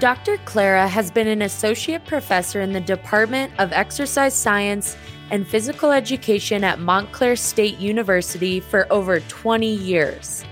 Dr. 0.00 0.38
Clara 0.46 0.88
has 0.88 1.10
been 1.10 1.28
an 1.28 1.42
associate 1.42 2.06
professor 2.06 2.62
in 2.62 2.72
the 2.72 2.80
Department 2.80 3.52
of 3.58 3.70
Exercise 3.74 4.32
Science 4.32 4.96
and 5.30 5.46
Physical 5.46 5.90
Education 5.90 6.64
at 6.64 6.78
Montclair 6.78 7.36
State 7.36 7.76
University 7.78 8.60
for 8.60 8.90
over 8.90 9.20
20 9.20 9.66
years. 9.66 10.42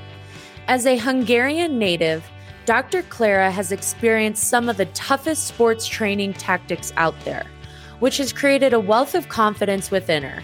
As 0.67 0.85
a 0.85 0.99
Hungarian 0.99 1.79
native, 1.79 2.31
Dr. 2.67 3.03
Clara 3.05 3.51
has 3.51 3.73
experienced 3.73 4.45
some 4.45 4.69
of 4.69 4.77
the 4.77 4.85
toughest 4.87 5.47
sports 5.47 5.87
training 5.87 6.35
tactics 6.35 6.93
out 6.99 7.19
there, 7.25 7.47
which 8.01 8.19
has 8.19 8.35
created 8.35 8.75
a 8.75 8.81
wealth 8.81 9.15
of 9.15 9.31
confidence 9.31 9.91
within 9.91 10.25
her. 10.25 10.43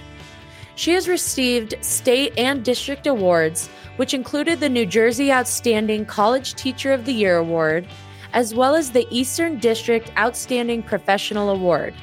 She 0.77 0.93
has 0.93 1.09
received 1.09 1.75
state 1.83 2.33
and 2.39 2.65
district 2.65 3.07
awards, 3.07 3.69
which 3.97 4.15
included 4.15 4.61
the 4.61 4.71
New 4.71 4.87
Jersey 4.87 5.31
Outstanding 5.31 6.07
College 6.07 6.55
Teacher 6.55 6.91
of 6.91 7.05
the 7.05 7.13
Year 7.13 7.37
Award, 7.37 7.87
as 8.35 8.55
well 8.55 8.75
as 8.75 8.91
the 8.91 9.07
Eastern 9.11 9.59
District 9.59 10.13
Outstanding 10.19 10.83
Professional 10.83 11.51
Award. 11.51 11.95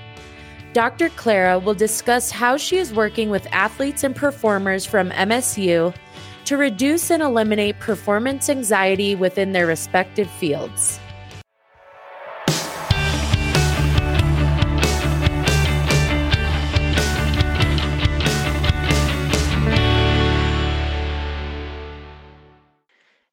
Dr. 0.74 1.10
Clara 1.10 1.60
will 1.60 1.74
discuss 1.74 2.32
how 2.32 2.56
she 2.56 2.78
is 2.78 2.94
working 2.94 3.30
with 3.30 3.46
athletes 3.52 4.06
and 4.06 4.16
performers 4.16 4.86
from 4.86 5.10
MSU 5.12 5.94
to 6.46 6.58
reduce 6.58 7.12
and 7.12 7.22
eliminate 7.22 7.78
performance 7.80 8.50
anxiety 8.50 9.14
within 9.14 9.52
their 9.52 9.68
respective 9.68 10.32
fields. 10.32 11.01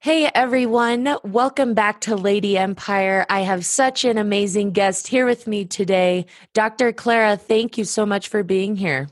Hey 0.09 0.31
everyone, 0.35 1.19
welcome 1.23 1.75
back 1.75 2.01
to 2.01 2.17
Lady 2.17 2.57
Empire. 2.57 3.27
I 3.29 3.41
have 3.41 3.67
such 3.67 4.07
an 4.07 4.17
amazing 4.17 4.73
guest 4.73 5.09
here 5.09 5.27
with 5.27 5.47
me 5.47 5.67
today. 5.67 6.25
Dr. 6.55 6.95
Clara, 6.95 7.37
thank 7.37 7.77
you 7.77 7.85
so 7.85 8.07
much 8.07 8.29
for 8.29 8.43
being 8.43 8.75
here. 8.75 9.11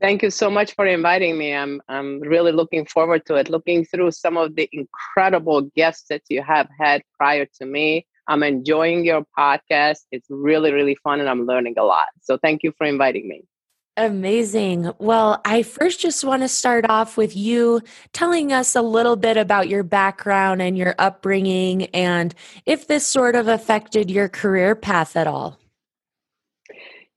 Thank 0.00 0.22
you 0.22 0.30
so 0.30 0.48
much 0.48 0.76
for 0.76 0.86
inviting 0.86 1.36
me. 1.36 1.52
I'm 1.52 1.82
I'm 1.88 2.20
really 2.20 2.52
looking 2.52 2.86
forward 2.86 3.26
to 3.26 3.34
it. 3.34 3.50
Looking 3.50 3.84
through 3.84 4.12
some 4.12 4.36
of 4.36 4.54
the 4.54 4.68
incredible 4.70 5.62
guests 5.74 6.04
that 6.10 6.22
you 6.28 6.44
have 6.44 6.68
had 6.78 7.02
prior 7.18 7.46
to 7.58 7.66
me. 7.66 8.06
I'm 8.28 8.44
enjoying 8.44 9.04
your 9.04 9.26
podcast. 9.36 10.02
It's 10.12 10.28
really 10.30 10.72
really 10.72 10.96
fun 11.02 11.18
and 11.18 11.28
I'm 11.28 11.44
learning 11.44 11.74
a 11.76 11.82
lot. 11.82 12.06
So 12.20 12.38
thank 12.38 12.62
you 12.62 12.72
for 12.78 12.86
inviting 12.86 13.26
me. 13.26 13.42
Amazing. 13.98 14.90
Well, 14.98 15.42
I 15.44 15.62
first 15.62 16.00
just 16.00 16.24
want 16.24 16.40
to 16.40 16.48
start 16.48 16.86
off 16.88 17.18
with 17.18 17.36
you 17.36 17.82
telling 18.14 18.50
us 18.50 18.74
a 18.74 18.80
little 18.80 19.16
bit 19.16 19.36
about 19.36 19.68
your 19.68 19.82
background 19.82 20.62
and 20.62 20.78
your 20.78 20.94
upbringing 20.98 21.84
and 21.86 22.34
if 22.64 22.86
this 22.86 23.06
sort 23.06 23.34
of 23.34 23.48
affected 23.48 24.10
your 24.10 24.30
career 24.30 24.74
path 24.74 25.14
at 25.14 25.26
all. 25.26 25.58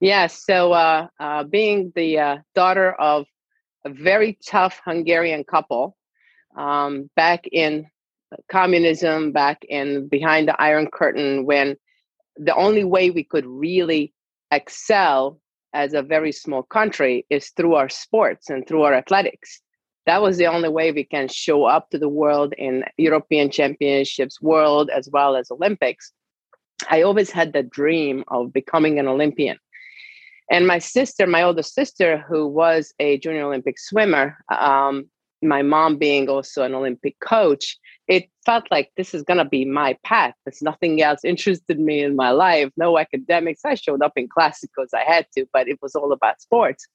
Yes. 0.02 0.44
So, 0.46 0.74
uh, 0.74 1.08
uh, 1.18 1.46
being 1.46 1.94
the 1.96 2.20
uh, 2.20 2.38
daughter 2.56 2.92
of 2.92 3.26
a 3.86 3.90
very 3.90 4.38
tough 4.46 4.82
Hungarian 4.84 5.46
couple 5.46 5.96
um, 6.58 7.10
back 7.16 7.48
in 7.50 7.88
communism, 8.52 9.32
back 9.32 9.64
in 9.70 10.10
behind 10.10 10.50
the 10.50 10.62
Iron 10.62 10.88
Curtain, 10.92 11.46
when 11.46 11.78
the 12.36 12.54
only 12.56 12.84
way 12.84 13.12
we 13.12 13.24
could 13.24 13.46
really 13.46 14.14
excel 14.52 15.40
as 15.76 15.94
a 15.94 16.02
very 16.02 16.32
small 16.32 16.64
country 16.64 17.26
is 17.30 17.50
through 17.50 17.76
our 17.76 17.90
sports 17.90 18.50
and 18.50 18.66
through 18.66 18.84
our 18.84 18.94
athletics. 18.94 19.62
That 20.06 20.22
was 20.22 20.38
the 20.38 20.48
only 20.48 20.70
way 20.70 20.92
we 20.92 21.04
can 21.04 21.28
show 21.28 21.66
up 21.66 21.90
to 21.90 22.00
the 22.00 22.10
world 22.10 22.54
in 22.58 22.84
European 22.98 23.52
Championships, 23.52 24.42
world 24.42 24.90
as 24.90 25.10
well 25.12 25.36
as 25.36 25.52
Olympics. 25.52 26.14
I 26.90 27.02
always 27.02 27.30
had 27.30 27.54
the 27.54 27.64
dream 27.64 28.24
of 28.30 28.54
becoming 28.54 29.00
an 29.00 29.08
Olympian. 29.08 29.58
And 30.50 30.68
my 30.68 30.80
sister, 30.80 31.28
my 31.28 31.42
older 31.42 31.64
sister, 31.64 32.24
who 32.28 32.48
was 32.48 32.94
a 33.00 33.18
junior 33.18 33.46
Olympic 33.46 33.80
swimmer, 33.80 34.38
um, 34.50 35.10
my 35.42 35.62
mom 35.62 35.98
being 35.98 36.30
also 36.30 36.64
an 36.64 36.76
Olympic 36.76 37.20
coach, 37.20 37.78
it 38.08 38.30
felt 38.46 38.66
like 38.70 38.92
this 38.98 39.14
is 39.14 39.24
going 39.24 39.38
to 39.38 39.46
be 39.46 39.66
my 39.66 39.98
path. 40.04 40.34
There's 40.46 40.62
nothing 40.62 41.02
else 41.02 41.24
interested 41.24 41.80
me 41.80 42.04
in 42.04 42.16
my 42.16 42.32
life, 42.32 42.70
no 42.78 43.00
academics. 43.00 43.62
I 43.66 43.76
showed 43.76 44.04
up 44.04 44.14
in 44.16 44.28
class 44.28 44.62
because 44.62 44.90
I 44.94 45.04
had 45.04 45.26
to, 45.36 45.48
but 45.52 45.68
it 45.68 45.80
was 45.82 45.96
all 45.96 46.12
about 46.12 46.42
sports. 46.42 46.88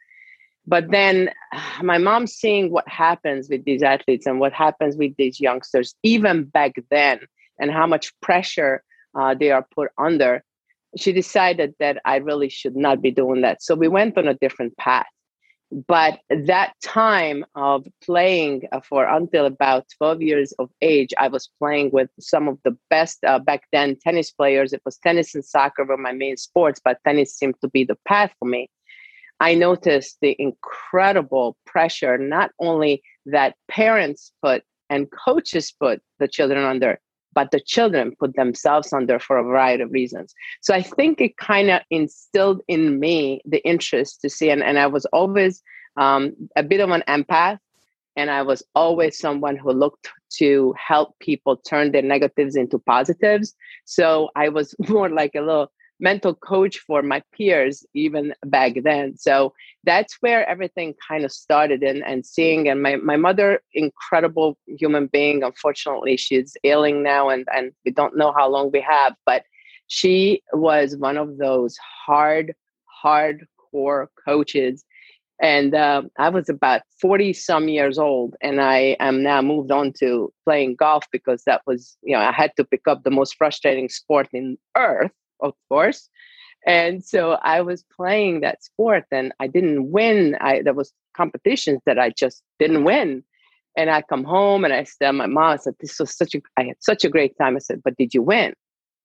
But 0.67 0.91
then 0.91 1.31
my 1.83 1.99
mom 1.99 2.27
seeing 2.27 2.71
what 2.71 2.89
happens 2.89 3.49
with 3.51 3.65
these 3.65 3.83
athletes 3.83 4.27
and 4.27 4.41
what 4.41 4.53
happens 4.53 4.97
with 4.97 5.17
these 5.17 5.41
youngsters, 5.41 5.95
even 6.03 6.45
back 6.45 6.75
then, 6.91 7.21
and 7.59 7.71
how 7.71 7.87
much 7.87 8.19
pressure 8.21 8.83
uh, 9.19 9.35
they 9.35 9.51
are 9.51 9.67
put 9.75 9.91
under, 9.99 10.45
she 10.97 11.13
decided 11.13 11.75
that 11.79 12.01
I 12.05 12.17
really 12.17 12.49
should 12.49 12.77
not 12.77 13.03
be 13.03 13.11
doing 13.11 13.43
that. 13.43 13.63
So 13.63 13.75
we 13.75 13.89
went 13.89 14.17
on 14.17 14.29
a 14.29 14.35
different 14.35 14.77
path. 14.77 15.07
But 15.73 16.19
that 16.31 16.73
time 16.83 17.45
of 17.55 17.87
playing 18.03 18.63
uh, 18.73 18.81
for 18.81 19.05
until 19.07 19.47
about 19.47 19.87
12 19.99 20.21
years 20.21 20.53
of 20.59 20.69
age, 20.83 21.15
I 21.17 21.29
was 21.29 21.49
playing 21.61 21.91
with 21.93 22.11
some 22.19 22.49
of 22.49 22.59
the 22.65 22.77
best 22.89 23.23
uh, 23.25 23.39
back 23.39 23.63
then 23.73 23.97
tennis 24.03 24.33
players. 24.33 24.73
It 24.73 24.83
was 24.85 24.99
tennis 24.99 25.35
and 25.35 25.45
soccer 25.45 25.85
were 25.85 25.97
my 25.97 26.13
main 26.13 26.37
sports, 26.37 26.81
but 26.85 26.99
tennis 27.07 27.37
seemed 27.37 27.55
to 27.61 27.69
be 27.69 27.85
the 27.85 27.99
path 28.07 28.33
for 28.41 28.49
me. 28.49 28.69
I 29.39 29.55
noticed 29.55 30.19
the 30.21 30.35
incredible 30.39 31.57
pressure, 31.67 32.19
not 32.19 32.51
only 32.59 33.03
that 33.27 33.55
parents 33.69 34.33
put 34.43 34.65
and 34.91 35.09
coaches 35.11 35.73
put 35.73 36.03
the 36.19 36.27
children 36.27 36.65
under, 36.65 36.99
but 37.33 37.51
the 37.51 37.61
children 37.61 38.15
put 38.19 38.35
themselves 38.37 38.93
under 38.93 39.19
for 39.19 39.39
a 39.39 39.43
variety 39.43 39.83
of 39.83 39.93
reasons. 39.93 40.35
So 40.61 40.75
I 40.75 40.83
think 40.83 41.21
it 41.21 41.37
kind 41.37 41.71
of 41.71 41.83
instilled 41.91 42.63
in 42.69 42.99
me 42.99 43.41
the 43.45 43.65
interest 43.67 44.21
to 44.23 44.31
see, 44.31 44.51
and, 44.51 44.63
and 44.63 44.79
I 44.79 44.87
was 44.87 45.05
always 45.07 45.63
um, 45.97 46.35
a 46.57 46.63
bit 46.63 46.81
of 46.81 46.91
an 46.91 47.03
empath, 47.09 47.59
and 48.17 48.31
I 48.31 48.43
was 48.43 48.63
always 48.75 49.19
someone 49.19 49.57
who 49.57 49.73
looked 49.73 50.09
to 50.39 50.75
help 50.77 51.19
people 51.21 51.57
turn 51.57 51.93
their 51.93 52.03
negatives 52.03 52.57
into 52.57 52.79
positives. 52.79 53.55
So 53.85 54.31
I 54.37 54.49
was 54.49 54.75
more 54.89 55.09
like 55.09 55.35
a 55.35 55.41
little 55.41 55.71
mental 56.01 56.35
coach 56.35 56.79
for 56.79 57.03
my 57.03 57.23
peers 57.33 57.87
even 57.95 58.35
back 58.47 58.73
then. 58.83 59.17
So 59.17 59.53
that's 59.85 60.17
where 60.21 60.49
everything 60.49 60.95
kind 61.07 61.25
of 61.25 61.33
started 61.33 61.83
and, 61.83 62.03
and 62.05 62.25
seeing 62.25 62.69
and 62.69 62.83
my, 62.83 62.97
my 62.97 63.17
mother 63.17 63.63
incredible 63.75 64.59
human 64.67 65.07
being. 65.07 65.43
Unfortunately 65.43 66.17
she's 66.17 66.57
ailing 66.65 67.03
now 67.03 67.29
and, 67.29 67.47
and 67.55 67.73
we 67.85 67.93
don't 67.93 68.17
know 68.17 68.33
how 68.33 68.49
long 68.49 68.71
we 68.73 68.81
have 68.81 69.15
but 69.27 69.45
she 69.87 70.43
was 70.53 70.97
one 70.97 71.17
of 71.17 71.39
those 71.39 71.77
hard 72.07 72.55
hardcore 73.05 74.07
coaches. 74.25 74.85
And 75.43 75.75
uh, 75.75 76.03
i 76.19 76.29
was 76.29 76.51
about 76.51 76.83
40 77.01 77.33
some 77.33 77.71
years 77.71 77.99
old 77.99 78.37
and 78.43 78.61
i 78.61 78.95
am 79.01 79.23
now 79.23 79.41
moved 79.41 79.71
on 79.71 79.95
to 79.95 80.31
playing 80.45 80.77
golf 80.77 81.07
because 81.11 81.45
that 81.45 81.63
was 81.67 81.97
you 82.03 82.15
know 82.15 82.21
i 82.21 82.31
had 82.31 82.55
to 82.57 82.65
pick 82.65 82.83
up 82.87 83.05
the 83.05 83.11
most 83.11 83.37
frustrating 83.39 83.89
sport 83.89 84.29
in 84.35 84.59
earth 84.77 85.13
of 85.43 85.55
course. 85.69 86.09
And 86.67 87.05
so 87.05 87.33
I 87.43 87.63
was 87.63 87.85
playing 87.97 88.41
that 88.41 88.63
sport 88.63 89.05
and 89.11 89.33
I 89.41 89.47
didn't 89.47 89.91
win. 89.91 90.37
I 90.41 90.63
there 90.63 90.75
was 90.75 90.93
competitions 91.17 91.81
that 91.87 91.99
I 91.99 92.11
just 92.11 92.43
didn't 92.59 92.85
win. 92.85 93.25
And 93.77 93.89
I 93.89 94.03
come 94.03 94.25
home 94.25 94.65
and 94.65 94.75
I 94.75 94.85
tell 95.01 95.13
my 95.13 95.27
mom, 95.27 95.53
I 95.53 95.57
said, 95.57 95.75
This 95.81 95.99
was 95.99 96.17
such 96.17 96.35
a 96.35 96.41
I 96.57 96.65
had 96.65 96.77
such 96.81 97.05
a 97.05 97.09
great 97.09 97.37
time. 97.39 97.57
I 97.57 97.61
said, 97.61 97.81
But 97.83 97.97
did 97.97 98.13
you 98.15 98.23
win? 98.23 98.53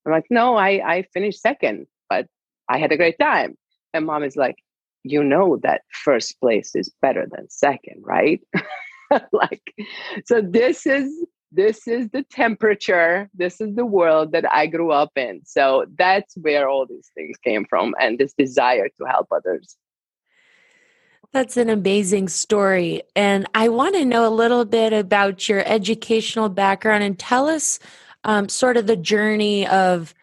I'm 0.06 0.12
like, 0.12 0.26
No, 0.30 0.56
I, 0.56 0.82
I 0.86 1.04
finished 1.14 1.42
second, 1.42 1.88
but 2.10 2.28
I 2.68 2.78
had 2.78 2.92
a 2.92 2.98
great 2.98 3.18
time. 3.20 3.56
And 3.94 4.06
mom 4.06 4.24
is 4.24 4.36
like, 4.36 4.58
You 5.04 5.24
know 5.24 5.58
that 5.64 5.82
first 5.92 6.40
place 6.42 6.76
is 6.76 6.92
better 7.02 7.26
than 7.32 7.50
second, 7.50 8.04
right? 8.04 8.42
like, 9.32 9.64
so 10.26 10.42
this 10.42 10.86
is 10.86 11.14
this 11.52 11.88
is 11.88 12.10
the 12.10 12.24
temperature 12.24 13.30
this 13.34 13.62
is 13.62 13.76
the 13.76 13.86
world 13.86 14.32
that 14.32 14.52
i 14.52 14.68
grew 14.68 14.92
up 14.92 15.12
in. 15.16 15.42
So 15.46 15.86
that's 15.98 16.36
where 16.38 16.68
all 16.68 16.86
these 16.86 17.12
things 17.16 17.38
came 17.38 17.66
from 17.66 17.96
and 18.00 18.18
this 18.18 18.34
desire 18.34 18.90
to 18.90 19.06
help 19.06 19.28
others. 19.32 19.78
That's 21.32 21.58
an 21.58 21.70
amazing 21.70 22.30
story. 22.30 23.04
And 23.16 23.48
i 23.54 23.70
want 23.70 23.96
to 23.96 24.06
know 24.06 24.28
a 24.28 24.30
little 24.30 24.66
bit 24.66 24.94
about 24.94 25.48
your 25.48 25.64
educational 25.66 26.50
background 26.50 27.04
and 27.04 27.18
tell 27.18 27.48
us 27.48 27.80
um, 28.24 28.50
sort 28.50 28.78
of 28.78 28.88
the 28.88 28.96
journey 28.96 29.68
of 29.68 30.14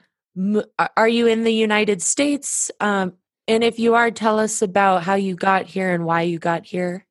are 0.97 1.09
you 1.09 1.27
in 1.27 1.45
the 1.45 1.53
united 1.53 2.03
states? 2.03 2.71
Um, 2.81 3.15
and 3.49 3.63
if 3.63 3.79
you 3.79 3.95
are 3.95 4.11
tell 4.11 4.39
us 4.39 4.63
about 4.63 5.03
how 5.03 5.15
you 5.15 5.35
got 5.35 5.67
here 5.67 5.93
and 5.93 6.05
why 6.05 6.23
you 6.23 6.39
got 6.39 6.65
here 6.65 7.07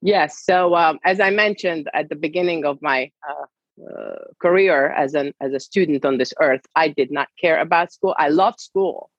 Yes. 0.00 0.44
So 0.44 0.74
um, 0.76 0.98
as 1.04 1.20
I 1.20 1.30
mentioned 1.30 1.88
at 1.94 2.08
the 2.08 2.16
beginning 2.16 2.64
of 2.64 2.80
my 2.80 3.10
uh, 3.28 3.46
uh, 3.84 4.24
career 4.40 4.90
as 4.90 5.14
an 5.14 5.32
as 5.40 5.52
a 5.52 5.60
student 5.60 6.04
on 6.04 6.18
this 6.18 6.32
earth, 6.40 6.62
I 6.76 6.88
did 6.88 7.10
not 7.10 7.28
care 7.40 7.60
about 7.60 7.92
school. 7.92 8.14
I 8.18 8.28
loved 8.28 8.60
school, 8.60 9.10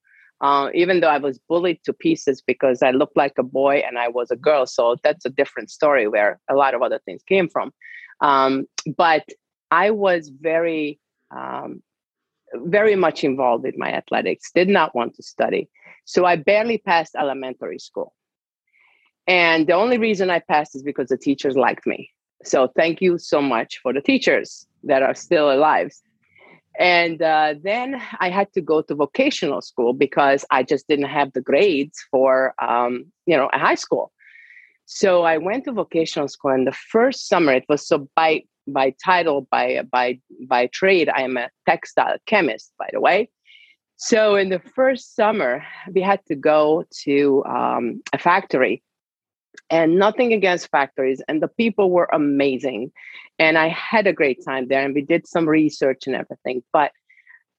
uh, 0.42 0.70
even 0.74 1.00
though 1.00 1.10
I 1.10 1.18
was 1.18 1.40
bullied 1.50 1.81
to 1.84 1.94
pieces 1.94 2.42
because 2.42 2.81
I 2.81 2.92
looked 2.92 3.18
like 3.18 3.34
a 3.38 3.44
boy 3.44 3.84
and 3.86 3.98
I 3.98 4.08
was 4.08 4.31
a 4.31 4.38
girl. 4.38 4.66
So 4.66 4.96
that's 5.04 5.26
a 5.26 5.30
different 5.30 5.70
story 5.70 6.08
where 6.08 6.40
a 6.50 6.56
lot 6.56 6.74
of 6.74 6.81
other 6.81 7.00
things 7.06 7.24
came 7.24 7.50
from. 7.50 7.72
Um, 8.22 8.66
but 8.98 9.26
I 9.72 9.92
was 9.92 10.30
very 10.30 11.00
um, 11.31 11.81
very 12.56 12.96
much 12.96 13.24
involved 13.24 13.64
with 13.64 13.78
my 13.78 13.92
athletics, 13.92 14.52
did 14.54 14.70
not 14.70 14.96
want 14.96 15.16
to 15.16 15.24
study. 15.24 15.70
So 16.06 16.26
I 16.26 16.38
barely 16.38 16.78
passed 16.78 17.16
elementary 17.16 17.80
school. 17.80 18.14
And 19.30 19.68
the 19.68 19.74
only 19.74 20.00
reason 20.00 20.31
I 20.31 20.40
passed 20.40 20.76
is 20.76 20.81
because 20.81 21.10
the 21.10 21.18
teachers 21.18 21.56
liked 21.56 21.86
me. 21.86 22.10
So 22.44 22.68
thank 22.76 23.00
you 23.00 23.20
so 23.20 23.44
much 23.44 23.80
for 23.84 23.94
the 23.94 24.02
teachers 24.02 24.66
that 24.84 25.04
are 25.04 25.14
still 25.14 25.52
alive. 25.52 25.92
And 26.80 27.22
uh, 27.22 27.54
then 27.62 28.02
I 28.20 28.31
had 28.31 28.52
to 28.54 28.62
go 28.62 28.81
to 28.81 28.96
vocational 28.96 29.62
school 29.62 29.94
because 29.94 30.46
I 30.50 30.64
just 30.64 30.88
didn't 30.88 31.10
have 31.10 31.31
the 31.34 31.42
grades 31.42 32.00
for, 32.10 32.56
um, 32.60 33.06
you 33.28 33.38
know, 33.38 33.52
a 33.54 33.60
high 33.60 33.76
school. 33.76 34.12
So 34.86 35.24
I 35.24 35.38
went 35.38 35.66
to 35.66 35.74
vocational 35.74 36.28
school, 36.28 36.50
and 36.50 36.66
the 36.66 36.72
first 36.72 37.28
summer 37.28 37.54
it 37.54 37.66
was 37.70 37.88
so 37.88 38.10
by 38.16 38.42
by 38.68 38.96
title 39.04 39.48
by 39.52 39.84
by 39.92 40.20
by 40.48 40.66
trade 40.68 41.10
I 41.10 41.22
am 41.22 41.38
a 41.38 41.50
textile 41.68 42.18
chemist, 42.26 42.74
by 42.80 42.90
the 42.92 43.00
way. 43.00 43.30
So 43.98 44.36
in 44.36 44.50
the 44.50 44.62
first 44.74 45.16
summer 45.16 45.64
we 45.94 46.02
had 46.02 46.26
to 46.26 46.36
go 46.36 46.86
to 47.04 47.44
um, 47.46 48.02
a 48.14 48.18
factory 48.18 48.81
and 49.69 49.98
nothing 49.98 50.34
against 50.34 50.69
factories 50.69 51.22
and 51.28 51.42
the 51.42 51.48
people 51.48 51.92
were 51.92 52.10
amazing 52.13 52.92
and 53.38 53.57
i 53.57 53.68
had 53.68 54.07
a 54.07 54.13
great 54.13 54.44
time 54.44 54.68
there 54.68 54.84
and 54.84 54.94
we 54.94 55.01
did 55.01 55.28
some 55.28 55.48
research 55.48 56.07
and 56.07 56.16
everything 56.16 56.62
but 56.72 56.92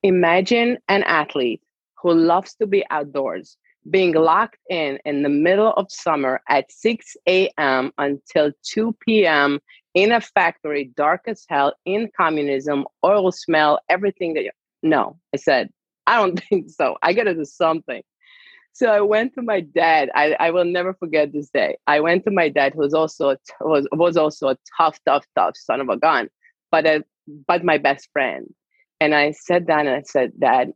imagine 0.03 0.79
an 0.89 1.03
athlete 1.05 1.63
who 2.01 2.13
loves 2.13 2.55
to 2.55 2.67
be 2.67 2.85
outdoors 2.91 3.57
being 3.89 4.13
locked 4.15 4.59
in 4.69 4.99
in 5.05 5.23
the 5.23 5.29
middle 5.29 5.73
of 5.73 5.91
summer 5.91 6.41
at 6.49 6.71
6 6.71 7.17
a.m 7.27 7.93
until 7.99 8.53
2 8.63 8.97
p.m 9.01 9.59
in 9.95 10.13
a 10.13 10.21
factory 10.21 10.93
dark 10.97 11.23
as 11.27 11.45
hell 11.49 11.75
in 11.85 12.11
communism 12.17 12.85
oil 13.05 13.33
smell 13.33 13.81
everything 13.89 14.35
that 14.35 14.45
you 14.45 14.51
no 14.83 15.19
i 15.35 15.37
said 15.37 15.71
i 16.07 16.17
don't 16.17 16.41
think 16.49 16.71
so 16.71 16.97
i 17.03 17.13
gotta 17.13 17.35
do 17.35 17.45
something 17.45 18.03
so 18.73 18.89
I 18.89 19.01
went 19.01 19.35
to 19.35 19.43
my 19.43 19.61
dad. 19.61 20.11
I, 20.15 20.37
I 20.39 20.51
will 20.51 20.65
never 20.65 20.95
forget 20.95 21.33
this 21.33 21.51
day. 21.51 21.77
I 21.87 22.01
went 22.01 22.25
to 22.25 22.31
my 22.31 22.49
dad, 22.49 22.75
who 22.75 22.81
was 22.81 22.95
also 22.95 23.31
a, 23.31 23.37
was 23.61 23.87
was 23.93 24.17
also 24.17 24.49
a 24.49 24.57
tough, 24.77 24.99
tough, 25.05 25.27
tough 25.37 25.57
son 25.57 25.81
of 25.81 25.89
a 25.89 25.97
gun, 25.97 26.29
but 26.71 26.87
a, 26.87 27.05
but 27.47 27.65
my 27.65 27.79
best 27.79 28.09
friend. 28.13 28.53
And 29.01 29.15
I 29.15 29.33
sat 29.33 29.67
down 29.67 29.87
and 29.87 29.97
I 29.97 30.03
said, 30.03 30.33
Dad, 30.39 30.73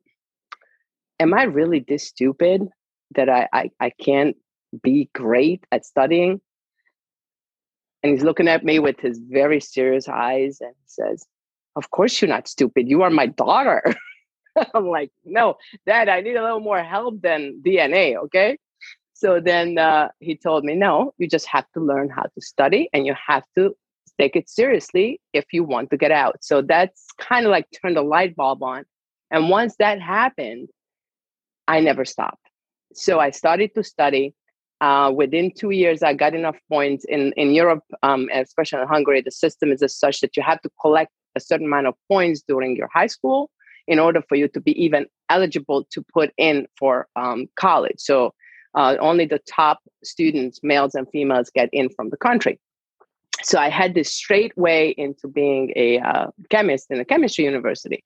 am 1.20 1.34
I 1.34 1.44
really 1.44 1.84
this 1.86 2.08
stupid 2.08 2.68
that 3.14 3.28
I, 3.28 3.48
I, 3.52 3.70
I 3.78 3.90
can't 3.90 4.36
be 4.82 5.10
great 5.14 5.64
at 5.70 5.84
studying? 5.84 6.40
And 8.02 8.12
he's 8.12 8.24
looking 8.24 8.48
at 8.48 8.64
me 8.64 8.78
with 8.78 8.98
his 9.00 9.18
very 9.18 9.60
serious 9.60 10.08
eyes 10.08 10.58
and 10.60 10.74
says, 10.86 11.24
Of 11.76 11.90
course 11.90 12.20
you're 12.20 12.28
not 12.28 12.48
stupid. 12.48 12.88
You 12.88 13.02
are 13.02 13.10
my 13.10 13.26
daughter. 13.26 13.82
I'm 14.74 14.88
like, 14.88 15.10
no, 15.24 15.56
dad, 15.86 16.08
I 16.08 16.20
need 16.20 16.36
a 16.36 16.42
little 16.42 16.60
more 16.60 16.82
help 16.82 17.20
than 17.22 17.62
DNA. 17.64 18.16
Okay. 18.24 18.58
So 19.14 19.40
then 19.40 19.78
uh, 19.78 20.08
he 20.20 20.36
told 20.36 20.64
me, 20.64 20.74
no, 20.74 21.14
you 21.18 21.28
just 21.28 21.46
have 21.46 21.64
to 21.74 21.80
learn 21.80 22.10
how 22.10 22.22
to 22.22 22.40
study 22.40 22.88
and 22.92 23.06
you 23.06 23.14
have 23.26 23.44
to 23.56 23.74
take 24.18 24.36
it 24.36 24.48
seriously 24.48 25.20
if 25.32 25.44
you 25.52 25.64
want 25.64 25.90
to 25.90 25.96
get 25.96 26.10
out. 26.10 26.38
So 26.42 26.62
that's 26.62 27.06
kind 27.20 27.46
of 27.46 27.50
like 27.50 27.66
turned 27.80 27.96
the 27.96 28.02
light 28.02 28.36
bulb 28.36 28.62
on. 28.62 28.84
And 29.30 29.48
once 29.48 29.76
that 29.78 30.00
happened, 30.00 30.68
I 31.66 31.80
never 31.80 32.04
stopped. 32.04 32.46
So 32.94 33.18
I 33.18 33.30
started 33.30 33.74
to 33.74 33.82
study. 33.82 34.34
Uh, 34.80 35.10
within 35.14 35.50
two 35.56 35.70
years, 35.70 36.02
I 36.02 36.12
got 36.12 36.34
enough 36.34 36.56
points. 36.68 37.04
In, 37.08 37.32
in 37.36 37.54
Europe, 37.54 37.82
um, 38.02 38.28
especially 38.32 38.82
in 38.82 38.88
Hungary, 38.88 39.22
the 39.22 39.30
system 39.30 39.72
is 39.72 39.82
as 39.82 39.96
such 39.96 40.20
that 40.20 40.36
you 40.36 40.42
have 40.42 40.60
to 40.62 40.70
collect 40.80 41.10
a 41.36 41.40
certain 41.40 41.66
amount 41.66 41.86
of 41.86 41.94
points 42.08 42.42
during 42.46 42.76
your 42.76 42.88
high 42.92 43.06
school 43.06 43.50
in 43.86 43.98
order 43.98 44.22
for 44.28 44.36
you 44.36 44.48
to 44.48 44.60
be 44.60 44.72
even 44.82 45.06
eligible 45.30 45.84
to 45.90 46.02
put 46.12 46.32
in 46.36 46.66
for 46.78 47.08
um, 47.16 47.46
college. 47.56 47.96
So 47.98 48.34
uh, 48.74 48.96
only 49.00 49.26
the 49.26 49.40
top 49.48 49.80
students, 50.02 50.60
males 50.62 50.94
and 50.94 51.08
females, 51.10 51.50
get 51.54 51.68
in 51.72 51.88
from 51.90 52.10
the 52.10 52.16
country. 52.16 52.58
So 53.42 53.58
I 53.58 53.68
had 53.68 53.94
this 53.94 54.12
straight 54.12 54.56
way 54.56 54.94
into 54.96 55.28
being 55.28 55.72
a 55.76 55.98
uh, 55.98 56.26
chemist 56.50 56.90
in 56.90 56.98
a 56.98 57.04
chemistry 57.04 57.44
university. 57.44 58.02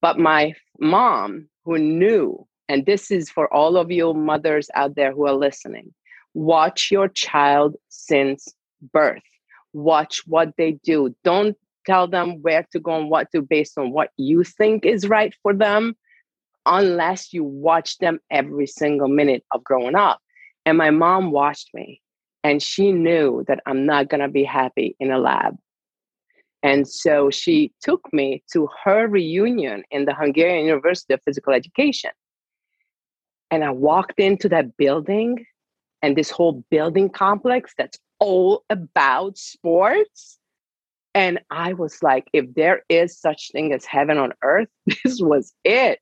But 0.00 0.18
my 0.18 0.54
mom, 0.78 1.48
who 1.64 1.78
knew, 1.78 2.46
and 2.68 2.86
this 2.86 3.10
is 3.10 3.30
for 3.30 3.52
all 3.52 3.76
of 3.76 3.90
you 3.90 4.14
mothers 4.14 4.68
out 4.74 4.94
there 4.94 5.12
who 5.12 5.26
are 5.26 5.34
listening, 5.34 5.94
watch 6.34 6.90
your 6.90 7.08
child 7.08 7.76
since 7.88 8.48
birth. 8.92 9.22
Watch 9.72 10.22
what 10.26 10.54
they 10.56 10.72
do. 10.72 11.14
Don't 11.24 11.56
tell 11.88 12.06
them 12.06 12.42
where 12.42 12.66
to 12.72 12.78
go 12.78 13.00
and 13.00 13.10
what 13.10 13.32
to 13.32 13.40
based 13.40 13.78
on 13.78 13.92
what 13.92 14.10
you 14.16 14.44
think 14.44 14.84
is 14.84 15.08
right 15.08 15.34
for 15.42 15.54
them 15.54 15.96
unless 16.66 17.32
you 17.32 17.42
watch 17.42 17.96
them 17.98 18.20
every 18.30 18.66
single 18.66 19.08
minute 19.08 19.42
of 19.52 19.64
growing 19.64 19.94
up. 19.94 20.20
And 20.66 20.76
my 20.76 20.90
mom 20.90 21.30
watched 21.30 21.70
me 21.72 22.02
and 22.44 22.62
she 22.62 22.92
knew 22.92 23.42
that 23.48 23.60
I'm 23.64 23.86
not 23.86 24.08
going 24.08 24.20
to 24.20 24.28
be 24.28 24.44
happy 24.44 24.96
in 25.00 25.10
a 25.10 25.18
lab. 25.18 25.56
And 26.62 26.86
so 26.86 27.30
she 27.30 27.72
took 27.80 28.12
me 28.12 28.42
to 28.52 28.68
her 28.84 29.06
reunion 29.06 29.84
in 29.90 30.04
the 30.04 30.14
Hungarian 30.14 30.66
University 30.66 31.14
of 31.14 31.22
Physical 31.24 31.54
Education. 31.54 32.10
And 33.50 33.64
I 33.64 33.70
walked 33.70 34.20
into 34.20 34.48
that 34.50 34.76
building 34.76 35.46
and 36.02 36.16
this 36.16 36.30
whole 36.30 36.64
building 36.70 37.08
complex 37.08 37.72
that's 37.78 37.98
all 38.20 38.64
about 38.68 39.38
sports 39.38 40.37
and 41.18 41.40
I 41.50 41.72
was 41.72 42.00
like, 42.00 42.28
if 42.32 42.54
there 42.54 42.82
is 42.88 43.18
such 43.18 43.50
thing 43.50 43.72
as 43.72 43.84
heaven 43.84 44.18
on 44.18 44.34
earth, 44.44 44.68
this 44.86 45.20
was 45.20 45.52
it. 45.64 45.98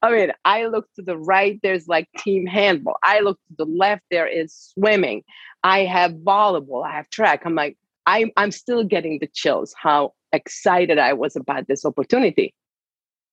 I 0.00 0.12
mean, 0.12 0.32
I 0.44 0.66
look 0.66 0.86
to 0.94 1.02
the 1.02 1.18
right, 1.18 1.58
there's 1.64 1.88
like 1.88 2.08
team 2.18 2.46
handball. 2.46 2.96
I 3.02 3.18
look 3.18 3.36
to 3.48 3.54
the 3.58 3.64
left, 3.64 4.02
there 4.12 4.28
is 4.28 4.54
swimming. 4.54 5.24
I 5.64 5.80
have 5.86 6.12
volleyball, 6.12 6.86
I 6.86 6.92
have 6.92 7.10
track. 7.10 7.42
I'm 7.44 7.56
like, 7.56 7.76
I'm, 8.06 8.30
I'm 8.36 8.52
still 8.52 8.84
getting 8.84 9.18
the 9.18 9.26
chills 9.26 9.74
how 9.76 10.12
excited 10.32 11.00
I 11.00 11.14
was 11.14 11.34
about 11.34 11.66
this 11.66 11.84
opportunity. 11.84 12.54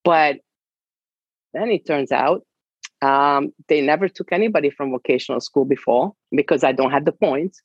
But 0.04 0.38
then 1.54 1.69
it 1.69 1.86
turns 1.86 2.12
out 2.12 2.42
um, 3.04 3.54
they 3.68 3.81
never 3.81 4.10
took 4.10 4.31
anybody 4.31 4.72
from 4.72 4.90
vocational 4.90 5.40
school 5.40 5.66
before 5.66 6.13
because 6.31 6.63
I 6.63 6.71
don't 6.71 6.90
have 6.90 7.06
the 7.06 7.12
points. 7.12 7.62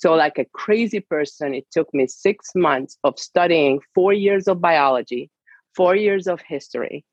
So, 0.00 0.14
like 0.14 0.38
a 0.38 0.46
crazy 0.54 1.00
person, 1.00 1.52
it 1.52 1.66
took 1.70 1.92
me 1.92 2.06
six 2.06 2.52
months 2.54 2.96
of 3.04 3.18
studying 3.18 3.80
four 3.94 4.14
years 4.14 4.48
of 4.48 4.58
biology, 4.58 5.30
four 5.76 5.94
years 5.94 6.26
of 6.26 6.40
history 6.40 7.04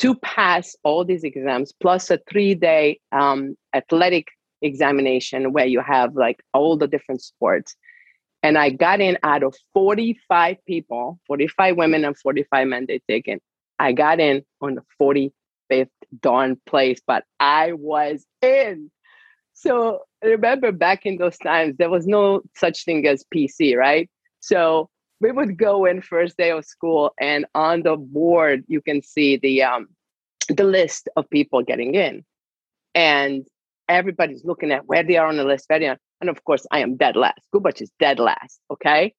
to 0.00 0.14
pass 0.16 0.76
all 0.82 1.06
these 1.06 1.24
exams, 1.24 1.72
plus 1.80 2.10
a 2.10 2.18
three 2.28 2.54
day 2.54 3.00
um, 3.12 3.56
athletic 3.74 4.28
examination 4.60 5.54
where 5.54 5.64
you 5.64 5.80
have 5.80 6.14
like 6.14 6.42
all 6.52 6.76
the 6.76 6.86
different 6.86 7.22
sports. 7.22 7.74
And 8.42 8.58
I 8.58 8.68
got 8.68 9.00
in 9.00 9.16
out 9.22 9.42
of 9.42 9.54
45 9.72 10.58
people, 10.66 11.18
45 11.26 11.78
women 11.78 12.04
and 12.04 12.18
45 12.18 12.68
men 12.68 12.84
they 12.86 13.00
taken. 13.08 13.40
I 13.78 13.92
got 13.92 14.20
in 14.20 14.42
on 14.60 14.74
the 14.74 14.82
45th 15.00 15.88
darn 16.20 16.60
place, 16.66 17.00
but 17.06 17.24
I 17.40 17.72
was 17.72 18.26
in. 18.42 18.90
So 19.54 20.00
remember 20.24 20.72
back 20.72 21.06
in 21.06 21.18
those 21.18 21.38
times, 21.38 21.76
there 21.78 21.90
was 21.90 22.06
no 22.06 22.42
such 22.56 22.84
thing 22.84 23.06
as 23.06 23.24
PC, 23.34 23.76
right? 23.76 24.10
So 24.40 24.90
we 25.20 25.32
would 25.32 25.56
go 25.56 25.84
in 25.84 26.02
first 26.02 26.36
day 26.36 26.50
of 26.50 26.64
school, 26.64 27.12
and 27.20 27.46
on 27.54 27.82
the 27.82 27.96
board 27.96 28.64
you 28.68 28.80
can 28.82 29.02
see 29.02 29.36
the 29.36 29.62
um, 29.62 29.88
the 30.48 30.64
list 30.64 31.08
of 31.16 31.28
people 31.30 31.62
getting 31.62 31.94
in, 31.94 32.24
and 32.94 33.46
everybody's 33.88 34.44
looking 34.44 34.72
at 34.72 34.86
where 34.86 35.02
they 35.02 35.16
are 35.16 35.26
on 35.26 35.36
the 35.36 35.44
list, 35.44 35.66
where 35.68 35.78
they 35.78 35.88
are. 35.88 35.98
And 36.20 36.30
of 36.30 36.44
course, 36.44 36.66
I 36.70 36.80
am 36.80 36.96
dead 36.96 37.16
last. 37.16 37.40
Gubacs 37.54 37.82
is 37.82 37.90
dead 37.98 38.18
last. 38.18 38.60
Okay, 38.70 39.14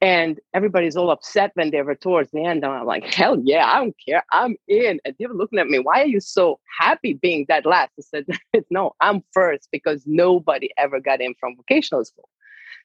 and 0.00 0.38
everybody's 0.52 0.96
all 0.96 1.10
upset 1.10 1.52
when 1.54 1.70
they 1.70 1.80
were 1.82 1.94
towards 1.94 2.30
the 2.30 2.44
end. 2.44 2.64
And 2.64 2.72
I'm 2.72 2.84
like, 2.84 3.04
hell 3.04 3.40
yeah, 3.42 3.66
I 3.66 3.78
don't 3.78 3.96
care. 4.06 4.22
I'm 4.30 4.56
in. 4.68 5.00
And 5.04 5.14
they 5.18 5.26
were 5.26 5.34
looking 5.34 5.58
at 5.58 5.68
me, 5.68 5.78
why 5.78 6.02
are 6.02 6.06
you 6.06 6.20
so 6.20 6.60
happy 6.78 7.14
being 7.14 7.46
that 7.48 7.64
last? 7.64 7.92
I 7.98 8.02
said, 8.02 8.26
no, 8.70 8.94
I'm 9.00 9.22
first 9.32 9.68
because 9.72 10.02
nobody 10.06 10.70
ever 10.76 11.00
got 11.00 11.20
in 11.20 11.34
from 11.40 11.56
vocational 11.56 12.04
school. 12.04 12.28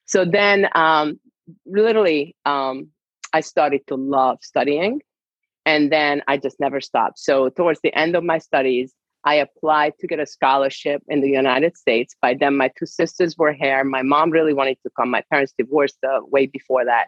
So 0.06 0.24
then 0.24 0.68
um, 0.74 1.20
literally 1.66 2.34
um, 2.46 2.88
I 3.32 3.40
started 3.40 3.86
to 3.88 3.94
love 3.94 4.38
studying. 4.40 5.02
And 5.64 5.92
then 5.92 6.22
I 6.26 6.38
just 6.38 6.58
never 6.58 6.80
stopped. 6.80 7.18
So 7.18 7.48
towards 7.50 7.80
the 7.82 7.94
end 7.96 8.16
of 8.16 8.24
my 8.24 8.38
studies, 8.38 8.92
I 9.24 9.34
applied 9.34 9.94
to 10.00 10.06
get 10.06 10.18
a 10.18 10.26
scholarship 10.26 11.02
in 11.08 11.20
the 11.20 11.30
United 11.30 11.76
States. 11.76 12.14
By 12.20 12.34
then, 12.34 12.56
my 12.56 12.70
two 12.76 12.86
sisters 12.86 13.38
were 13.38 13.52
here. 13.52 13.84
My 13.84 14.02
mom 14.02 14.30
really 14.30 14.54
wanted 14.54 14.78
to 14.82 14.90
come. 14.98 15.10
My 15.10 15.22
parents 15.30 15.54
divorced 15.56 15.98
uh, 16.04 16.20
way 16.26 16.46
before 16.46 16.84
that. 16.84 17.06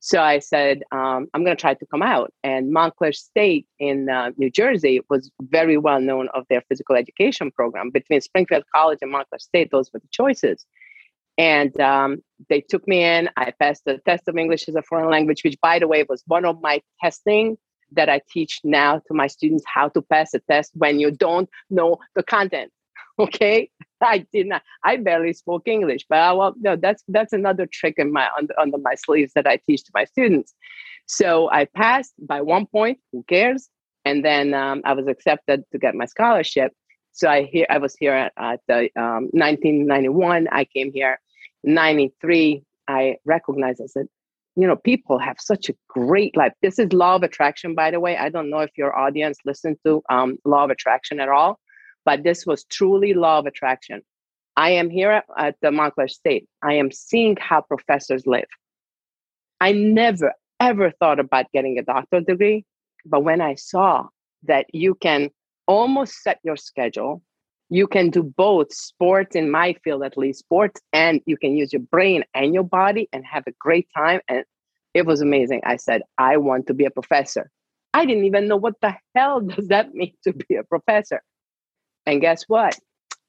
So 0.00 0.20
I 0.20 0.40
said, 0.40 0.82
um, 0.90 1.28
I'm 1.32 1.44
going 1.44 1.56
to 1.56 1.60
try 1.60 1.74
to 1.74 1.86
come 1.86 2.02
out. 2.02 2.32
And 2.42 2.72
Montclair 2.72 3.12
State 3.12 3.68
in 3.78 4.08
uh, 4.08 4.32
New 4.36 4.50
Jersey 4.50 5.00
was 5.08 5.30
very 5.40 5.78
well 5.78 6.00
known 6.00 6.28
of 6.34 6.44
their 6.50 6.62
physical 6.62 6.96
education 6.96 7.52
program. 7.52 7.90
Between 7.90 8.20
Springfield 8.20 8.64
College 8.74 8.98
and 9.00 9.12
Montclair 9.12 9.38
State, 9.38 9.70
those 9.70 9.92
were 9.92 10.00
the 10.00 10.08
choices. 10.10 10.66
And 11.38 11.80
um, 11.80 12.18
they 12.48 12.60
took 12.60 12.86
me 12.88 13.04
in. 13.04 13.30
I 13.36 13.52
passed 13.52 13.84
the 13.86 13.98
test 13.98 14.26
of 14.26 14.36
English 14.36 14.68
as 14.68 14.74
a 14.74 14.82
foreign 14.82 15.08
language, 15.08 15.44
which, 15.44 15.56
by 15.62 15.78
the 15.78 15.86
way, 15.86 16.04
was 16.08 16.24
one 16.26 16.44
of 16.44 16.60
my 16.60 16.82
testing 17.00 17.56
that 17.94 18.08
I 18.08 18.20
teach 18.30 18.60
now 18.64 18.98
to 19.06 19.14
my 19.14 19.26
students 19.26 19.64
how 19.66 19.88
to 19.90 20.02
pass 20.02 20.34
a 20.34 20.40
test 20.40 20.72
when 20.74 20.98
you 21.00 21.10
don't 21.10 21.48
know 21.70 21.98
the 22.14 22.22
content. 22.22 22.72
Okay, 23.18 23.68
I 24.00 24.26
did 24.32 24.46
not. 24.46 24.62
I 24.82 24.96
barely 24.96 25.34
spoke 25.34 25.68
English, 25.68 26.06
but 26.08 26.18
I, 26.18 26.32
well, 26.32 26.54
no, 26.58 26.76
that's 26.76 27.04
that's 27.08 27.34
another 27.34 27.66
trick 27.66 27.96
in 27.98 28.10
my 28.10 28.26
under, 28.38 28.58
under 28.58 28.78
my 28.78 28.94
sleeves 28.94 29.32
that 29.34 29.46
I 29.46 29.58
teach 29.66 29.84
to 29.84 29.90
my 29.94 30.06
students. 30.06 30.54
So 31.06 31.50
I 31.50 31.66
passed 31.66 32.14
by 32.18 32.40
one 32.40 32.66
point. 32.66 32.98
Who 33.12 33.22
cares? 33.24 33.68
And 34.06 34.24
then 34.24 34.54
um, 34.54 34.80
I 34.86 34.94
was 34.94 35.06
accepted 35.08 35.64
to 35.72 35.78
get 35.78 35.94
my 35.94 36.06
scholarship. 36.06 36.72
So 37.12 37.28
I 37.28 37.42
here 37.42 37.66
I 37.68 37.78
was 37.78 37.94
here 38.00 38.14
at, 38.14 38.32
at 38.38 38.60
the 38.66 38.88
um, 38.96 39.28
1991. 39.32 40.48
I 40.50 40.64
came 40.64 40.90
here 40.90 41.20
93. 41.64 42.64
I 42.88 43.16
recognized 43.24 43.80
I 43.82 43.86
said, 43.86 44.06
you 44.56 44.66
know, 44.66 44.76
people 44.76 45.18
have 45.18 45.36
such 45.40 45.68
a 45.68 45.74
great 45.88 46.36
life. 46.36 46.52
This 46.60 46.78
is 46.78 46.92
law 46.92 47.14
of 47.14 47.22
attraction, 47.22 47.74
by 47.74 47.90
the 47.90 48.00
way. 48.00 48.16
I 48.16 48.28
don't 48.28 48.50
know 48.50 48.60
if 48.60 48.70
your 48.76 48.96
audience 48.96 49.38
listened 49.44 49.78
to 49.86 50.02
um, 50.10 50.36
law 50.44 50.64
of 50.64 50.70
attraction 50.70 51.20
at 51.20 51.28
all, 51.28 51.58
but 52.04 52.22
this 52.22 52.44
was 52.44 52.64
truly 52.64 53.14
law 53.14 53.38
of 53.38 53.46
attraction. 53.46 54.02
I 54.56 54.70
am 54.70 54.90
here 54.90 55.22
at, 55.38 55.56
the 55.62 55.70
Montclair 55.70 56.08
State. 56.08 56.46
I 56.62 56.74
am 56.74 56.90
seeing 56.90 57.36
how 57.40 57.62
professors 57.62 58.26
live. 58.26 58.48
I 59.60 59.72
never, 59.72 60.34
ever 60.60 60.90
thought 60.90 61.18
about 61.18 61.46
getting 61.52 61.78
a 61.78 61.82
doctorate 61.82 62.26
degree, 62.26 62.66
but 63.06 63.24
when 63.24 63.40
I 63.40 63.54
saw 63.54 64.08
that 64.44 64.66
you 64.74 64.94
can 64.96 65.30
almost 65.66 66.22
set 66.22 66.40
your 66.44 66.56
schedule, 66.56 67.22
you 67.72 67.86
can 67.86 68.10
do 68.10 68.22
both 68.22 68.70
sports 68.70 69.34
in 69.34 69.50
my 69.50 69.72
field 69.82 70.02
at 70.02 70.18
least 70.18 70.40
sports 70.40 70.78
and 70.92 71.22
you 71.24 71.38
can 71.38 71.56
use 71.56 71.72
your 71.72 71.80
brain 71.80 72.22
and 72.34 72.52
your 72.52 72.64
body 72.64 73.08
and 73.14 73.24
have 73.24 73.44
a 73.46 73.52
great 73.58 73.88
time 73.96 74.20
and 74.28 74.44
it 74.92 75.06
was 75.06 75.22
amazing. 75.22 75.62
I 75.64 75.76
said 75.76 76.02
i 76.18 76.36
want 76.36 76.66
to 76.66 76.74
be 76.74 76.84
a 76.84 76.90
professor. 76.90 77.50
I 77.94 78.04
didn't 78.04 78.26
even 78.26 78.46
know 78.46 78.58
what 78.58 78.74
the 78.82 78.94
hell 79.16 79.40
does 79.54 79.68
that 79.68 79.94
mean 79.94 80.12
to 80.24 80.34
be 80.34 80.56
a 80.56 80.64
professor. 80.64 81.22
And 82.04 82.20
guess 82.20 82.44
what? 82.46 82.78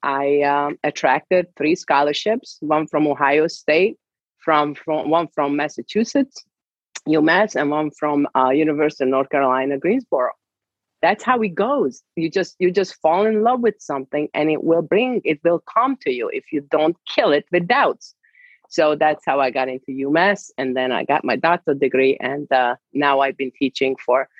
I 0.02 0.42
um, 0.42 0.76
attracted 0.84 1.46
three 1.56 1.74
scholarships 1.74 2.58
one 2.60 2.86
from 2.86 3.06
ohio 3.06 3.46
state 3.46 3.96
from, 4.44 4.74
from 4.74 5.08
one 5.08 5.28
from 5.34 5.56
massachusetts 5.56 6.44
umass 7.08 7.56
and 7.58 7.70
one 7.70 7.90
from 7.98 8.28
uh, 8.36 8.50
university 8.50 9.04
of 9.04 9.10
north 9.10 9.30
carolina 9.30 9.78
greensboro 9.78 10.32
that's 11.04 11.22
how 11.22 11.38
it 11.42 11.54
goes 11.54 12.02
you 12.16 12.30
just 12.30 12.56
you 12.58 12.70
just 12.70 12.94
fall 13.02 13.26
in 13.26 13.42
love 13.42 13.60
with 13.60 13.74
something 13.78 14.26
and 14.32 14.50
it 14.50 14.64
will 14.64 14.80
bring 14.80 15.20
it 15.22 15.38
will 15.44 15.62
come 15.76 15.98
to 16.00 16.10
you 16.10 16.30
if 16.32 16.50
you 16.50 16.62
don't 16.70 16.96
kill 17.14 17.30
it 17.30 17.44
with 17.52 17.68
doubts 17.68 18.14
so 18.70 18.96
that's 18.96 19.22
how 19.26 19.38
i 19.38 19.50
got 19.50 19.68
into 19.68 19.90
umass 20.06 20.50
and 20.56 20.74
then 20.74 20.90
i 20.92 21.04
got 21.04 21.22
my 21.22 21.36
doctorate 21.36 21.78
degree 21.78 22.16
and 22.20 22.50
uh, 22.50 22.74
now 22.94 23.20
i've 23.20 23.36
been 23.36 23.52
teaching 23.58 23.94
for 23.96 24.30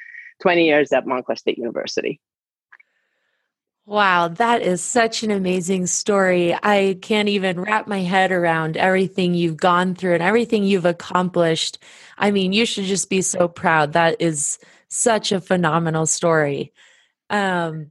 20 0.40 0.64
years 0.64 0.90
at 0.90 1.06
montclair 1.06 1.37
state 1.37 1.59
university 1.59 2.18
Wow, 3.87 4.28
that 4.28 4.62
is 4.62 4.83
such 4.83 5.23
an 5.25 5.30
amazing 5.30 5.87
story. 5.88 6.54
I 6.54 6.97
can't 7.02 7.28
even 7.28 7.61
wrap 7.61 7.87
my 7.87 8.00
head 8.00 8.33
around 8.33 8.78
everything 8.78 9.35
you've 9.35 9.59
gone 9.59 9.94
through 9.94 10.14
and 10.14 10.23
everything 10.23 10.64
you've 10.64 10.87
accomplished. 10.87 11.76
I 12.16 12.30
mean, 12.30 12.54
you 12.54 12.64
should 12.64 12.87
just 12.87 13.11
be 13.11 13.21
so 13.21 13.47
proud. 13.47 13.92
That 13.92 14.16
is 14.23 14.59
such 14.95 15.33
a 15.33 15.41
phenomenal 15.41 16.07
story. 16.07 16.73
Um, 17.31 17.91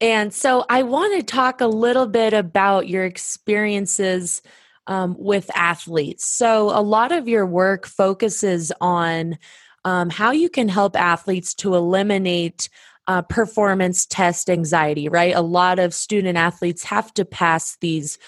and 0.00 0.32
so 0.32 0.64
I 0.68 0.84
want 0.84 1.18
to 1.18 1.22
talk 1.22 1.60
a 1.60 1.66
little 1.66 2.06
bit 2.06 2.32
about 2.32 2.88
your 2.88 3.04
experiences 3.04 4.42
um, 4.86 5.16
with 5.18 5.50
athletes. 5.54 6.26
So, 6.26 6.70
a 6.70 6.80
lot 6.80 7.12
of 7.12 7.28
your 7.28 7.44
work 7.44 7.86
focuses 7.86 8.72
on 8.80 9.38
um, 9.84 10.10
how 10.10 10.30
you 10.32 10.48
can 10.48 10.68
help 10.68 10.96
athletes 10.96 11.54
to 11.54 11.74
eliminate 11.74 12.68
uh, 13.06 13.22
performance 13.22 14.06
test 14.06 14.50
anxiety, 14.50 15.08
right? 15.08 15.34
A 15.34 15.42
lot 15.42 15.78
of 15.78 15.94
student 15.94 16.38
athletes 16.38 16.84
have 16.84 17.12
to 17.14 17.24
pass 17.24 17.76
these 17.80 18.18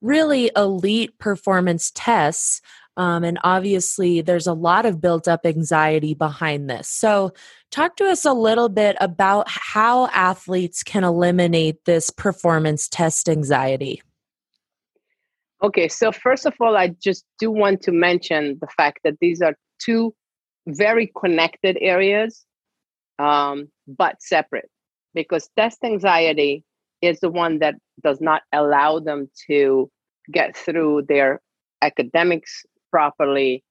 really 0.00 0.50
elite 0.56 1.18
performance 1.18 1.90
tests. 1.94 2.60
Um, 2.98 3.22
and 3.22 3.38
obviously, 3.44 4.22
there's 4.22 4.48
a 4.48 4.52
lot 4.52 4.84
of 4.84 5.00
built 5.00 5.28
up 5.28 5.46
anxiety 5.46 6.14
behind 6.14 6.68
this. 6.68 6.88
So, 6.88 7.32
talk 7.70 7.96
to 7.96 8.06
us 8.06 8.24
a 8.24 8.32
little 8.32 8.68
bit 8.68 8.96
about 9.00 9.48
how 9.48 10.08
athletes 10.08 10.82
can 10.82 11.04
eliminate 11.04 11.84
this 11.84 12.10
performance 12.10 12.88
test 12.88 13.28
anxiety. 13.28 14.02
Okay, 15.62 15.86
so 15.86 16.10
first 16.10 16.44
of 16.44 16.54
all, 16.60 16.76
I 16.76 16.88
just 17.00 17.24
do 17.38 17.52
want 17.52 17.82
to 17.82 17.92
mention 17.92 18.58
the 18.60 18.66
fact 18.76 18.98
that 19.04 19.14
these 19.20 19.40
are 19.42 19.54
two 19.80 20.12
very 20.66 21.12
connected 21.18 21.78
areas, 21.80 22.44
um, 23.20 23.68
but 23.86 24.20
separate, 24.20 24.70
because 25.14 25.48
test 25.56 25.78
anxiety 25.84 26.64
is 27.00 27.20
the 27.20 27.30
one 27.30 27.60
that 27.60 27.76
does 28.02 28.20
not 28.20 28.42
allow 28.52 28.98
them 28.98 29.30
to 29.46 29.88
get 30.32 30.56
through 30.56 31.02
their 31.08 31.40
academics 31.80 32.64
properly 32.90 33.64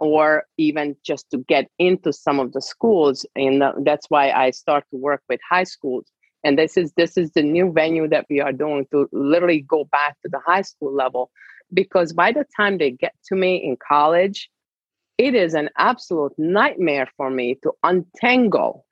or 0.00 0.44
even 0.58 0.96
just 1.04 1.30
to 1.30 1.38
get 1.38 1.68
into 1.78 2.12
some 2.12 2.40
of 2.40 2.52
the 2.52 2.60
schools. 2.60 3.24
And 3.36 3.62
that's 3.84 4.06
why 4.08 4.30
i 4.30 4.50
start 4.50 4.84
to 4.90 4.96
work 4.96 5.22
with 5.28 5.40
high 5.48 5.64
schools. 5.64 6.06
And 6.42 6.58
this 6.58 6.76
is 6.76 6.92
this 6.96 7.16
is 7.16 7.30
the 7.32 7.42
new 7.42 7.72
venue 7.72 8.08
that 8.08 8.26
we 8.28 8.40
are 8.40 8.52
doing 8.52 8.86
to 8.92 9.08
literally 9.12 9.60
go 9.62 9.84
back 9.84 10.16
to 10.22 10.28
the 10.28 10.40
high 10.44 10.62
school 10.62 10.92
level. 10.92 11.30
Because 11.72 12.12
by 12.12 12.32
the 12.32 12.44
time 12.56 12.78
they 12.78 12.90
get 12.90 13.14
to 13.28 13.36
me 13.36 13.56
in 13.56 13.76
college 13.76 14.50
it 15.18 15.34
is 15.34 15.54
an 15.54 15.70
absolute 15.78 16.32
nightmare 16.38 17.08
for 17.16 17.30
me 17.30 17.56
to 17.62 17.72
untangle 17.82 18.84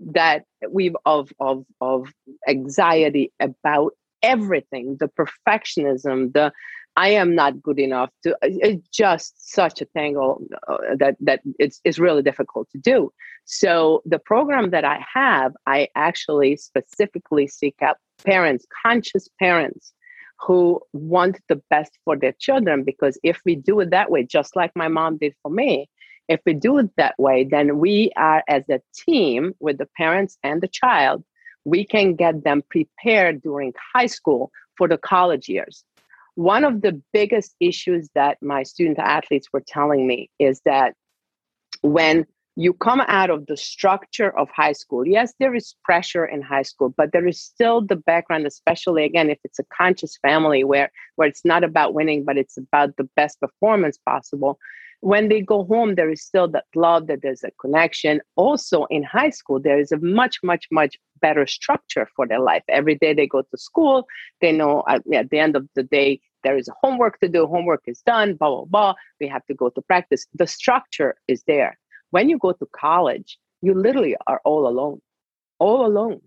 that 0.00 0.44
we've 0.70 0.96
of 1.04 1.32
of 1.40 1.64
of 1.80 2.08
anxiety 2.48 3.32
about 3.40 3.92
everything 4.22 4.96
the 5.00 5.08
perfectionism 5.08 6.32
the 6.32 6.52
I 6.96 7.10
am 7.10 7.34
not 7.34 7.62
good 7.62 7.78
enough 7.78 8.10
to. 8.22 8.36
It's 8.42 8.88
just 8.88 9.52
such 9.52 9.82
a 9.82 9.84
tangle 9.84 10.42
uh, 10.66 10.78
that 10.98 11.16
that 11.20 11.40
it's 11.58 11.80
it's 11.84 11.98
really 11.98 12.22
difficult 12.22 12.70
to 12.70 12.78
do. 12.78 13.12
So 13.44 14.02
the 14.06 14.18
program 14.18 14.70
that 14.70 14.84
I 14.84 15.04
have, 15.14 15.52
I 15.66 15.88
actually 15.94 16.56
specifically 16.56 17.48
seek 17.48 17.76
out 17.82 17.98
parents, 18.24 18.66
conscious 18.82 19.28
parents, 19.38 19.92
who 20.40 20.80
want 20.94 21.38
the 21.48 21.60
best 21.68 21.92
for 22.04 22.16
their 22.16 22.34
children. 22.38 22.82
Because 22.82 23.18
if 23.22 23.42
we 23.44 23.56
do 23.56 23.80
it 23.80 23.90
that 23.90 24.10
way, 24.10 24.24
just 24.24 24.56
like 24.56 24.72
my 24.74 24.88
mom 24.88 25.18
did 25.18 25.34
for 25.42 25.50
me, 25.50 25.90
if 26.28 26.40
we 26.46 26.54
do 26.54 26.78
it 26.78 26.90
that 26.96 27.14
way, 27.18 27.44
then 27.44 27.78
we 27.78 28.10
are 28.16 28.42
as 28.48 28.62
a 28.70 28.80
team 28.94 29.52
with 29.60 29.76
the 29.76 29.88
parents 29.98 30.38
and 30.42 30.62
the 30.62 30.68
child, 30.68 31.24
we 31.66 31.84
can 31.84 32.14
get 32.14 32.42
them 32.42 32.62
prepared 32.70 33.42
during 33.42 33.74
high 33.94 34.06
school 34.06 34.50
for 34.78 34.88
the 34.88 34.98
college 34.98 35.46
years 35.48 35.84
one 36.36 36.64
of 36.64 36.82
the 36.82 37.02
biggest 37.12 37.56
issues 37.60 38.08
that 38.14 38.36
my 38.42 38.62
student 38.62 38.98
athletes 38.98 39.48
were 39.52 39.64
telling 39.66 40.06
me 40.06 40.30
is 40.38 40.60
that 40.66 40.94
when 41.80 42.26
you 42.56 42.72
come 42.72 43.02
out 43.08 43.30
of 43.30 43.46
the 43.46 43.56
structure 43.56 44.36
of 44.38 44.48
high 44.54 44.72
school 44.72 45.06
yes 45.06 45.32
there 45.40 45.54
is 45.54 45.74
pressure 45.82 46.24
in 46.24 46.40
high 46.42 46.62
school 46.62 46.92
but 46.96 47.10
there 47.12 47.26
is 47.26 47.40
still 47.40 47.80
the 47.80 47.96
background 47.96 48.46
especially 48.46 49.04
again 49.04 49.30
if 49.30 49.38
it's 49.44 49.58
a 49.58 49.64
conscious 49.76 50.18
family 50.22 50.62
where 50.62 50.90
where 51.16 51.28
it's 51.28 51.44
not 51.44 51.64
about 51.64 51.94
winning 51.94 52.24
but 52.24 52.36
it's 52.38 52.56
about 52.56 52.96
the 52.96 53.08
best 53.16 53.40
performance 53.40 53.98
possible 54.06 54.58
when 55.00 55.28
they 55.28 55.40
go 55.40 55.64
home 55.64 55.94
there 55.94 56.10
is 56.10 56.22
still 56.22 56.48
that 56.48 56.64
love 56.74 57.06
that 57.06 57.22
there's 57.22 57.44
a 57.44 57.50
connection. 57.60 58.20
Also 58.36 58.84
in 58.86 59.02
high 59.02 59.30
school 59.30 59.60
there 59.60 59.78
is 59.78 59.92
a 59.92 59.98
much 59.98 60.40
much 60.42 60.66
much 60.70 60.96
better 61.20 61.46
structure 61.46 62.08
for 62.14 62.26
their 62.26 62.40
life. 62.40 62.62
Every 62.68 62.94
day 62.94 63.12
they 63.14 63.26
go 63.26 63.42
to 63.42 63.58
school 63.58 64.06
they 64.40 64.52
know 64.52 64.82
at, 64.88 65.02
at 65.12 65.30
the 65.30 65.38
end 65.38 65.56
of 65.56 65.68
the 65.74 65.82
day 65.82 66.20
there 66.44 66.56
is 66.56 66.68
homework 66.82 67.18
to 67.20 67.28
do 67.28 67.46
homework 67.46 67.82
is 67.86 68.00
done 68.02 68.34
blah 68.34 68.48
blah 68.48 68.64
blah 68.64 68.94
we 69.20 69.28
have 69.28 69.44
to 69.46 69.54
go 69.54 69.70
to 69.70 69.82
practice. 69.82 70.26
The 70.34 70.46
structure 70.46 71.16
is 71.28 71.42
there. 71.46 71.78
When 72.10 72.28
you 72.28 72.38
go 72.38 72.52
to 72.52 72.66
college 72.72 73.38
you 73.62 73.74
literally 73.74 74.16
are 74.26 74.40
all 74.44 74.66
alone 74.68 75.00
all 75.58 75.86
alone. 75.86 76.20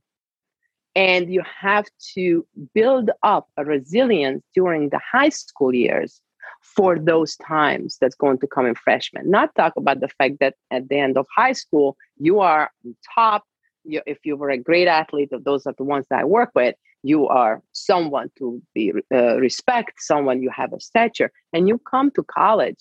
And 0.95 1.31
you 1.31 1.43
have 1.61 1.85
to 2.15 2.45
build 2.73 3.11
up 3.23 3.47
a 3.57 3.63
resilience 3.63 4.43
during 4.53 4.89
the 4.89 4.99
high 4.99 5.29
school 5.29 5.73
years 5.73 6.19
for 6.61 6.99
those 6.99 7.35
times 7.37 7.97
that's 7.99 8.15
going 8.15 8.39
to 8.39 8.47
come 8.47 8.65
in 8.65 8.75
freshman. 8.75 9.29
Not 9.29 9.53
talk 9.55 9.73
about 9.77 9.99
the 10.01 10.09
fact 10.09 10.35
that 10.39 10.55
at 10.71 10.89
the 10.89 10.97
end 10.97 11.17
of 11.17 11.25
high 11.35 11.53
school, 11.53 11.97
you 12.17 12.39
are 12.39 12.71
top. 13.15 13.43
You, 13.83 14.01
if 14.05 14.19
you 14.25 14.35
were 14.35 14.49
a 14.49 14.57
great 14.57 14.87
athlete, 14.87 15.31
of 15.31 15.43
those 15.43 15.65
are 15.65 15.73
the 15.77 15.83
ones 15.83 16.05
that 16.09 16.19
I 16.19 16.25
work 16.25 16.51
with, 16.53 16.75
you 17.01 17.27
are 17.27 17.61
someone 17.71 18.29
to 18.37 18.61
be 18.73 18.93
uh, 19.13 19.37
respect, 19.37 19.93
someone 19.99 20.41
you 20.41 20.49
have 20.49 20.73
a 20.73 20.79
stature, 20.79 21.31
and 21.53 21.67
you 21.67 21.79
come 21.89 22.11
to 22.11 22.23
college. 22.23 22.77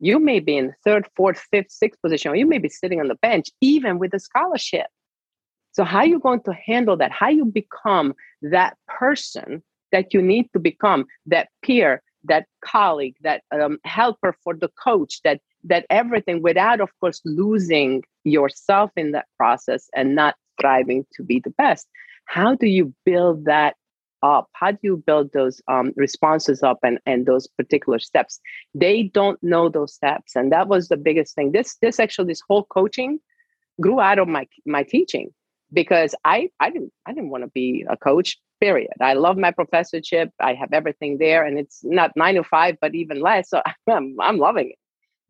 You 0.00 0.18
may 0.18 0.40
be 0.40 0.56
in 0.56 0.74
third, 0.84 1.06
fourth, 1.16 1.38
fifth, 1.50 1.70
sixth 1.70 2.02
position, 2.02 2.32
or 2.32 2.36
you 2.36 2.46
may 2.46 2.58
be 2.58 2.68
sitting 2.68 3.00
on 3.00 3.08
the 3.08 3.14
bench, 3.14 3.46
even 3.60 3.98
with 3.98 4.12
a 4.12 4.18
scholarship. 4.18 4.86
So, 5.72 5.84
how 5.84 5.98
are 5.98 6.06
you 6.06 6.18
going 6.18 6.40
to 6.42 6.52
handle 6.52 6.96
that? 6.96 7.12
How 7.12 7.28
you 7.28 7.44
become 7.44 8.14
that 8.42 8.76
person 8.88 9.62
that 9.92 10.12
you 10.12 10.20
need 10.20 10.48
to 10.52 10.58
become, 10.58 11.06
that 11.26 11.48
peer, 11.62 12.02
that 12.24 12.46
colleague, 12.64 13.16
that 13.22 13.42
um, 13.52 13.78
helper 13.84 14.36
for 14.42 14.54
the 14.54 14.70
coach 14.82 15.20
that 15.24 15.40
that 15.64 15.86
everything 15.90 16.42
without 16.42 16.80
of 16.80 16.90
course 17.00 17.20
losing 17.24 18.02
yourself 18.24 18.90
in 18.96 19.12
that 19.12 19.26
process 19.36 19.88
and 19.94 20.14
not 20.14 20.34
striving 20.58 21.06
to 21.14 21.22
be 21.22 21.40
the 21.40 21.50
best. 21.50 21.86
How 22.26 22.54
do 22.54 22.66
you 22.66 22.94
build 23.04 23.44
that 23.44 23.76
up? 24.22 24.48
How 24.52 24.70
do 24.72 24.78
you 24.82 25.02
build 25.06 25.32
those 25.32 25.60
um, 25.68 25.92
responses 25.96 26.62
up 26.62 26.78
and, 26.82 26.98
and 27.04 27.26
those 27.26 27.46
particular 27.46 27.98
steps? 27.98 28.40
They 28.74 29.04
don't 29.04 29.42
know 29.42 29.68
those 29.68 29.94
steps 29.94 30.34
and 30.36 30.50
that 30.52 30.68
was 30.68 30.88
the 30.88 30.96
biggest 30.96 31.34
thing. 31.34 31.52
This 31.52 31.76
this 31.80 32.00
actually 32.00 32.28
this 32.28 32.42
whole 32.48 32.64
coaching 32.64 33.20
grew 33.80 34.00
out 34.00 34.18
of 34.18 34.28
my 34.28 34.46
my 34.66 34.82
teaching 34.82 35.30
because 35.72 36.14
i 36.24 36.48
i 36.60 36.70
didn't 36.70 36.92
i 37.06 37.12
didn't 37.12 37.30
want 37.30 37.42
to 37.42 37.50
be 37.50 37.84
a 37.90 37.96
coach 37.96 38.38
period 38.64 38.96
i 39.10 39.14
love 39.24 39.36
my 39.36 39.52
professorship 39.60 40.30
i 40.40 40.52
have 40.60 40.72
everything 40.72 41.18
there 41.18 41.44
and 41.46 41.58
it's 41.62 41.80
not 41.84 42.16
nine 42.16 42.36
to 42.36 42.44
five 42.44 42.76
but 42.80 42.94
even 42.94 43.20
less 43.20 43.50
so 43.50 43.60
i'm, 43.96 44.16
I'm 44.20 44.38
loving 44.38 44.70
it 44.70 44.78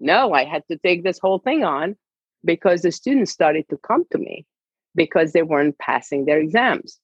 no 0.00 0.32
i 0.32 0.44
had 0.44 0.62
to 0.70 0.78
take 0.78 1.02
this 1.02 1.18
whole 1.18 1.40
thing 1.40 1.64
on 1.64 1.96
because 2.44 2.82
the 2.82 2.92
students 2.92 3.32
started 3.38 3.64
to 3.70 3.76
come 3.88 4.04
to 4.12 4.18
me 4.18 4.46
because 4.94 5.32
they 5.32 5.42
weren't 5.42 5.78
passing 5.78 6.24
their 6.24 6.38
exams 6.38 7.00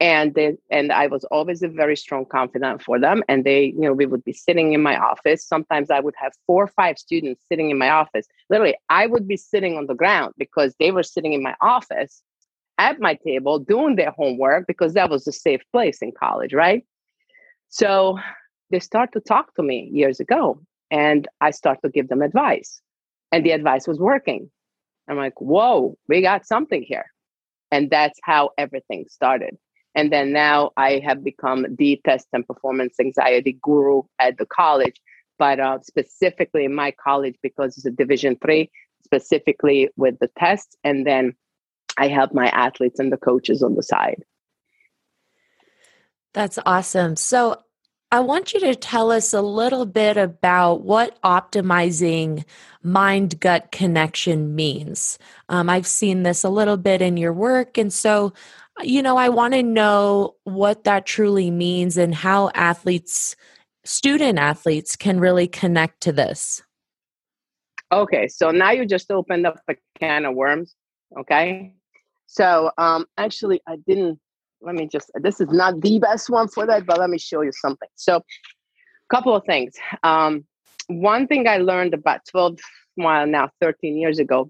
and 0.00 0.34
they, 0.34 0.56
and 0.70 0.90
I 0.90 1.08
was 1.08 1.24
always 1.24 1.62
a 1.62 1.68
very 1.68 1.94
strong 1.94 2.24
confidant 2.24 2.82
for 2.82 2.98
them. 2.98 3.22
And 3.28 3.44
they, 3.44 3.66
you 3.66 3.80
know, 3.80 3.92
we 3.92 4.06
would 4.06 4.24
be 4.24 4.32
sitting 4.32 4.72
in 4.72 4.82
my 4.82 4.96
office. 4.96 5.44
Sometimes 5.44 5.90
I 5.90 6.00
would 6.00 6.14
have 6.16 6.32
four 6.46 6.64
or 6.64 6.68
five 6.68 6.98
students 6.98 7.42
sitting 7.50 7.70
in 7.70 7.76
my 7.76 7.90
office. 7.90 8.26
Literally, 8.48 8.76
I 8.88 9.06
would 9.06 9.28
be 9.28 9.36
sitting 9.36 9.76
on 9.76 9.86
the 9.86 9.94
ground 9.94 10.32
because 10.38 10.74
they 10.80 10.90
were 10.90 11.02
sitting 11.02 11.34
in 11.34 11.42
my 11.42 11.54
office 11.60 12.22
at 12.80 12.98
my 12.98 13.14
table 13.14 13.58
doing 13.58 13.96
their 13.96 14.10
homework 14.10 14.66
because 14.66 14.94
that 14.94 15.10
was 15.10 15.28
a 15.28 15.32
safe 15.32 15.60
place 15.70 16.00
in 16.00 16.12
college, 16.18 16.54
right? 16.54 16.82
So 17.68 18.18
they 18.70 18.80
start 18.80 19.12
to 19.12 19.20
talk 19.20 19.54
to 19.54 19.62
me 19.62 19.90
years 19.92 20.18
ago, 20.18 20.60
and 20.90 21.28
I 21.42 21.50
start 21.50 21.78
to 21.84 21.90
give 21.90 22.08
them 22.08 22.22
advice, 22.22 22.80
and 23.30 23.44
the 23.44 23.50
advice 23.50 23.86
was 23.86 23.98
working. 23.98 24.50
I'm 25.08 25.18
like, 25.18 25.38
whoa, 25.40 25.96
we 26.08 26.22
got 26.22 26.46
something 26.46 26.82
here. 26.82 27.06
And 27.70 27.90
that's 27.90 28.18
how 28.22 28.50
everything 28.56 29.04
started. 29.08 29.56
And 29.94 30.10
then 30.12 30.32
now 30.32 30.70
I 30.76 31.02
have 31.04 31.22
become 31.22 31.66
the 31.76 32.00
test 32.04 32.28
and 32.32 32.46
performance 32.46 32.94
anxiety 32.98 33.58
guru 33.60 34.02
at 34.18 34.38
the 34.38 34.46
college, 34.46 35.00
but 35.38 35.60
uh, 35.60 35.78
specifically 35.82 36.64
in 36.64 36.74
my 36.74 36.92
college 36.92 37.36
because 37.42 37.76
it's 37.76 37.86
a 37.86 37.90
Division 37.90 38.36
three, 38.42 38.70
specifically 39.04 39.90
with 39.96 40.18
the 40.20 40.30
tests, 40.38 40.76
and 40.82 41.06
then 41.06 41.34
I 41.96 42.08
help 42.08 42.32
my 42.32 42.48
athletes 42.48 43.00
and 43.00 43.12
the 43.12 43.16
coaches 43.16 43.62
on 43.62 43.74
the 43.74 43.82
side. 43.82 44.22
That's 46.32 46.58
awesome. 46.64 47.16
So 47.16 47.62
I 48.12 48.20
want 48.20 48.52
you 48.52 48.60
to 48.60 48.74
tell 48.74 49.10
us 49.12 49.32
a 49.32 49.42
little 49.42 49.86
bit 49.86 50.16
about 50.16 50.82
what 50.82 51.20
optimizing 51.22 52.44
mind 52.82 53.38
gut 53.40 53.70
connection 53.72 54.54
means. 54.54 55.18
Um, 55.48 55.68
I've 55.68 55.86
seen 55.86 56.22
this 56.22 56.44
a 56.44 56.48
little 56.48 56.76
bit 56.76 57.02
in 57.02 57.16
your 57.16 57.32
work. 57.32 57.78
And 57.78 57.92
so 57.92 58.32
you 58.82 59.02
know, 59.02 59.16
I 59.16 59.28
want 59.28 59.54
to 59.54 59.62
know 59.62 60.36
what 60.44 60.84
that 60.84 61.06
truly 61.06 61.50
means 61.50 61.96
and 61.96 62.14
how 62.14 62.50
athletes, 62.54 63.36
student 63.84 64.38
athletes, 64.38 64.96
can 64.96 65.20
really 65.20 65.48
connect 65.48 66.02
to 66.02 66.12
this. 66.12 66.62
Okay, 67.92 68.28
so 68.28 68.50
now 68.50 68.70
you 68.70 68.86
just 68.86 69.10
opened 69.10 69.46
up 69.46 69.60
a 69.68 69.74
can 69.98 70.24
of 70.24 70.34
worms. 70.34 70.74
Okay, 71.18 71.74
so 72.30 72.70
um, 72.78 73.06
actually, 73.18 73.60
I 73.66 73.74
didn't. 73.88 74.20
Let 74.62 74.76
me 74.76 74.86
just. 74.86 75.10
This 75.16 75.40
is 75.40 75.48
not 75.48 75.80
the 75.80 75.98
best 75.98 76.30
one 76.30 76.46
for 76.46 76.64
that, 76.64 76.86
but 76.86 77.00
let 77.00 77.10
me 77.10 77.18
show 77.18 77.40
you 77.40 77.50
something. 77.50 77.88
So, 77.96 78.18
a 78.18 78.22
couple 79.10 79.34
of 79.34 79.44
things. 79.46 79.74
Um, 80.04 80.44
one 80.86 81.26
thing 81.26 81.48
I 81.48 81.56
learned 81.56 81.92
about 81.92 82.20
twelve, 82.30 82.60
well, 82.96 83.26
now 83.26 83.50
thirteen 83.60 83.96
years 83.96 84.20
ago, 84.20 84.48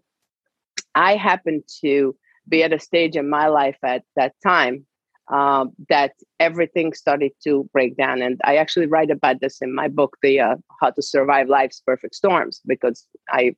I 0.94 1.16
happened 1.16 1.62
to 1.80 2.14
be 2.46 2.62
at 2.62 2.74
a 2.74 2.78
stage 2.78 3.16
in 3.16 3.30
my 3.30 3.46
life 3.46 3.78
at 3.82 4.02
that 4.14 4.34
time 4.46 4.84
um, 5.32 5.72
that 5.88 6.12
everything 6.38 6.92
started 6.92 7.32
to 7.44 7.66
break 7.72 7.96
down. 7.96 8.20
And 8.20 8.38
I 8.44 8.56
actually 8.56 8.88
write 8.88 9.10
about 9.10 9.40
this 9.40 9.62
in 9.62 9.74
my 9.74 9.88
book, 9.88 10.18
the 10.20 10.40
uh, 10.40 10.56
How 10.82 10.90
to 10.90 11.00
Survive 11.00 11.48
Life's 11.48 11.80
Perfect 11.80 12.14
Storms, 12.14 12.60
because 12.66 13.06
I, 13.30 13.54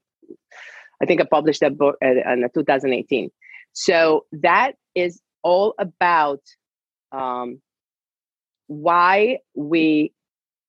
I 1.03 1.07
think 1.07 1.21
I 1.21 1.25
published 1.25 1.61
that 1.63 1.77
book 1.77 1.97
uh, 2.05 2.33
in 2.33 2.49
2018. 2.55 3.31
So 3.73 4.27
that 4.33 4.73
is 4.95 5.21
all 5.43 5.75
about 5.79 6.41
um, 7.11 7.61
why 8.67 9.39
we 9.55 10.13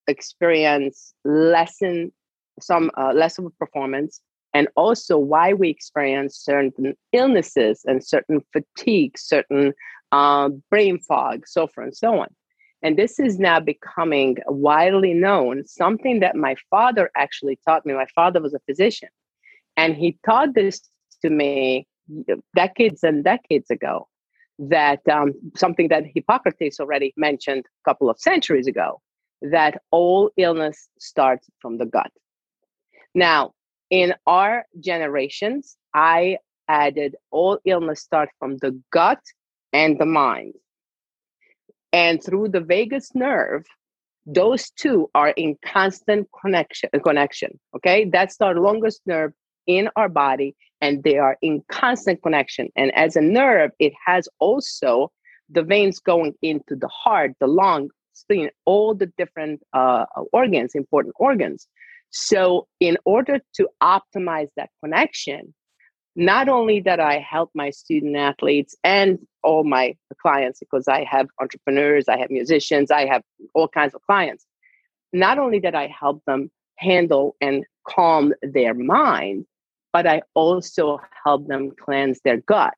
experience 0.08 1.14
lessen 1.24 2.12
some 2.60 2.92
uh, 2.98 3.14
less 3.14 3.38
of 3.38 3.46
a 3.46 3.50
performance 3.52 4.22
and 4.54 4.68
also 4.76 5.18
why 5.18 5.54
we 5.54 5.70
experience 5.70 6.38
certain 6.38 6.96
illnesses 7.12 7.82
and 7.86 8.06
certain 8.06 8.42
fatigue, 8.52 9.18
certain 9.18 9.74
uh, 10.12 10.50
brain 10.70 11.00
fog, 11.00 11.48
so 11.48 11.68
forth 11.68 11.86
and 11.86 11.98
so 11.98 12.20
on. 12.20 12.28
And 12.84 12.98
this 12.98 13.18
is 13.18 13.40
now 13.40 13.60
becoming 13.60 14.38
widely 14.46 15.14
known, 15.14 15.66
something 15.66 16.20
that 16.20 16.36
my 16.36 16.56
father 16.70 17.10
actually 17.16 17.58
taught 17.66 17.86
me. 17.86 17.94
My 17.94 18.08
father 18.14 18.42
was 18.42 18.54
a 18.54 18.60
physician, 18.68 19.10
and 19.78 19.96
he 19.96 20.18
taught 20.26 20.54
this 20.54 20.82
to 21.22 21.30
me 21.30 21.88
decades 22.56 23.04
and 23.04 23.24
decades 23.24 23.70
ago. 23.70 24.08
That 24.60 25.00
um, 25.12 25.34
something 25.56 25.88
that 25.88 26.04
Hippocrates 26.14 26.80
already 26.80 27.12
mentioned 27.18 27.66
a 27.66 27.90
couple 27.90 28.08
of 28.10 28.20
centuries 28.20 28.68
ago 28.68 29.02
that 29.42 29.82
all 29.92 30.30
illness 30.38 30.88
starts 31.00 31.50
from 31.60 31.78
the 31.78 31.86
gut. 31.86 32.12
Now, 33.16 33.54
in 33.90 34.14
our 34.26 34.66
generations, 34.80 35.76
I 35.94 36.38
added 36.68 37.16
all 37.32 37.60
illness 37.66 38.02
start 38.02 38.30
from 38.40 38.58
the 38.58 38.80
gut 38.92 39.20
and 39.74 40.00
the 40.00 40.06
mind. 40.06 40.54
And 41.92 42.24
through 42.24 42.50
the 42.50 42.62
vagus 42.62 43.14
nerve, 43.14 43.66
those 44.26 44.72
two 44.72 45.10
are 45.14 45.30
in 45.30 45.58
constant 45.66 46.28
connection 46.42 46.90
connection. 47.04 47.60
Okay. 47.76 48.06
That's 48.06 48.40
our 48.42 48.56
longest 48.56 49.02
nerve 49.06 49.34
in 49.68 49.90
our 49.96 50.10
body, 50.10 50.56
and 50.82 51.04
they 51.04 51.18
are 51.18 51.38
in 51.42 51.64
constant 51.70 52.22
connection. 52.22 52.70
And 52.76 52.94
as 52.96 53.16
a 53.16 53.22
nerve, 53.22 53.72
it 53.80 53.94
has 54.06 54.28
also 54.40 55.12
the 55.50 55.64
veins 55.64 56.00
going 56.00 56.34
into 56.42 56.76
the 56.76 56.88
heart, 56.88 57.32
the 57.40 57.48
lung, 57.48 57.90
spleen, 58.14 58.50
all 58.66 58.94
the 58.94 59.12
different 59.18 59.62
uh, 59.74 60.06
organs, 60.32 60.76
important 60.76 61.16
organs. 61.18 61.68
So, 62.10 62.68
in 62.80 62.98
order 63.06 63.40
to 63.56 63.68
optimize 63.82 64.50
that 64.56 64.70
connection, 64.84 65.54
not 66.16 66.48
only 66.48 66.80
that 66.82 67.00
I 67.00 67.18
help 67.18 67.50
my 67.56 67.72
student 67.72 68.16
athletes 68.16 68.76
and 68.84 69.18
all 69.44 69.64
my 69.64 69.96
clients, 70.22 70.60
because 70.60 70.88
I 70.88 71.04
have 71.06 71.28
entrepreneurs, 71.42 72.08
I 72.08 72.18
have 72.18 72.30
musicians, 72.30 72.92
I 72.92 73.08
have 73.08 73.24
all 73.56 73.68
kinds 73.68 73.96
of 73.96 74.02
clients, 74.04 74.46
not 75.12 75.40
only 75.40 75.60
that 75.60 75.76
I 75.76 75.88
help 75.88 76.24
them 76.26 76.52
handle 76.78 77.36
and 77.42 77.66
calm 77.88 78.34
their 78.42 78.74
mind, 78.74 79.46
but 79.94 80.08
I 80.08 80.24
also 80.34 81.00
help 81.24 81.48
them 81.48 81.72
cleanse 81.80 82.20
their 82.22 82.38
gut. 82.38 82.74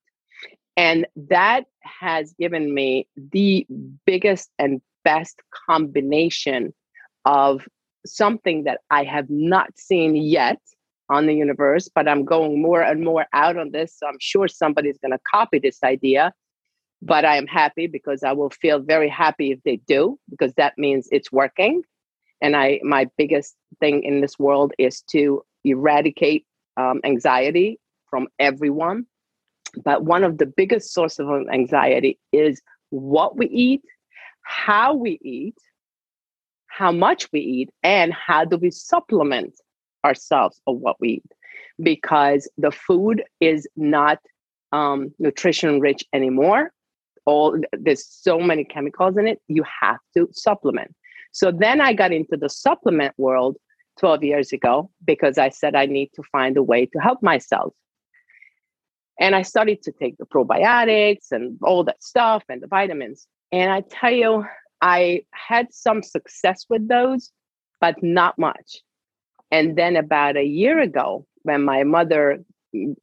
And 0.78 1.08
that 1.30 1.64
has 1.82 2.34
given 2.38 2.74
me 2.74 3.08
the 3.16 3.66
biggest 4.06 4.52
and 4.60 4.82
best 5.06 5.40
combination 5.68 6.74
of 7.24 7.66
something 8.06 8.66
that 8.66 8.82
I 8.92 9.06
have 9.06 9.30
not 9.30 9.78
seen 9.78 10.16
yet 10.16 10.60
on 11.10 11.28
the 11.28 11.34
universe, 11.34 11.90
but 11.94 12.08
I'm 12.08 12.26
going 12.26 12.62
more 12.62 12.82
and 12.82 13.04
more 13.04 13.26
out 13.32 13.58
on 13.58 13.72
this. 13.72 13.96
So 13.98 14.08
I'm 14.08 14.20
sure 14.20 14.48
somebody's 14.48 14.98
going 14.98 15.12
to 15.12 15.20
copy 15.32 15.60
this 15.60 15.80
idea. 15.84 16.34
But 17.02 17.24
I 17.24 17.38
am 17.38 17.48
happy 17.48 17.88
because 17.88 18.24
I 18.24 18.32
will 18.32 18.50
feel 18.50 18.80
very 18.80 19.10
happy 19.10 19.52
if 19.52 19.62
they 19.64 19.78
do, 19.88 20.20
because 20.30 20.54
that 20.56 20.74
means 20.78 21.08
it's 21.12 21.32
working. 21.32 21.84
And 22.42 22.56
I, 22.56 22.80
my 22.84 23.08
biggest 23.18 23.56
thing 23.80 24.04
in 24.04 24.22
this 24.22 24.40
world 24.40 24.74
is 24.78 25.02
to 25.12 25.44
eradicate 25.64 26.46
um, 26.78 27.02
anxiety 27.04 27.80
from 28.10 28.28
everyone. 28.40 29.06
But 29.84 30.04
one 30.04 30.24
of 30.24 30.38
the 30.38 30.46
biggest 30.46 30.94
sources 30.94 31.28
of 31.28 31.48
anxiety 31.52 32.18
is 32.32 32.62
what 32.90 33.38
we 33.38 33.48
eat, 33.48 33.82
how 34.42 34.94
we 34.94 35.20
eat, 35.22 35.58
how 36.68 36.92
much 36.92 37.28
we 37.32 37.40
eat 37.40 37.70
and 37.84 38.14
how 38.14 38.46
do 38.46 38.58
we 38.58 38.72
supplement 38.72 39.54
ourselves 40.06 40.62
of 40.68 40.78
what 40.78 40.98
we 41.00 41.10
eat. 41.10 41.32
Because 41.82 42.50
the 42.58 42.72
food 42.72 43.24
is 43.40 43.68
not 43.76 44.20
um, 44.72 45.14
nutrition 45.20 45.80
rich 45.80 46.04
anymore. 46.14 46.72
All 47.26 47.58
there's 47.74 48.06
so 48.06 48.40
many 48.40 48.64
chemicals 48.64 49.18
in 49.18 49.28
it 49.28 49.42
you 49.48 49.64
have 49.82 49.98
to 50.16 50.30
supplement. 50.32 50.94
So 51.32 51.52
then 51.52 51.82
i 51.82 51.92
got 51.92 52.14
into 52.14 52.38
the 52.38 52.50
supplement 52.50 53.14
world 53.18 53.58
12 54.00 54.24
years 54.24 54.52
ago 54.54 54.90
because 55.06 55.38
i 55.38 55.50
said 55.50 55.76
i 55.76 55.86
need 55.86 56.10
to 56.14 56.24
find 56.32 56.58
a 56.58 56.64
way 56.64 56.86
to 56.86 57.00
help 57.00 57.22
myself 57.22 57.74
and 59.20 59.36
i 59.36 59.42
started 59.42 59.82
to 59.82 59.92
take 59.92 60.18
the 60.18 60.26
probiotics 60.26 61.32
and 61.32 61.58
all 61.62 61.84
that 61.84 62.04
stuff 62.04 62.44
and 62.50 62.62
the 62.62 62.68
vitamins 62.68 63.28
and 63.52 63.72
i 63.72 63.82
tell 63.82 64.12
you 64.12 64.46
I 64.82 65.24
had 65.32 65.74
some 65.74 66.04
success 66.04 66.66
with 66.70 66.88
those, 66.88 67.32
but 67.82 68.02
not 68.04 68.38
much. 68.38 68.82
And 69.52 69.76
then 69.76 69.96
about 69.96 70.38
a 70.38 70.44
year 70.44 70.80
ago, 70.80 71.26
when 71.44 71.64
my 71.64 71.84
mother 71.84 72.44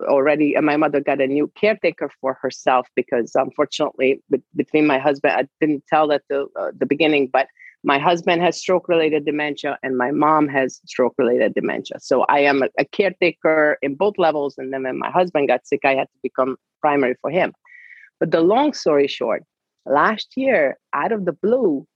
already 0.02 0.54
my 0.60 0.76
mother 0.76 1.00
got 1.00 1.22
a 1.22 1.26
new 1.26 1.50
caretaker 1.58 2.10
for 2.20 2.34
herself 2.42 2.86
because 2.94 3.32
unfortunately 3.34 4.20
between 4.54 4.86
my 4.86 4.98
husband 4.98 5.32
i 5.32 5.48
didn't 5.62 5.82
tell 5.86 6.06
that 6.06 6.20
the 6.28 6.46
uh, 6.60 6.70
the 6.76 6.84
beginning 6.84 7.26
but 7.32 7.46
my 7.84 7.98
husband 7.98 8.40
has 8.42 8.56
stroke 8.56 8.88
related 8.88 9.24
dementia 9.24 9.78
and 9.82 9.98
my 9.98 10.10
mom 10.10 10.48
has 10.48 10.80
stroke 10.86 11.14
related 11.18 11.54
dementia. 11.54 11.98
So 12.00 12.24
i 12.28 12.38
am 12.40 12.62
a, 12.62 12.68
a, 12.78 12.84
caretaker 12.84 13.78
in 13.82 13.94
both 13.96 14.14
levels 14.18 14.56
and 14.58 14.72
then 14.72 14.84
when 14.84 14.98
my 14.98 15.10
husband 15.10 15.48
got 15.48 15.66
sick 15.66 15.80
i 15.84 15.94
had 15.94 16.08
to 16.12 16.18
become 16.22 16.56
primary 16.80 17.16
for 17.20 17.30
him. 17.30 17.52
But 18.20 18.30
the 18.30 18.40
long 18.40 18.72
story 18.72 19.08
short 19.08 19.42
last 19.84 20.28
year 20.36 20.78
out 20.92 21.12
of 21.12 21.24
the 21.24 21.32
blue 21.32 21.86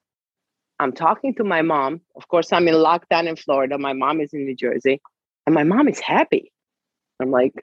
i'm 0.80 0.92
talking 0.92 1.34
to 1.36 1.44
my 1.44 1.62
mom. 1.62 2.00
Of 2.16 2.28
course 2.28 2.52
i'm 2.52 2.68
in 2.68 2.74
lockdown 2.74 3.28
in 3.28 3.36
florida. 3.36 3.78
My 3.78 3.92
mom 3.92 4.20
is 4.20 4.32
in 4.32 4.44
new 4.44 4.56
jersey 4.56 5.00
and 5.46 5.54
my 5.54 5.64
mom 5.64 5.88
is 5.88 6.00
happy. 6.00 6.52
I'm 7.20 7.30
like, 7.30 7.54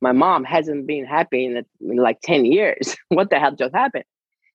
my 0.00 0.12
mom 0.12 0.44
hasn't 0.44 0.86
been 0.86 1.04
happy 1.04 1.44
in, 1.44 1.64
in 1.80 1.96
like 1.96 2.20
10 2.22 2.44
years. 2.44 2.96
what 3.08 3.30
the 3.30 3.38
hell 3.38 3.54
just 3.54 3.74
happened? 3.74 4.04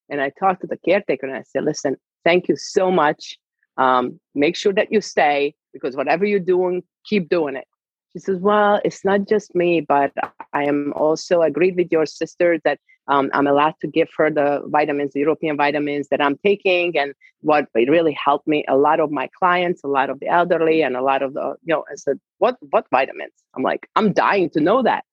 And 0.09 0.21
I 0.21 0.31
talked 0.39 0.61
to 0.61 0.67
the 0.67 0.77
caretaker 0.77 1.25
and 1.25 1.35
I 1.35 1.43
said, 1.43 1.63
listen, 1.63 1.97
thank 2.25 2.49
you 2.49 2.55
so 2.57 2.91
much. 2.91 3.37
Um, 3.77 4.19
make 4.33 4.55
sure 4.55 4.73
that 4.73 4.91
you 4.91 5.01
stay 5.01 5.55
because 5.73 5.95
whatever 5.95 6.25
you're 6.25 6.39
doing, 6.39 6.83
keep 7.05 7.29
doing 7.29 7.55
it. 7.55 7.67
She 8.13 8.19
says, 8.19 8.39
well, 8.39 8.79
it's 8.85 9.03
not 9.03 9.27
just 9.27 9.53
me, 9.55 9.81
but 9.81 10.11
I 10.53 10.63
am 10.63 10.93
also 10.95 11.41
agreed 11.41 11.75
with 11.75 11.91
your 11.91 12.05
sister 12.05 12.59
that 12.63 12.79
um, 13.07 13.29
I'm 13.33 13.45
allowed 13.45 13.75
to 13.81 13.87
give 13.87 14.07
her 14.17 14.31
the 14.31 14.61
vitamins, 14.67 15.11
the 15.13 15.19
European 15.19 15.57
vitamins 15.57 16.07
that 16.09 16.21
I'm 16.21 16.37
taking. 16.37 16.97
And 16.97 17.13
what 17.41 17.67
it 17.75 17.89
really 17.89 18.13
helped 18.13 18.47
me, 18.47 18.63
a 18.69 18.77
lot 18.77 19.01
of 19.01 19.11
my 19.11 19.29
clients, 19.37 19.83
a 19.83 19.87
lot 19.87 20.09
of 20.09 20.21
the 20.21 20.27
elderly, 20.27 20.81
and 20.81 20.95
a 20.95 21.01
lot 21.01 21.21
of 21.21 21.33
the, 21.33 21.55
you 21.63 21.73
know, 21.73 21.83
I 21.91 21.95
said, 21.95 22.17
what, 22.37 22.55
what 22.69 22.87
vitamins? 22.89 23.33
I'm 23.53 23.63
like, 23.63 23.89
I'm 23.97 24.13
dying 24.13 24.49
to 24.51 24.61
know 24.61 24.81
that. 24.81 25.03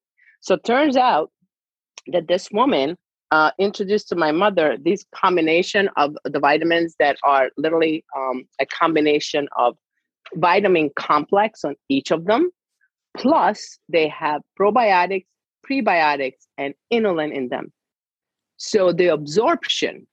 So 0.40 0.55
it 0.55 0.64
turns 0.64 0.96
out 0.96 1.31
that 2.07 2.29
this 2.29 2.51
woman 2.53 2.96
uh, 3.33 3.51
introduced 3.59 4.09
to 4.11 4.14
my 4.14 4.31
mother 4.31 4.77
this 4.85 5.05
combination 5.14 5.88
of 5.97 6.14
the 6.25 6.38
vitamins 6.38 6.95
that 6.99 7.16
are 7.25 7.51
literally 7.57 8.05
um, 8.14 8.45
a 8.61 8.66
combination 8.66 9.49
of 9.57 9.75
vitamin 10.35 10.90
complex 10.97 11.64
on 11.64 11.75
each 11.88 12.11
of 12.11 12.27
them. 12.27 12.51
Plus, 13.16 13.79
they 13.88 14.07
have 14.09 14.42
probiotics, 14.61 15.25
prebiotics, 15.68 16.47
and 16.59 16.75
inulin 16.92 17.35
in 17.35 17.49
them. 17.49 17.73
So 18.59 18.92
the 18.92 19.09
absorption 19.09 20.07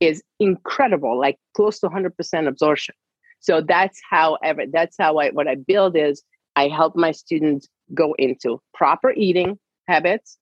is 0.00 0.22
incredible, 0.40 1.18
like 1.18 1.36
close 1.54 1.78
to 1.80 1.88
100% 1.88 2.48
absorption. 2.48 2.94
So 3.40 3.60
that's 3.60 4.00
how 4.10 4.38
ever 4.42 4.64
that's 4.72 4.96
how 4.98 5.18
I 5.18 5.30
what 5.30 5.46
I 5.46 5.56
build 5.56 5.96
is 5.96 6.22
I 6.56 6.68
help 6.68 6.96
my 6.96 7.12
students 7.12 7.68
go 7.92 8.14
into 8.18 8.60
proper 8.72 9.12
eating 9.12 9.58
habits. 9.86 10.38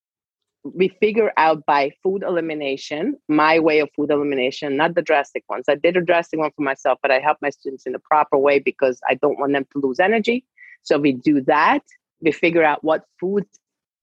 We 0.64 0.88
figure 0.88 1.33
out 1.37 1.66
by 1.66 1.90
food 2.03 2.22
elimination, 2.22 3.16
my 3.29 3.59
way 3.59 3.81
of 3.81 3.90
food 3.94 4.11
elimination, 4.11 4.77
not 4.77 4.94
the 4.94 5.03
drastic 5.03 5.44
ones. 5.48 5.66
I 5.68 5.74
did 5.74 5.96
a 5.96 6.00
drastic 6.00 6.40
one 6.40 6.50
for 6.57 6.62
myself, 6.62 6.98
but 7.03 7.11
I 7.11 7.20
help 7.20 7.38
my 7.42 7.50
students 7.50 7.85
in 7.85 7.92
the 7.92 7.98
proper 7.98 8.38
way 8.38 8.59
because 8.59 9.00
I 9.09 9.14
don't 9.14 9.38
want 9.38 9.53
them 9.53 9.66
to 9.72 9.79
lose 9.79 10.00
energy. 10.00 10.44
So 10.83 10.98
we 10.98 11.12
do 11.12 11.42
that. 11.42 11.83
We 12.20 12.33
figure 12.33 12.64
out 12.64 12.83
what 12.83 13.05
foods 13.20 13.59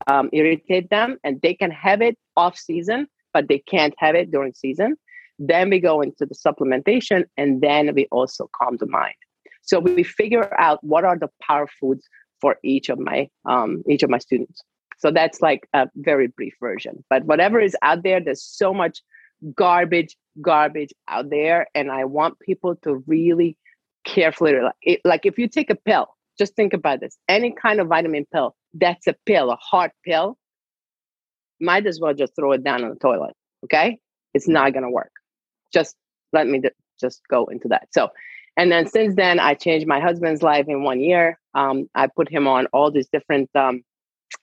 um, 0.07 0.29
irritate 0.33 0.89
them 0.89 1.17
and 1.23 1.41
they 1.41 1.53
can 1.53 1.71
have 1.71 2.01
it 2.01 2.17
off 2.35 2.57
season 2.57 3.07
but 3.33 3.47
they 3.47 3.59
can't 3.59 3.93
have 3.97 4.15
it 4.15 4.31
during 4.31 4.53
season 4.53 4.95
then 5.39 5.69
we 5.69 5.79
go 5.79 6.01
into 6.01 6.25
the 6.25 6.35
supplementation 6.35 7.23
and 7.37 7.61
then 7.61 7.93
we 7.93 8.07
also 8.11 8.49
calm 8.55 8.77
the 8.77 8.87
mind 8.87 9.15
so 9.61 9.79
we 9.79 10.03
figure 10.03 10.53
out 10.59 10.83
what 10.83 11.03
are 11.03 11.17
the 11.17 11.29
power 11.41 11.67
foods 11.79 12.07
for 12.39 12.57
each 12.63 12.89
of 12.89 12.99
my 12.99 13.27
um, 13.45 13.83
each 13.87 14.03
of 14.03 14.09
my 14.09 14.17
students 14.17 14.63
so 15.01 15.11
that's 15.11 15.41
like 15.41 15.67
a 15.73 15.87
very 15.95 16.27
brief 16.27 16.53
version 16.59 17.03
but 17.09 17.25
whatever 17.25 17.59
is 17.59 17.75
out 17.81 18.03
there 18.03 18.19
there's 18.19 18.43
so 18.43 18.73
much 18.73 19.01
garbage 19.55 20.15
garbage 20.41 20.93
out 21.07 21.29
there 21.29 21.67
and 21.73 21.91
i 21.91 22.05
want 22.05 22.39
people 22.39 22.75
to 22.75 23.03
really 23.07 23.57
carefully 24.05 24.53
like 25.03 25.25
if 25.25 25.37
you 25.37 25.47
take 25.47 25.69
a 25.69 25.75
pill 25.75 26.07
just 26.37 26.55
think 26.55 26.73
about 26.73 26.99
this 26.99 27.17
any 27.27 27.51
kind 27.51 27.79
of 27.79 27.87
vitamin 27.87 28.25
pill 28.33 28.55
that's 28.73 29.07
a 29.07 29.15
pill, 29.25 29.51
a 29.51 29.57
hard 29.57 29.91
pill, 30.05 30.37
might 31.59 31.85
as 31.85 31.99
well 31.99 32.13
just 32.13 32.35
throw 32.35 32.53
it 32.53 32.63
down 32.63 32.83
in 32.83 32.89
the 32.89 32.95
toilet. 32.95 33.35
Okay. 33.65 33.97
It's 34.33 34.47
not 34.47 34.73
going 34.73 34.83
to 34.83 34.89
work. 34.89 35.11
Just 35.73 35.95
let 36.33 36.47
me 36.47 36.61
just 36.99 37.21
go 37.29 37.45
into 37.45 37.67
that. 37.69 37.87
So, 37.91 38.09
and 38.57 38.71
then 38.71 38.87
since 38.87 39.15
then, 39.15 39.39
I 39.39 39.53
changed 39.53 39.87
my 39.87 39.99
husband's 39.99 40.41
life 40.41 40.65
in 40.67 40.83
one 40.83 40.99
year. 40.99 41.39
Um, 41.53 41.89
I 41.95 42.07
put 42.07 42.29
him 42.29 42.47
on 42.47 42.67
all 42.67 42.91
these 42.91 43.07
different, 43.09 43.49
um, 43.55 43.83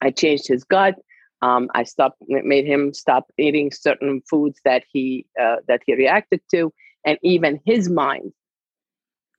I 0.00 0.10
changed 0.10 0.48
his 0.48 0.64
gut. 0.64 0.96
Um, 1.40 1.68
I 1.74 1.84
stopped, 1.84 2.18
made 2.26 2.66
him 2.66 2.92
stop 2.92 3.30
eating 3.38 3.70
certain 3.70 4.22
foods 4.28 4.60
that 4.64 4.84
he 4.92 5.26
uh, 5.40 5.56
that 5.68 5.82
he 5.86 5.94
reacted 5.94 6.40
to, 6.52 6.72
and 7.06 7.16
even 7.22 7.60
his 7.64 7.88
mind 7.88 8.32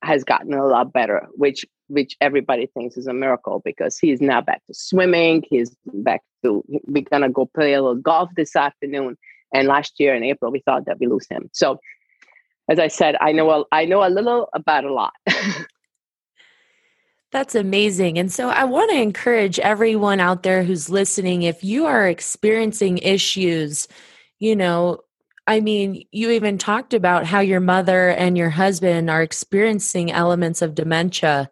has 0.01 0.23
gotten 0.23 0.53
a 0.53 0.65
lot 0.65 0.93
better, 0.93 1.27
which 1.35 1.65
which 1.87 2.15
everybody 2.21 2.67
thinks 2.67 2.95
is 2.97 3.07
a 3.07 3.13
miracle 3.13 3.61
because 3.65 3.97
he's 3.97 4.21
now 4.21 4.39
back 4.39 4.65
to 4.67 4.73
swimming. 4.73 5.43
He's 5.49 5.75
back 5.85 6.21
to 6.43 6.63
we're 6.87 7.03
gonna 7.03 7.29
go 7.29 7.45
play 7.53 7.73
a 7.73 7.81
little 7.81 8.01
golf 8.01 8.29
this 8.35 8.55
afternoon. 8.55 9.17
And 9.53 9.67
last 9.67 9.99
year 9.99 10.13
in 10.15 10.23
April, 10.23 10.51
we 10.51 10.61
thought 10.61 10.85
that 10.85 10.99
we 10.99 11.07
lose 11.07 11.25
him. 11.29 11.49
So, 11.53 11.79
as 12.69 12.79
I 12.79 12.87
said, 12.87 13.15
I 13.19 13.31
know 13.31 13.49
a, 13.49 13.63
I 13.71 13.85
know 13.85 14.07
a 14.07 14.09
little 14.09 14.47
about 14.53 14.85
a 14.85 14.93
lot. 14.93 15.13
That's 17.31 17.53
amazing. 17.53 18.17
And 18.17 18.31
so 18.31 18.49
I 18.49 18.63
want 18.63 18.89
to 18.91 18.97
encourage 18.99 19.59
everyone 19.59 20.19
out 20.19 20.41
there 20.43 20.63
who's 20.63 20.89
listening 20.89 21.43
if 21.43 21.63
you 21.63 21.85
are 21.85 22.07
experiencing 22.07 22.97
issues, 22.99 23.87
you 24.39 24.55
know, 24.55 25.01
I 25.45 25.59
mean, 25.59 26.05
you 26.11 26.31
even 26.31 26.57
talked 26.57 26.93
about 26.93 27.25
how 27.25 27.39
your 27.39 27.59
mother 27.59 28.09
and 28.09 28.37
your 28.37 28.49
husband 28.49 29.09
are 29.09 29.21
experiencing 29.21 30.11
elements 30.11 30.61
of 30.61 30.75
dementia. 30.75 31.49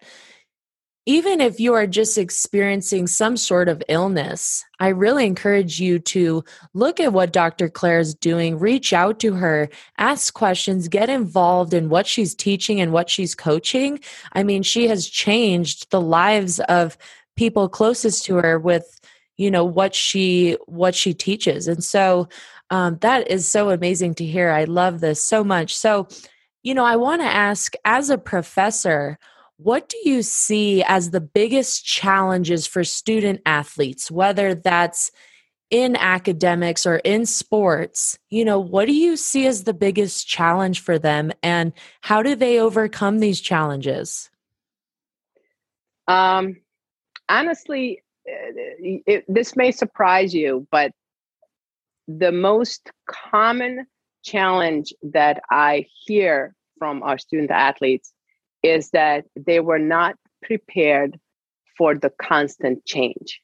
Even 1.07 1.41
if 1.41 1.59
you 1.59 1.73
are 1.73 1.87
just 1.87 2.17
experiencing 2.17 3.07
some 3.07 3.37
sort 3.37 3.69
of 3.69 3.81
illness, 3.87 4.63
I 4.79 4.89
really 4.89 5.25
encourage 5.25 5.79
you 5.79 5.99
to 5.99 6.43
look 6.73 6.99
at 6.99 7.13
what 7.13 7.33
Dr. 7.33 7.69
Claire 7.69 7.99
is 7.99 8.13
doing, 8.13 8.59
reach 8.59 8.93
out 8.93 9.19
to 9.21 9.33
her, 9.33 9.69
ask 9.97 10.33
questions, 10.33 10.87
get 10.87 11.09
involved 11.09 11.73
in 11.73 11.89
what 11.89 12.05
she's 12.05 12.35
teaching 12.35 12.81
and 12.81 12.91
what 12.91 13.09
she's 13.09 13.33
coaching. 13.33 14.01
I 14.33 14.43
mean, 14.43 14.63
she 14.63 14.89
has 14.89 15.07
changed 15.07 15.89
the 15.89 16.01
lives 16.01 16.59
of 16.59 16.97
people 17.35 17.69
closest 17.69 18.25
to 18.25 18.35
her 18.35 18.59
with 18.59 18.99
you 19.37 19.49
know 19.49 19.63
what 19.63 19.95
she 19.95 20.57
what 20.65 20.95
she 20.95 21.13
teaches 21.13 21.67
and 21.67 21.83
so 21.83 22.27
um, 22.69 22.97
that 22.99 23.29
is 23.29 23.49
so 23.49 23.69
amazing 23.69 24.15
to 24.15 24.25
hear. 24.25 24.49
I 24.49 24.65
love 24.65 24.99
this 24.99 25.23
so 25.23 25.43
much. 25.43 25.75
So, 25.75 26.07
you 26.63 26.73
know, 26.73 26.83
I 26.83 26.95
want 26.95 27.21
to 27.21 27.27
ask 27.27 27.73
as 27.85 28.09
a 28.09 28.17
professor, 28.17 29.17
what 29.57 29.89
do 29.89 29.97
you 30.05 30.21
see 30.21 30.83
as 30.83 31.09
the 31.09 31.21
biggest 31.21 31.83
challenges 31.83 32.67
for 32.67 32.83
student 32.83 33.41
athletes, 33.45 34.11
whether 34.11 34.53
that's 34.53 35.11
in 35.71 35.95
academics 35.95 36.85
or 36.85 36.97
in 36.97 37.25
sports? 37.25 38.17
You 38.29 38.45
know, 38.45 38.59
what 38.59 38.85
do 38.85 38.93
you 38.93 39.17
see 39.17 39.47
as 39.47 39.63
the 39.63 39.73
biggest 39.73 40.27
challenge 40.27 40.81
for 40.81 40.99
them 40.99 41.31
and 41.41 41.73
how 42.01 42.21
do 42.21 42.35
they 42.35 42.59
overcome 42.59 43.19
these 43.19 43.41
challenges? 43.41 44.29
Um, 46.07 46.57
honestly, 47.27 48.03
it, 48.25 49.01
it, 49.07 49.25
this 49.27 49.55
may 49.55 49.71
surprise 49.71 50.33
you, 50.33 50.67
but 50.71 50.91
the 52.07 52.31
most 52.31 52.91
common 53.09 53.87
challenge 54.23 54.93
that 55.01 55.41
I 55.49 55.87
hear 56.05 56.53
from 56.77 57.01
our 57.01 57.17
student 57.17 57.51
athletes 57.51 58.13
is 58.67 58.89
that 58.91 59.25
they 59.35 59.59
were 59.59 59.79
not 59.79 60.15
prepared 60.43 61.19
for 61.77 61.95
the 61.95 62.11
constant 62.21 62.85
change. 62.85 63.41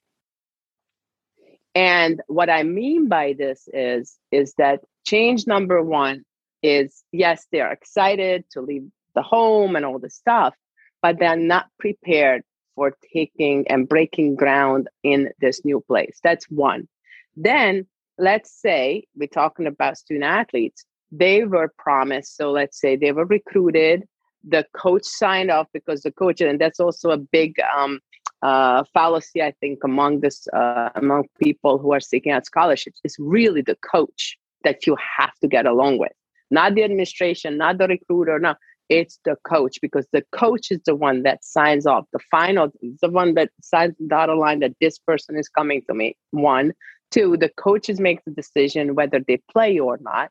And 1.75 2.21
what 2.27 2.49
I 2.49 2.63
mean 2.63 3.07
by 3.07 3.33
this 3.37 3.67
is 3.73 4.17
is 4.31 4.53
that 4.57 4.81
change 5.05 5.47
number 5.47 5.81
1 5.81 6.23
is 6.61 7.03
yes, 7.11 7.45
they're 7.51 7.71
excited 7.71 8.45
to 8.51 8.61
leave 8.61 8.85
the 9.15 9.21
home 9.21 9.75
and 9.75 9.85
all 9.85 9.99
the 9.99 10.09
stuff, 10.09 10.53
but 11.01 11.19
they're 11.19 11.35
not 11.35 11.67
prepared 11.79 12.41
for 12.75 12.95
taking 13.13 13.67
and 13.67 13.87
breaking 13.87 14.35
ground 14.35 14.87
in 15.03 15.29
this 15.39 15.63
new 15.63 15.79
place. 15.81 16.19
That's 16.23 16.45
one. 16.49 16.87
Then 17.35 17.87
let's 18.17 18.51
say 18.51 19.05
we're 19.15 19.27
talking 19.27 19.67
about 19.67 19.97
student 19.97 20.25
athletes, 20.25 20.85
they 21.11 21.43
were 21.43 21.71
promised. 21.77 22.35
So 22.35 22.51
let's 22.51 22.79
say 22.79 22.95
they 22.95 23.11
were 23.11 23.25
recruited, 23.25 24.03
the 24.43 24.65
coach 24.73 25.05
signed 25.05 25.51
off 25.51 25.67
because 25.73 26.01
the 26.01 26.11
coach, 26.11 26.41
and 26.41 26.59
that's 26.59 26.79
also 26.79 27.11
a 27.11 27.17
big 27.17 27.55
um, 27.77 27.99
uh, 28.41 28.83
fallacy, 28.93 29.41
I 29.41 29.53
think, 29.59 29.79
among 29.83 30.19
this 30.19 30.47
uh, 30.53 30.89
among 30.95 31.25
people 31.41 31.77
who 31.77 31.93
are 31.93 31.99
seeking 31.99 32.31
out 32.31 32.45
scholarships. 32.45 32.99
It's 33.03 33.17
really 33.19 33.61
the 33.61 33.77
coach 33.89 34.37
that 34.63 34.85
you 34.85 34.95
have 35.17 35.33
to 35.41 35.47
get 35.47 35.65
along 35.65 35.99
with, 35.99 36.11
not 36.51 36.75
the 36.75 36.83
administration, 36.83 37.57
not 37.57 37.77
the 37.77 37.87
recruiter. 37.87 38.39
No, 38.39 38.55
it's 38.89 39.19
the 39.25 39.35
coach 39.47 39.79
because 39.81 40.07
the 40.11 40.23
coach 40.31 40.71
is 40.71 40.79
the 40.85 40.95
one 40.95 41.23
that 41.23 41.43
signs 41.43 41.85
off 41.85 42.05
the 42.11 42.19
final 42.29 42.71
the 43.01 43.09
one 43.09 43.33
that 43.35 43.49
signs 43.61 43.95
the 43.99 44.07
dotted 44.07 44.37
line 44.37 44.59
that 44.59 44.75
this 44.81 44.99
person 44.99 45.37
is 45.37 45.47
coming 45.47 45.81
to 45.87 45.93
me 45.93 46.15
one 46.31 46.73
two 47.11 47.37
the 47.37 47.49
coaches 47.57 47.99
make 47.99 48.23
the 48.25 48.31
decision 48.31 48.95
whether 48.95 49.19
they 49.27 49.41
play 49.51 49.79
or 49.79 49.97
not 50.01 50.29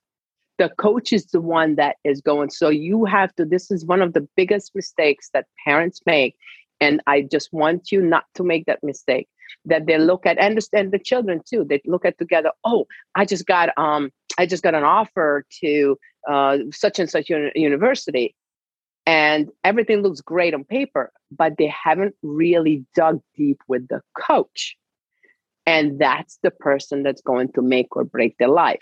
the 0.59 0.69
coach 0.79 1.13
is 1.13 1.27
the 1.27 1.41
one 1.41 1.77
that 1.77 1.97
is 2.05 2.21
going. 2.21 2.51
So 2.51 2.69
you 2.69 3.05
have 3.05 3.35
to 3.37 3.45
this 3.45 3.71
is 3.71 3.85
one 3.85 4.03
of 4.03 4.13
the 4.13 4.27
biggest 4.37 4.73
mistakes 4.75 5.31
that 5.33 5.47
parents 5.65 6.01
make 6.07 6.37
and 6.83 7.01
i 7.07 7.23
just 7.23 7.53
want 7.53 7.93
you 7.93 8.03
not 8.03 8.25
to 8.35 8.43
make 8.43 8.67
that 8.67 8.83
mistake 8.83 9.29
that 9.65 9.87
they 9.87 9.99
look 9.99 10.27
at 10.27 10.39
and 10.39 10.59
the 10.59 11.01
children 11.11 11.41
too 11.49 11.65
they 11.69 11.81
look 11.87 12.05
at 12.05 12.19
together 12.19 12.51
oh 12.65 12.87
i 13.15 13.25
just 13.25 13.47
got 13.47 13.71
um 13.79 14.11
i 14.39 14.45
just 14.45 14.63
got 14.63 14.75
an 14.75 14.85
offer 14.85 15.45
to 15.61 15.97
uh, 16.31 16.59
such 16.73 16.99
and 16.99 17.11
such 17.11 17.29
university 17.31 18.35
and 19.07 19.51
everything 19.65 20.03
looks 20.03 20.21
great 20.21 20.55
on 20.55 20.65
paper 20.65 21.13
but 21.31 21.55
they 21.59 21.73
haven't 21.85 22.15
really 22.23 22.85
dug 22.95 23.21
deep 23.37 23.61
with 23.69 23.87
the 23.89 24.01
coach 24.17 24.77
and 25.67 25.99
that's 25.99 26.39
the 26.43 26.51
person 26.51 27.03
that's 27.03 27.23
going 27.23 27.53
to 27.53 27.63
make 27.63 27.95
or 27.97 28.05
break 28.05 28.37
their 28.39 28.49
life. 28.49 28.79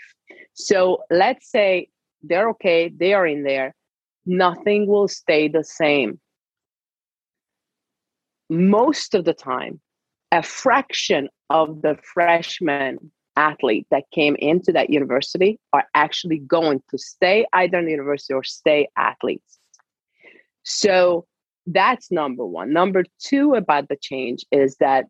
So 0.53 1.03
let's 1.09 1.49
say 1.49 1.89
they're 2.23 2.49
okay 2.49 2.91
they 2.95 3.13
are 3.13 3.25
in 3.25 3.43
there 3.43 3.73
nothing 4.25 4.87
will 4.87 5.07
stay 5.07 5.47
the 5.47 5.63
same. 5.63 6.19
Most 8.49 9.15
of 9.15 9.25
the 9.25 9.33
time 9.33 9.79
a 10.31 10.41
fraction 10.41 11.27
of 11.49 11.81
the 11.81 11.97
freshmen 12.13 13.11
athlete 13.35 13.85
that 13.91 14.03
came 14.13 14.35
into 14.39 14.71
that 14.71 14.89
university 14.89 15.59
are 15.73 15.85
actually 15.93 16.37
going 16.37 16.81
to 16.89 16.97
stay 16.97 17.45
either 17.53 17.79
in 17.79 17.85
the 17.85 17.91
university 17.91 18.33
or 18.33 18.43
stay 18.43 18.87
athletes. 18.97 19.59
So 20.63 21.25
that's 21.67 22.11
number 22.11 22.45
one. 22.45 22.71
Number 22.71 23.03
two 23.19 23.55
about 23.55 23.89
the 23.89 23.97
change 23.97 24.45
is 24.51 24.77
that 24.77 25.05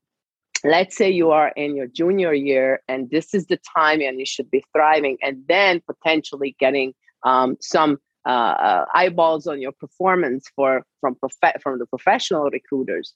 let's 0.64 0.96
say 0.96 1.10
you 1.10 1.32
are 1.32 1.50
in 1.56 1.76
your 1.76 1.88
junior 1.88 2.34
year 2.34 2.82
and 2.88 3.10
this 3.10 3.34
is 3.34 3.48
the 3.48 3.60
time 3.78 4.02
and 4.02 4.20
you 4.20 4.26
should 4.26 4.50
be 4.52 4.64
thriving 4.74 5.18
and 5.22 5.44
then 5.48 5.82
potentially 5.86 6.56
getting 6.60 6.94
um, 7.24 7.58
some 7.60 7.98
uh, 8.26 8.30
uh, 8.30 8.86
eyeballs 8.94 9.48
on 9.48 9.60
your 9.62 9.72
performance 9.72 10.48
for 10.56 10.86
from 11.00 11.16
from 11.62 11.80
the 11.80 11.86
professional 11.88 12.50
recruiters. 12.52 13.14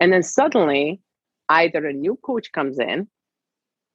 And 0.00 0.12
then 0.12 0.22
suddenly 0.22 1.00
either 1.48 1.86
a 1.86 1.92
new 1.92 2.16
coach 2.16 2.50
comes 2.52 2.78
in 2.78 3.08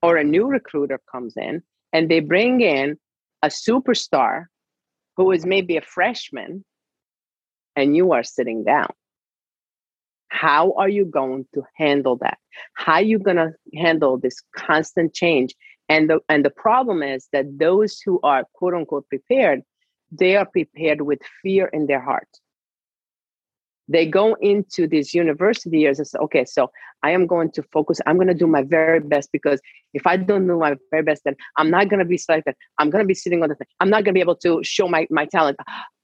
or 0.02 0.18
a 0.18 0.24
new 0.24 0.48
recruiter 0.48 1.00
comes 1.12 1.36
in 1.38 1.64
and 1.92 2.10
they 2.10 2.20
bring 2.20 2.62
in 2.62 2.98
a 3.42 3.48
superstar 3.48 4.46
who 5.18 5.32
is 5.32 5.46
maybe 5.46 5.78
a 5.78 5.82
freshman 5.82 6.66
and 7.76 7.96
you 7.96 8.12
are 8.12 8.24
sitting 8.24 8.64
down 8.64 8.92
how 10.34 10.74
are 10.74 10.90
you 10.90 11.06
going 11.06 11.46
to 11.54 11.62
handle 11.78 12.16
that? 12.18 12.40
How 12.74 12.94
are 12.94 13.04
you 13.04 13.20
going 13.20 13.38
to 13.38 13.52
handle 13.76 14.18
this 14.18 14.42
constant 14.56 15.14
change? 15.14 15.54
And 15.90 16.10
the 16.10 16.20
and 16.28 16.44
the 16.44 16.50
problem 16.50 17.04
is 17.04 17.28
that 17.34 17.60
those 17.60 18.00
who 18.04 18.20
are 18.24 18.44
quote 18.54 18.74
unquote 18.74 19.08
prepared 19.10 19.62
they 20.12 20.36
are 20.36 20.46
prepared 20.46 21.02
with 21.02 21.20
fear 21.42 21.68
in 21.74 21.88
their 21.88 22.00
heart. 22.00 22.28
They 23.88 24.06
go 24.06 24.36
into 24.36 24.88
these 24.88 25.14
university 25.14 25.80
years 25.80 26.00
and 26.00 26.08
say 26.08 26.18
okay 26.20 26.46
so 26.46 26.72
i 27.04 27.12
am 27.12 27.28
going 27.28 27.52
to 27.52 27.64
focus. 27.72 28.00
I'm 28.08 28.16
going 28.16 28.34
to 28.36 28.42
do 28.44 28.48
my 28.48 28.64
very 28.64 29.02
best 29.02 29.30
because 29.32 29.60
if 29.94 30.08
i 30.08 30.16
don't 30.18 30.48
do 30.48 30.58
my 30.58 30.76
very 30.90 31.04
best 31.04 31.22
then 31.26 31.36
i'm 31.58 31.70
not 31.70 31.90
going 31.90 32.00
to 32.00 32.12
be 32.16 32.18
selected. 32.18 32.56
I'm 32.80 32.90
going 32.90 33.04
to 33.04 33.08
be 33.08 33.20
sitting 33.24 33.44
on 33.44 33.50
the 33.50 33.56
thing. 33.56 33.68
I'm 33.80 33.90
not 33.90 34.04
going 34.04 34.14
to 34.14 34.20
be 34.20 34.28
able 34.28 34.38
to 34.48 34.64
show 34.64 34.88
my, 34.88 35.06
my 35.12 35.26
talent. 35.26 35.58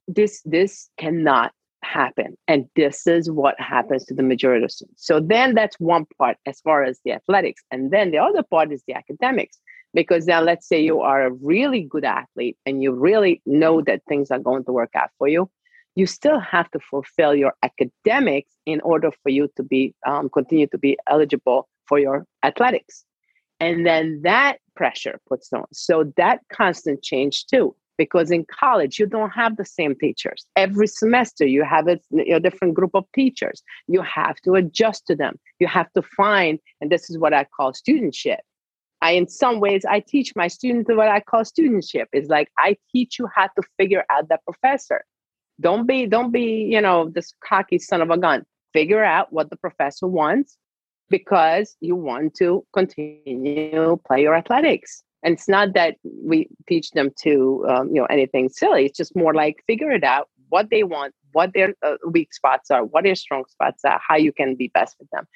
This 0.06 0.40
this 0.44 0.88
cannot 0.98 1.52
happen. 1.82 2.36
And 2.48 2.66
this 2.76 3.06
is 3.06 3.30
what 3.30 3.58
happens 3.60 4.04
to 4.06 4.14
the 4.14 4.22
majority 4.22 4.64
of 4.64 4.70
students. 4.70 5.06
So 5.06 5.20
then 5.20 5.54
that's 5.54 5.78
one 5.78 6.06
part 6.18 6.36
as 6.46 6.60
far 6.60 6.82
as 6.82 7.00
the 7.04 7.12
athletics. 7.12 7.62
And 7.70 7.90
then 7.90 8.10
the 8.10 8.18
other 8.18 8.42
part 8.42 8.72
is 8.72 8.82
the 8.86 8.94
academics. 8.94 9.58
Because 9.92 10.26
now 10.26 10.40
let's 10.40 10.68
say 10.68 10.80
you 10.80 11.00
are 11.00 11.26
a 11.26 11.32
really 11.32 11.82
good 11.82 12.04
athlete 12.04 12.56
and 12.64 12.80
you 12.80 12.92
really 12.92 13.42
know 13.44 13.82
that 13.82 14.02
things 14.08 14.30
are 14.30 14.38
going 14.38 14.64
to 14.64 14.72
work 14.72 14.90
out 14.94 15.10
for 15.18 15.26
you. 15.26 15.50
You 15.96 16.06
still 16.06 16.38
have 16.38 16.70
to 16.70 16.78
fulfill 16.78 17.34
your 17.34 17.54
academics 17.64 18.52
in 18.66 18.80
order 18.82 19.10
for 19.22 19.30
you 19.30 19.48
to 19.56 19.64
be 19.64 19.92
um, 20.06 20.28
continue 20.28 20.68
to 20.68 20.78
be 20.78 20.96
eligible 21.08 21.68
for 21.86 21.98
your 21.98 22.24
athletics. 22.44 23.04
And 23.58 23.84
then 23.84 24.20
that 24.22 24.58
pressure 24.76 25.20
puts 25.28 25.52
on. 25.52 25.64
So 25.72 26.12
that 26.16 26.40
constant 26.50 27.02
change 27.02 27.46
too 27.46 27.74
because 28.00 28.30
in 28.30 28.46
college 28.46 28.98
you 28.98 29.04
don't 29.04 29.28
have 29.28 29.58
the 29.58 29.64
same 29.78 29.94
teachers. 29.94 30.46
Every 30.56 30.86
semester 30.86 31.44
you 31.44 31.64
have 31.64 31.86
a, 31.86 31.98
different 32.40 32.72
group 32.72 32.92
of 32.94 33.04
teachers. 33.14 33.62
You 33.88 34.00
have 34.00 34.36
to 34.44 34.54
adjust 34.54 35.06
to 35.08 35.14
them. 35.14 35.38
You 35.58 35.66
have 35.66 35.92
to 35.92 36.00
find 36.00 36.58
and 36.80 36.90
this 36.90 37.10
is 37.10 37.18
what 37.18 37.34
i 37.34 37.44
call 37.54 37.74
studentship. 37.74 38.38
I 39.02 39.10
in 39.20 39.28
some 39.28 39.60
ways 39.60 39.82
i 39.84 40.00
teach 40.00 40.34
my 40.34 40.48
students 40.48 40.88
what 41.00 41.08
i 41.08 41.20
call 41.20 41.42
studentship. 41.42 42.06
Is 42.14 42.28
like 42.28 42.48
i 42.56 42.70
teach 42.90 43.18
you 43.18 43.28
how 43.36 43.48
to 43.56 43.62
figure 43.76 44.04
out 44.08 44.30
that 44.30 44.46
professor. 44.50 45.04
Don't 45.60 45.86
be 45.86 46.06
don't 46.06 46.32
be 46.32 46.48
you 46.74 46.80
know 46.80 47.10
this 47.16 47.34
cocky 47.44 47.78
son 47.78 48.00
of 48.00 48.08
a 48.08 48.16
gun. 48.16 48.46
Figure 48.72 49.04
out 49.04 49.30
what 49.30 49.50
the 49.50 49.56
professor 49.56 50.06
wants 50.06 50.56
because 51.10 51.76
you 51.80 51.96
want 51.96 52.34
to 52.36 52.64
continue 52.72 53.98
play 54.06 54.22
your 54.22 54.34
athletics 54.34 55.02
and 55.22 55.34
it's 55.34 55.48
not 55.48 55.74
that 55.74 55.96
we 56.04 56.48
teach 56.68 56.90
them 56.92 57.10
to 57.22 57.66
um, 57.68 57.88
you 57.88 58.00
know 58.00 58.06
anything 58.06 58.48
silly. 58.48 58.86
It's 58.86 58.96
just 58.96 59.16
more 59.16 59.34
like 59.34 59.62
figure 59.66 59.90
it 59.90 60.04
out 60.04 60.28
what 60.48 60.68
they 60.70 60.82
want 60.82 61.14
what 61.32 61.52
their 61.54 61.74
uh, 61.82 61.96
weak 62.10 62.32
spots 62.34 62.70
are 62.70 62.84
what 62.84 63.04
their 63.04 63.14
strong 63.14 63.44
spots 63.48 63.84
are 63.84 64.00
how 64.06 64.16
you 64.16 64.32
can 64.32 64.54
be 64.54 64.68
best 64.68 64.96
with 64.98 65.08
them. 65.10 65.26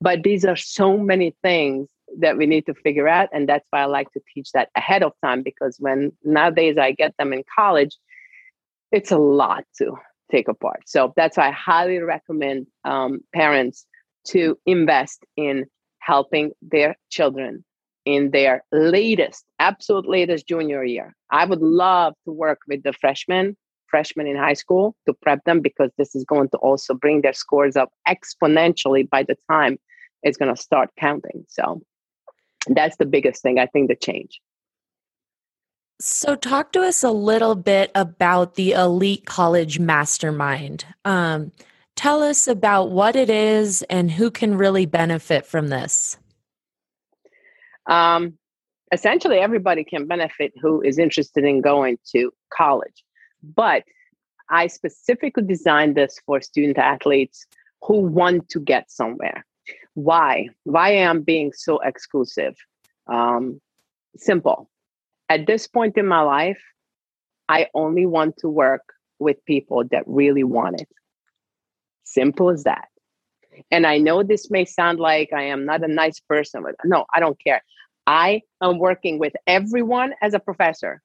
But 0.00 0.22
these 0.22 0.44
are 0.44 0.56
so 0.56 0.98
many 0.98 1.34
things 1.42 1.88
that 2.18 2.36
we 2.36 2.46
need 2.46 2.66
to 2.66 2.74
figure 2.74 3.08
out 3.08 3.28
and 3.32 3.48
that's 3.48 3.66
why 3.70 3.80
i 3.80 3.84
like 3.86 4.12
to 4.12 4.20
teach 4.32 4.52
that 4.52 4.68
ahead 4.76 5.02
of 5.02 5.12
time 5.24 5.42
because 5.42 5.78
when 5.80 6.12
nowadays 6.22 6.76
i 6.78 6.92
get 6.92 7.14
them 7.18 7.32
in 7.32 7.42
college 7.56 7.96
it's 8.92 9.10
a 9.10 9.18
lot 9.18 9.64
to 9.78 9.96
take 10.30 10.46
apart. 10.46 10.82
So 10.86 11.12
that's 11.16 11.36
why 11.36 11.48
i 11.48 11.50
highly 11.50 11.98
recommend 11.98 12.66
um, 12.84 13.20
parents 13.34 13.86
to 14.28 14.58
invest 14.66 15.24
in 15.36 15.66
helping 15.98 16.52
their 16.62 16.96
children 17.10 17.64
in 18.04 18.30
their 18.30 18.64
latest, 18.72 19.44
absolute 19.58 20.08
latest 20.08 20.46
junior 20.46 20.84
year. 20.84 21.14
I 21.30 21.44
would 21.44 21.62
love 21.62 22.14
to 22.26 22.32
work 22.32 22.60
with 22.68 22.82
the 22.82 22.92
freshmen, 22.92 23.56
freshmen 23.88 24.26
in 24.26 24.36
high 24.36 24.54
school 24.54 24.94
to 25.06 25.14
prep 25.14 25.44
them 25.44 25.60
because 25.60 25.90
this 25.96 26.14
is 26.14 26.24
going 26.24 26.48
to 26.50 26.58
also 26.58 26.94
bring 26.94 27.22
their 27.22 27.32
scores 27.32 27.76
up 27.76 27.90
exponentially 28.06 29.08
by 29.08 29.22
the 29.22 29.36
time 29.50 29.78
it's 30.22 30.36
going 30.36 30.54
to 30.54 30.60
start 30.60 30.90
counting. 30.98 31.44
So 31.48 31.82
that's 32.68 32.96
the 32.96 33.06
biggest 33.06 33.42
thing, 33.42 33.58
I 33.58 33.66
think, 33.66 33.88
the 33.88 33.96
change. 33.96 34.40
So, 36.00 36.34
talk 36.34 36.72
to 36.72 36.82
us 36.82 37.04
a 37.04 37.12
little 37.12 37.54
bit 37.54 37.92
about 37.94 38.56
the 38.56 38.72
Elite 38.72 39.26
College 39.26 39.78
Mastermind. 39.78 40.84
Um, 41.04 41.52
tell 41.94 42.20
us 42.20 42.48
about 42.48 42.90
what 42.90 43.14
it 43.14 43.30
is 43.30 43.82
and 43.82 44.10
who 44.10 44.30
can 44.32 44.58
really 44.58 44.86
benefit 44.86 45.46
from 45.46 45.68
this. 45.68 46.18
Um, 47.86 48.38
essentially, 48.92 49.38
everybody 49.38 49.84
can 49.84 50.06
benefit 50.06 50.52
who 50.60 50.82
is 50.82 50.98
interested 50.98 51.44
in 51.44 51.60
going 51.60 51.98
to 52.12 52.32
college. 52.52 53.04
But 53.42 53.84
I 54.50 54.66
specifically 54.66 55.42
designed 55.42 55.96
this 55.96 56.18
for 56.26 56.40
student 56.40 56.78
athletes 56.78 57.46
who 57.82 58.00
want 58.00 58.48
to 58.50 58.60
get 58.60 58.90
somewhere. 58.90 59.44
Why? 59.94 60.48
Why 60.64 60.90
am 60.90 61.18
I 61.18 61.20
being 61.20 61.52
so 61.52 61.78
exclusive? 61.80 62.54
Um, 63.06 63.60
simple. 64.16 64.70
At 65.28 65.46
this 65.46 65.66
point 65.66 65.96
in 65.96 66.06
my 66.06 66.20
life, 66.20 66.60
I 67.48 67.68
only 67.74 68.06
want 68.06 68.36
to 68.38 68.48
work 68.48 68.82
with 69.18 69.44
people 69.44 69.84
that 69.90 70.02
really 70.06 70.44
want 70.44 70.80
it. 70.80 70.88
Simple 72.04 72.50
as 72.50 72.64
that. 72.64 72.88
And 73.70 73.86
I 73.86 73.98
know 73.98 74.22
this 74.22 74.50
may 74.50 74.64
sound 74.64 74.98
like 75.00 75.32
I 75.32 75.44
am 75.44 75.64
not 75.64 75.84
a 75.84 75.88
nice 75.88 76.20
person, 76.20 76.62
but 76.62 76.74
no, 76.84 77.04
I 77.14 77.20
don't 77.20 77.38
care. 77.42 77.62
I 78.06 78.42
am 78.62 78.78
working 78.78 79.18
with 79.18 79.32
everyone 79.46 80.14
as 80.22 80.34
a 80.34 80.38
professor. 80.38 81.00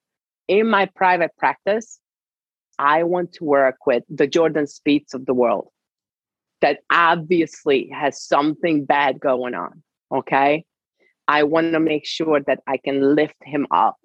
In 0.48 0.70
my 0.70 0.88
private 0.96 1.32
practice, 1.38 2.00
I 2.78 3.04
want 3.04 3.34
to 3.34 3.44
work 3.44 3.86
with 3.86 4.04
the 4.10 4.28
Jordan 4.28 4.66
Spieths 4.66 5.14
of 5.14 5.26
the 5.26 5.34
world 5.34 5.70
that 6.62 6.80
obviously 6.92 7.90
has 7.94 8.22
something 8.22 8.86
bad 8.86 9.20
going 9.20 9.54
on. 9.54 9.84
Okay. 10.12 10.66
I 11.28 11.44
want 11.44 11.74
to 11.74 11.80
make 11.80 12.06
sure 12.06 12.42
that 12.48 12.60
I 12.68 12.78
can 12.78 13.16
lift 13.16 13.36
him 13.44 13.68
up 13.72 13.98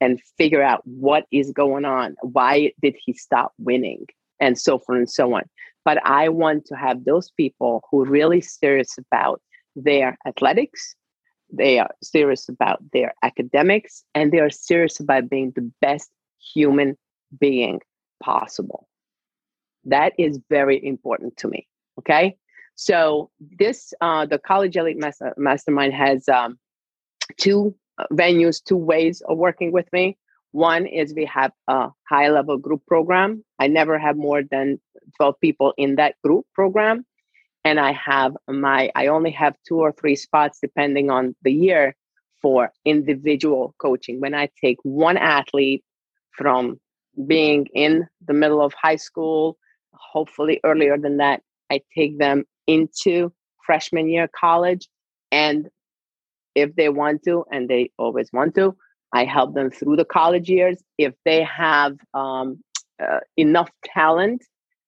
and 0.00 0.20
figure 0.36 0.62
out 0.62 0.82
what 0.84 1.24
is 1.32 1.50
going 1.50 1.84
on. 1.84 2.14
Why 2.22 2.72
did 2.82 2.94
he 3.04 3.14
stop 3.14 3.52
winning? 3.58 4.06
And 4.40 4.56
so 4.58 4.78
forth 4.78 4.98
and 4.98 5.10
so 5.10 5.34
on. 5.34 5.42
But 5.88 6.04
I 6.04 6.28
want 6.28 6.66
to 6.66 6.74
have 6.76 7.06
those 7.06 7.30
people 7.30 7.72
who 7.86 8.02
are 8.02 8.10
really 8.18 8.42
serious 8.42 8.92
about 8.98 9.40
their 9.74 10.18
athletics, 10.26 10.94
they 11.50 11.78
are 11.78 11.92
serious 12.02 12.46
about 12.50 12.78
their 12.92 13.14
academics, 13.22 14.04
and 14.14 14.30
they 14.30 14.40
are 14.40 14.50
serious 14.50 15.00
about 15.00 15.30
being 15.30 15.50
the 15.56 15.72
best 15.80 16.10
human 16.52 16.98
being 17.40 17.80
possible. 18.22 18.86
That 19.86 20.12
is 20.18 20.38
very 20.50 20.78
important 20.92 21.38
to 21.38 21.48
me. 21.48 21.66
Okay. 21.98 22.36
So 22.74 23.30
this, 23.40 23.94
uh, 24.02 24.26
the 24.26 24.38
College 24.38 24.76
Elite 24.76 24.98
Master- 24.98 25.34
Mastermind 25.38 25.94
has 25.94 26.28
um, 26.28 26.58
two 27.38 27.74
uh, 27.96 28.04
venues, 28.12 28.62
two 28.62 28.76
ways 28.76 29.22
of 29.22 29.38
working 29.38 29.72
with 29.72 29.88
me. 29.94 30.18
One 30.52 30.86
is 30.86 31.14
we 31.14 31.26
have 31.26 31.52
a 31.68 31.90
high 32.08 32.28
level 32.28 32.56
group 32.56 32.84
program. 32.86 33.44
I 33.58 33.66
never 33.66 33.98
have 33.98 34.16
more 34.16 34.42
than 34.42 34.80
12 35.16 35.34
people 35.40 35.74
in 35.76 35.96
that 35.96 36.14
group 36.24 36.46
program. 36.54 37.04
And 37.64 37.78
I 37.78 37.92
have 37.92 38.36
my, 38.48 38.90
I 38.94 39.08
only 39.08 39.30
have 39.32 39.54
two 39.66 39.78
or 39.78 39.92
three 39.92 40.16
spots 40.16 40.58
depending 40.60 41.10
on 41.10 41.34
the 41.42 41.52
year 41.52 41.94
for 42.40 42.72
individual 42.84 43.74
coaching. 43.78 44.20
When 44.20 44.34
I 44.34 44.48
take 44.62 44.78
one 44.82 45.16
athlete 45.16 45.84
from 46.32 46.80
being 47.26 47.66
in 47.74 48.06
the 48.26 48.32
middle 48.32 48.62
of 48.62 48.72
high 48.74 48.96
school, 48.96 49.58
hopefully 49.92 50.60
earlier 50.64 50.96
than 50.96 51.18
that, 51.18 51.42
I 51.70 51.82
take 51.94 52.18
them 52.18 52.44
into 52.66 53.32
freshman 53.66 54.08
year 54.08 54.28
college. 54.28 54.88
And 55.30 55.68
if 56.54 56.74
they 56.74 56.88
want 56.88 57.22
to, 57.24 57.44
and 57.52 57.68
they 57.68 57.90
always 57.98 58.30
want 58.32 58.54
to, 58.54 58.76
I 59.12 59.24
help 59.24 59.54
them 59.54 59.70
through 59.70 59.96
the 59.96 60.04
college 60.04 60.48
years. 60.48 60.82
If 60.98 61.14
they 61.24 61.42
have 61.42 61.96
um, 62.14 62.62
uh, 63.02 63.20
enough 63.36 63.70
talent 63.84 64.44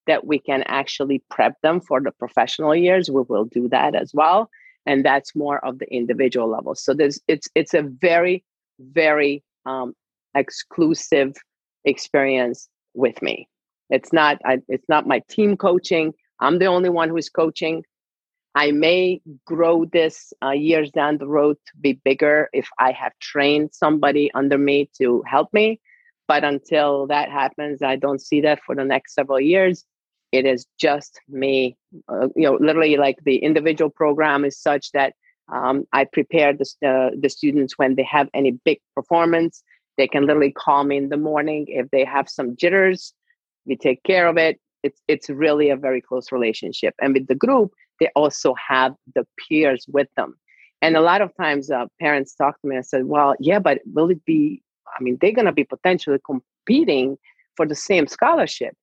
that 0.07 0.27
we 0.27 0.39
can 0.39 0.63
actually 0.67 1.23
prep 1.31 1.55
them 1.63 1.81
for 1.81 2.01
the 2.01 2.11
professional 2.13 2.75
years, 2.75 3.11
we 3.11 3.23
will 3.29 3.45
do 3.45 3.69
that 3.69 3.95
as 3.95 4.13
well. 4.13 4.51
And 4.87 5.05
that's 5.05 5.37
more 5.37 5.65
of 5.65 5.79
the 5.79 5.87
individual 5.93 6.49
level. 6.49 6.75
So 6.75 6.95
there's 6.95 7.21
it's 7.29 7.49
it's 7.55 7.75
a 7.75 7.83
very 7.83 8.45
very 8.81 9.43
um, 9.67 9.95
exclusive 10.35 11.35
experience 11.85 12.69
with 12.95 13.21
me. 13.23 13.49
It's 13.91 14.13
not 14.13 14.39
I, 14.45 14.59
it's 14.69 14.89
not 14.89 15.07
my 15.07 15.23
team 15.29 15.57
coaching. 15.57 16.13
I'm 16.41 16.59
the 16.59 16.67
only 16.67 16.89
one 16.89 17.11
who's 17.11 17.29
coaching. 17.29 17.85
I 18.55 18.73
may 18.73 19.21
grow 19.47 19.85
this 19.85 20.33
uh, 20.43 20.51
years 20.51 20.91
down 20.91 21.19
the 21.19 21.29
road 21.29 21.57
to 21.67 21.73
be 21.81 22.01
bigger 22.05 22.49
if 22.53 22.69
I 22.79 22.93
have 22.93 23.13
trained 23.21 23.71
somebody 23.73 24.31
under 24.35 24.59
me 24.59 24.91
to 24.99 25.23
help 25.27 25.53
me. 25.53 25.81
But 26.27 26.45
until 26.45 27.07
that 27.09 27.31
happens, 27.31 27.83
I 27.83 27.97
don't 27.97 28.21
see 28.21 28.41
that 28.43 28.61
for 28.65 28.75
the 28.75 28.85
next 28.85 29.15
several 29.15 29.41
years. 29.41 29.85
It 30.33 30.47
is 30.47 30.67
just 30.79 31.21
me. 31.29 31.77
Uh, 32.09 32.29
you 32.37 32.45
know, 32.45 32.57
literally, 32.61 32.97
like 32.97 33.19
the 33.25 33.37
individual 33.37 33.91
program 33.91 34.45
is 34.45 34.59
such 34.59 34.93
that 34.93 35.15
um, 35.53 35.85
I 35.93 36.05
prepare 36.05 36.53
the, 36.53 36.65
uh, 36.87 37.11
the 37.21 37.29
students 37.29 37.77
when 37.77 37.97
they 37.97 38.05
have 38.05 38.29
any 38.33 38.53
big 38.65 38.79
performance. 38.95 39.63
They 39.97 40.07
can 40.07 40.27
literally 40.27 40.53
call 40.53 40.85
me 40.85 40.97
in 40.97 41.09
the 41.09 41.17
morning 41.17 41.67
if 41.69 41.91
they 41.91 42.05
have 42.05 42.29
some 42.29 42.57
jitters. 42.57 43.13
We 43.67 43.77
take 43.77 44.03
care 44.05 44.29
of 44.29 44.37
it. 44.37 44.61
It's 44.83 45.01
it's 45.09 45.29
really 45.29 45.71
a 45.71 45.77
very 45.77 46.01
close 46.01 46.33
relationship. 46.33 46.95
And 47.03 47.13
with 47.13 47.27
the 47.27 47.35
group, 47.35 47.73
they 48.01 48.09
also 48.17 48.55
have 48.55 48.95
the 49.15 49.27
peers 49.39 49.85
with 49.89 50.09
them. 50.17 50.35
And 50.83 50.97
a 50.97 51.01
lot 51.03 51.21
of 51.21 51.31
times, 51.37 51.71
uh, 51.71 51.87
parents 52.01 52.35
talk 52.35 52.61
to 52.61 52.69
me 52.69 52.77
and 52.77 52.87
said, 52.87 53.05
"Well, 53.05 53.35
yeah, 53.39 53.59
but 53.59 53.81
will 53.95 54.11
it 54.11 54.25
be? 54.25 54.63
I 54.99 55.03
mean, 55.03 55.19
they're 55.21 55.33
going 55.33 55.47
to 55.47 55.53
be 55.53 55.65
potentially 55.65 56.19
competing 56.25 57.19
for 57.57 57.67
the 57.67 57.75
same 57.75 58.07
scholarship." 58.07 58.75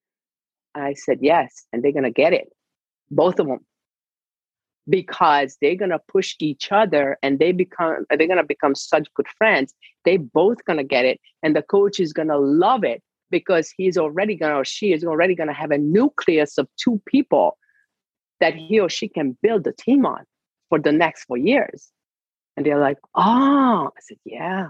I 0.75 0.93
said, 0.93 1.19
"Yes, 1.21 1.65
and 1.73 1.83
they're 1.83 1.91
going 1.91 2.03
to 2.03 2.11
get 2.11 2.33
it, 2.33 2.49
both 3.09 3.39
of 3.39 3.47
them, 3.47 3.65
because 4.87 5.57
they're 5.59 5.75
going 5.75 5.89
to 5.91 5.99
push 6.07 6.35
each 6.39 6.71
other, 6.71 7.17
and 7.23 7.39
they 7.39 7.51
become 7.51 8.05
they're 8.09 8.27
going 8.27 8.37
to 8.37 8.43
become 8.43 8.75
such 8.75 9.11
good 9.15 9.27
friends. 9.37 9.73
They 10.05 10.17
both 10.17 10.63
going 10.65 10.77
to 10.77 10.83
get 10.83 11.05
it, 11.05 11.19
and 11.41 11.55
the 11.55 11.63
coach 11.63 11.99
is 11.99 12.13
going 12.13 12.29
to 12.29 12.37
love 12.37 12.83
it 12.83 13.01
because 13.31 13.73
he's 13.75 13.97
already 13.97 14.35
going 14.35 14.53
to 14.53 14.59
or 14.59 14.65
she 14.65 14.93
is 14.93 15.03
already 15.03 15.35
going 15.35 15.49
to 15.49 15.53
have 15.53 15.71
a 15.71 15.79
nucleus 15.79 16.59
of 16.59 16.67
two 16.77 17.01
people." 17.07 17.57
That 18.39 18.55
he 18.55 18.79
or 18.79 18.89
she 18.89 19.07
can 19.07 19.37
build 19.41 19.65
a 19.67 19.73
team 19.73 20.05
on 20.05 20.23
for 20.69 20.79
the 20.79 20.91
next 20.91 21.25
four 21.25 21.37
years. 21.37 21.89
And 22.55 22.65
they're 22.65 22.79
like, 22.79 22.97
oh, 23.15 23.89
I 23.95 23.99
said, 24.01 24.17
yeah, 24.25 24.69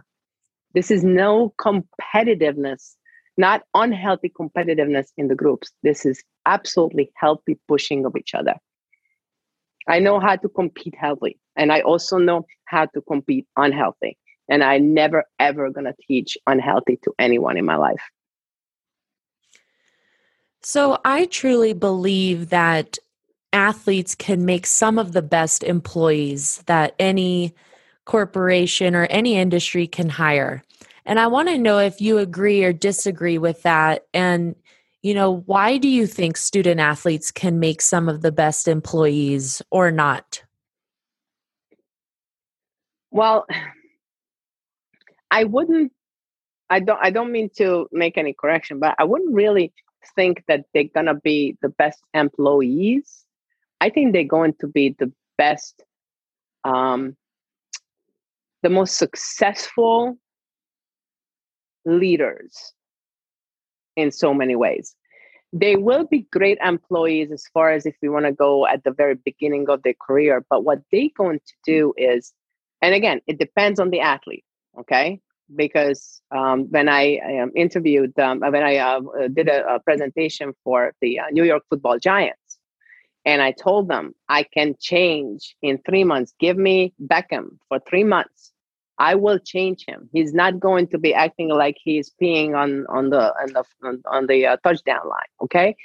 this 0.74 0.92
is 0.92 1.04
no 1.04 1.54
competitiveness, 1.60 2.96
not 3.38 3.64
unhealthy 3.74 4.30
competitiveness 4.30 5.08
in 5.18 5.28
the 5.28 5.36
groups. 5.36 5.72
This 5.84 6.06
is 6.06 6.22
absolutely 6.46 7.12
healthy 7.16 7.58
pushing 7.68 8.06
of 8.06 8.16
each 8.18 8.34
other. 8.34 8.56
I 9.88 10.00
know 10.00 10.20
how 10.20 10.36
to 10.36 10.50
compete 10.50 10.96
healthy, 11.00 11.40
and 11.56 11.72
I 11.72 11.80
also 11.82 12.18
know 12.18 12.46
how 12.66 12.88
to 12.88 13.02
compete 13.02 13.48
unhealthy. 13.56 14.18
And 14.50 14.64
I 14.64 14.78
never 14.78 15.24
ever 15.40 15.70
gonna 15.70 15.94
teach 16.08 16.38
unhealthy 16.46 17.00
to 17.04 17.14
anyone 17.20 17.58
in 17.58 17.66
my 17.66 17.76
life. 17.76 18.04
So 20.62 21.00
I 21.06 21.26
truly 21.26 21.74
believe 21.74 22.50
that 22.50 22.98
athletes 23.54 24.16
can 24.16 24.46
make 24.46 24.66
some 24.66 24.98
of 25.00 25.14
the 25.14 25.22
best 25.22 25.64
employees 25.64 26.64
that 26.66 26.96
any 27.00 27.54
corporation 28.06 28.96
or 28.96 29.06
any 29.06 29.36
industry 29.36 29.88
can 29.88 30.10
hire. 30.10 30.64
And 31.06 31.20
I 31.20 31.28
want 31.28 31.48
to 31.50 31.58
know 31.58 31.80
if 31.80 32.02
you 32.02 32.18
agree 32.18 32.64
or 32.64 32.74
disagree 32.74 33.38
with 33.38 33.64
that. 33.64 34.06
And, 34.14 34.56
you 35.02 35.14
know, 35.14 35.44
why 35.46 35.78
do 35.78 35.88
you 35.88 36.06
think 36.06 36.36
student 36.38 36.80
athletes 36.80 37.32
can 37.32 37.60
make 37.60 37.82
some 37.82 38.10
of 38.10 38.22
the 38.22 38.32
best 38.32 38.68
employees 38.68 39.62
or 39.72 39.92
not? 39.92 40.44
Well, 43.12 43.46
I 45.32 45.46
wouldn't 45.46 45.92
I 46.70 46.80
don't 46.80 47.00
I 47.02 47.10
don't 47.10 47.32
mean 47.32 47.50
to 47.58 47.88
make 47.92 48.18
any 48.18 48.34
correction, 48.34 48.80
but 48.80 48.96
I 49.00 49.06
wouldn't 49.06 49.34
really 49.34 49.74
think 50.16 50.44
that 50.48 50.66
they're 50.74 50.86
gonna 50.94 51.16
be 51.16 51.58
the 51.62 51.70
best 51.70 52.02
employees 52.14 53.26
I 53.80 53.90
think 53.90 54.14
they're 54.14 54.24
going 54.24 54.56
to 54.60 54.68
be 54.68 54.96
the 54.98 55.12
best, 55.38 55.84
um, 56.64 57.16
the 58.64 58.70
most 58.70 58.98
successful 58.98 60.18
leaders 61.86 62.74
in 63.96 64.12
so 64.12 64.34
many 64.34 64.56
ways. 64.56 64.96
They 65.54 65.76
will 65.76 66.06
be 66.06 66.28
great 66.32 66.58
employees 66.64 67.32
as 67.32 67.46
far 67.54 67.72
as 67.72 67.86
if 67.86 67.96
we 68.02 68.10
want 68.10 68.26
to 68.26 68.32
go 68.32 68.68
at 68.68 68.84
the 68.84 68.92
very 68.92 69.16
beginning 69.16 69.70
of 69.70 69.82
their 69.84 69.96
career. 70.06 70.46
But 70.50 70.64
what 70.64 70.82
they're 70.92 71.16
going 71.18 71.40
to 71.40 71.54
do 71.66 71.94
is, 71.98 72.34
and 72.82 72.94
again, 72.94 73.22
it 73.28 73.40
depends 73.40 73.80
on 73.80 73.90
the 73.90 74.02
athlete, 74.02 74.46
okay? 74.80 75.22
Because 75.56 76.22
um, 76.36 76.68
when 76.70 76.90
I 76.90 77.20
um, 77.42 77.52
interviewed, 77.56 78.18
um, 78.20 78.42
when 78.42 78.64
I 78.64 78.78
uh, 78.78 79.00
did 79.34 79.48
a, 79.48 79.76
a, 79.76 79.80
presentation 79.80 80.54
for 80.64 80.94
the 81.02 81.20
uh, 81.20 81.30
New 81.32 81.46
York 81.46 81.64
Football 81.70 81.98
Giants, 81.98 82.47
and 83.28 83.42
I 83.42 83.52
told 83.52 83.90
them, 83.90 84.16
I 84.30 84.44
can 84.44 84.76
change 84.80 85.58
in 85.62 85.80
three 85.80 86.06
months. 86.06 86.34
Give 86.40 86.58
me 86.58 86.94
Beckham 87.04 87.58
for 87.68 87.78
three 87.80 88.06
months. 88.06 88.54
I 89.00 89.16
will 89.16 89.38
change 89.38 89.84
him. 89.86 90.10
He's 90.14 90.34
not 90.34 90.62
going 90.62 90.88
to 90.88 90.98
be 90.98 91.14
acting 91.14 91.50
like 91.50 91.76
he's 91.84 92.10
peeing 92.22 92.56
on 92.56 92.88
on 92.88 93.10
the 93.10 93.34
on 93.42 93.54
the 93.54 94.02
on 94.10 94.28
the 94.28 94.48
uh, 94.48 94.58
touchdown 94.64 95.10
line. 95.10 95.32
Okay, 95.44 95.76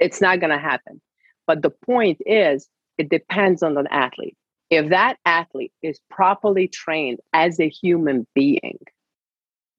it's 0.00 0.22
not 0.22 0.40
going 0.40 0.50
to 0.50 0.58
happen. 0.58 1.02
But 1.46 1.60
the 1.60 1.70
point 1.70 2.22
is, 2.24 2.66
it 2.96 3.10
depends 3.10 3.62
on 3.62 3.74
the 3.74 3.86
athlete. 3.92 4.36
If 4.70 4.88
that 4.88 5.18
athlete 5.26 5.72
is 5.82 6.00
properly 6.10 6.66
trained 6.66 7.18
as 7.34 7.60
a 7.60 7.68
human 7.68 8.26
being, 8.34 8.78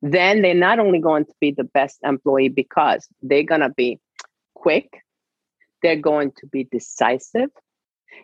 then 0.03 0.43
they're 0.43 0.53
not 0.53 0.77
only 0.77 0.99
going 0.99 1.25
to 1.25 1.33
be 1.41 1.49
the 1.49 1.63
best 1.63 1.97
employee 2.03 2.49
because 2.49 3.07
they're 3.23 3.41
going 3.41 3.61
to 3.61 3.73
be 3.75 3.99
quick, 4.53 5.03
they're 5.81 5.95
going 5.95 6.31
to 6.37 6.47
be 6.47 6.65
decisive. 6.65 7.49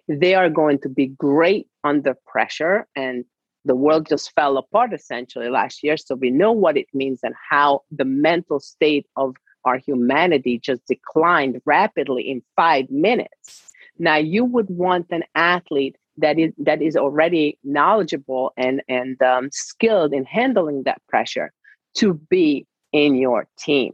They 0.08 0.36
are 0.36 0.50
going 0.50 0.80
to 0.80 0.90
be 0.90 1.08
great 1.08 1.68
under 1.84 2.16
pressure. 2.26 2.88
And 2.96 3.26
the 3.66 3.76
world 3.76 4.08
just 4.08 4.34
fell 4.34 4.58
apart 4.58 4.94
essentially 4.94 5.50
last 5.50 5.84
year. 5.84 5.98
So 5.98 6.16
we 6.16 6.32
know 6.32 6.52
what 6.52 6.78
it 6.78 6.88
means 6.94 7.20
and 7.24 7.36
how 7.50 7.82
the 7.92 8.06
mental 8.06 8.60
state 8.60 9.06
of 9.16 9.36
our 9.66 9.78
humanity 9.78 10.60
just 10.60 10.86
declined 10.88 11.62
rapidly 11.66 12.30
in 12.30 12.42
five 12.56 12.90
minutes. 12.90 13.72
Now, 13.98 14.18
you 14.18 14.44
would 14.44 14.70
want 14.70 15.08
an 15.12 15.24
athlete 15.36 15.96
that 16.18 16.38
is 16.38 16.52
that 16.60 16.82
is 16.82 16.96
already 16.96 17.58
knowledgeable 17.64 18.54
and 18.58 18.82
and 18.88 19.22
um, 19.22 19.50
skilled 19.52 20.14
in 20.14 20.26
handling 20.26 20.84
that 20.84 21.02
pressure 21.08 21.52
to 21.96 22.14
be 22.14 22.68
in 22.92 23.16
your 23.16 23.48
team. 23.58 23.94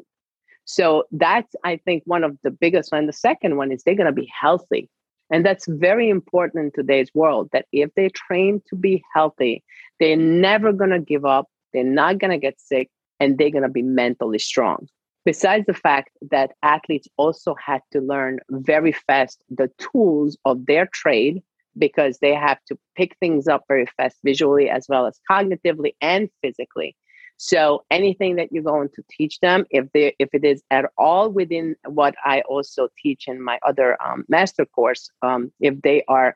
So 0.70 1.06
that's, 1.12 1.56
I 1.64 1.78
think, 1.78 2.04
one 2.06 2.24
of 2.24 2.38
the 2.44 2.52
biggest 2.52 2.92
one. 2.92 3.08
The 3.08 3.14
second 3.14 3.58
one 3.58 3.72
is 3.72 3.82
they're 3.82 3.96
going 3.96 4.06
to 4.06 4.12
be 4.12 4.32
healthy. 4.40 4.88
And 5.32 5.44
that's 5.44 5.66
very 5.68 6.10
important 6.10 6.64
in 6.64 6.72
today's 6.72 7.10
world 7.16 7.50
that 7.54 7.66
if 7.72 7.90
they 7.96 8.10
train 8.10 8.62
to 8.70 8.76
be 8.76 9.04
healthy, 9.12 9.64
they're 10.00 10.16
never 10.16 10.72
going 10.72 10.92
to 10.92 11.00
give 11.00 11.26
up, 11.26 11.48
they're 11.74 11.84
not 11.84 12.20
going 12.20 12.30
to 12.30 12.38
get 12.38 12.62
sick, 12.62 12.88
and 13.20 13.36
they're 13.36 13.50
going 13.50 13.64
to 13.64 13.70
be 13.70 13.82
mentally 13.82 14.38
strong. 14.38 14.88
Besides 15.26 15.66
the 15.66 15.74
fact 15.74 16.12
that 16.30 16.52
athletes 16.62 17.08
also 17.18 17.56
had 17.56 17.82
to 17.92 18.00
learn 18.00 18.38
very 18.52 18.92
fast 18.92 19.42
the 19.50 19.72
tools 19.80 20.38
of 20.46 20.68
their 20.68 20.86
trade 20.86 21.42
because 21.80 22.20
they 22.20 22.36
have 22.36 22.60
to 22.68 22.78
pick 22.96 23.18
things 23.20 23.48
up 23.48 23.64
very 23.68 23.88
fast 23.98 24.18
visually 24.24 24.70
as 24.70 24.86
well 24.88 25.08
as 25.08 25.20
cognitively 25.30 25.96
and 26.00 26.30
physically. 26.44 26.96
So 27.42 27.86
anything 27.90 28.36
that 28.36 28.52
you're 28.52 28.64
going 28.64 28.90
to 28.96 29.04
teach 29.10 29.40
them, 29.40 29.66
if 29.70 29.90
they 29.94 30.14
if 30.20 30.28
it 30.34 30.44
is 30.44 30.62
at 30.72 30.92
all 30.98 31.30
within 31.30 31.78
what 31.86 32.14
I 32.26 32.42
also 32.42 32.90
teach 33.02 33.30
in 33.30 33.42
my 33.42 33.58
other 33.66 33.98
um, 34.06 34.26
master 34.28 34.66
course, 34.66 35.10
um, 35.22 35.50
if 35.62 35.82
they 35.82 36.04
are 36.10 36.36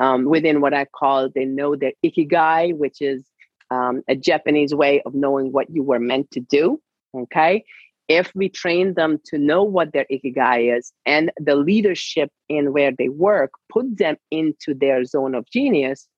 um, 0.00 0.24
within 0.24 0.60
what 0.60 0.74
I 0.74 0.86
call 0.86 1.28
they 1.32 1.44
know 1.44 1.76
their 1.76 1.92
ikigai, 2.04 2.76
which 2.76 3.00
is 3.00 3.22
um, 3.70 4.02
a 4.08 4.16
Japanese 4.16 4.74
way 4.74 5.00
of 5.02 5.14
knowing 5.14 5.52
what 5.52 5.70
you 5.70 5.84
were 5.84 6.00
meant 6.00 6.32
to 6.32 6.40
do. 6.40 6.80
Okay, 7.14 7.62
if 8.08 8.32
we 8.34 8.48
train 8.48 8.94
them 8.94 9.20
to 9.26 9.38
know 9.38 9.62
what 9.62 9.92
their 9.92 10.06
ikigai 10.10 10.76
is 10.76 10.92
and 11.06 11.30
the 11.36 11.54
leadership 11.54 12.28
in 12.48 12.72
where 12.72 12.90
they 12.90 13.08
work, 13.08 13.52
put 13.72 13.98
them 13.98 14.16
into 14.32 14.74
their 14.74 15.04
zone 15.04 15.36
of 15.36 15.48
genius, 15.48 16.08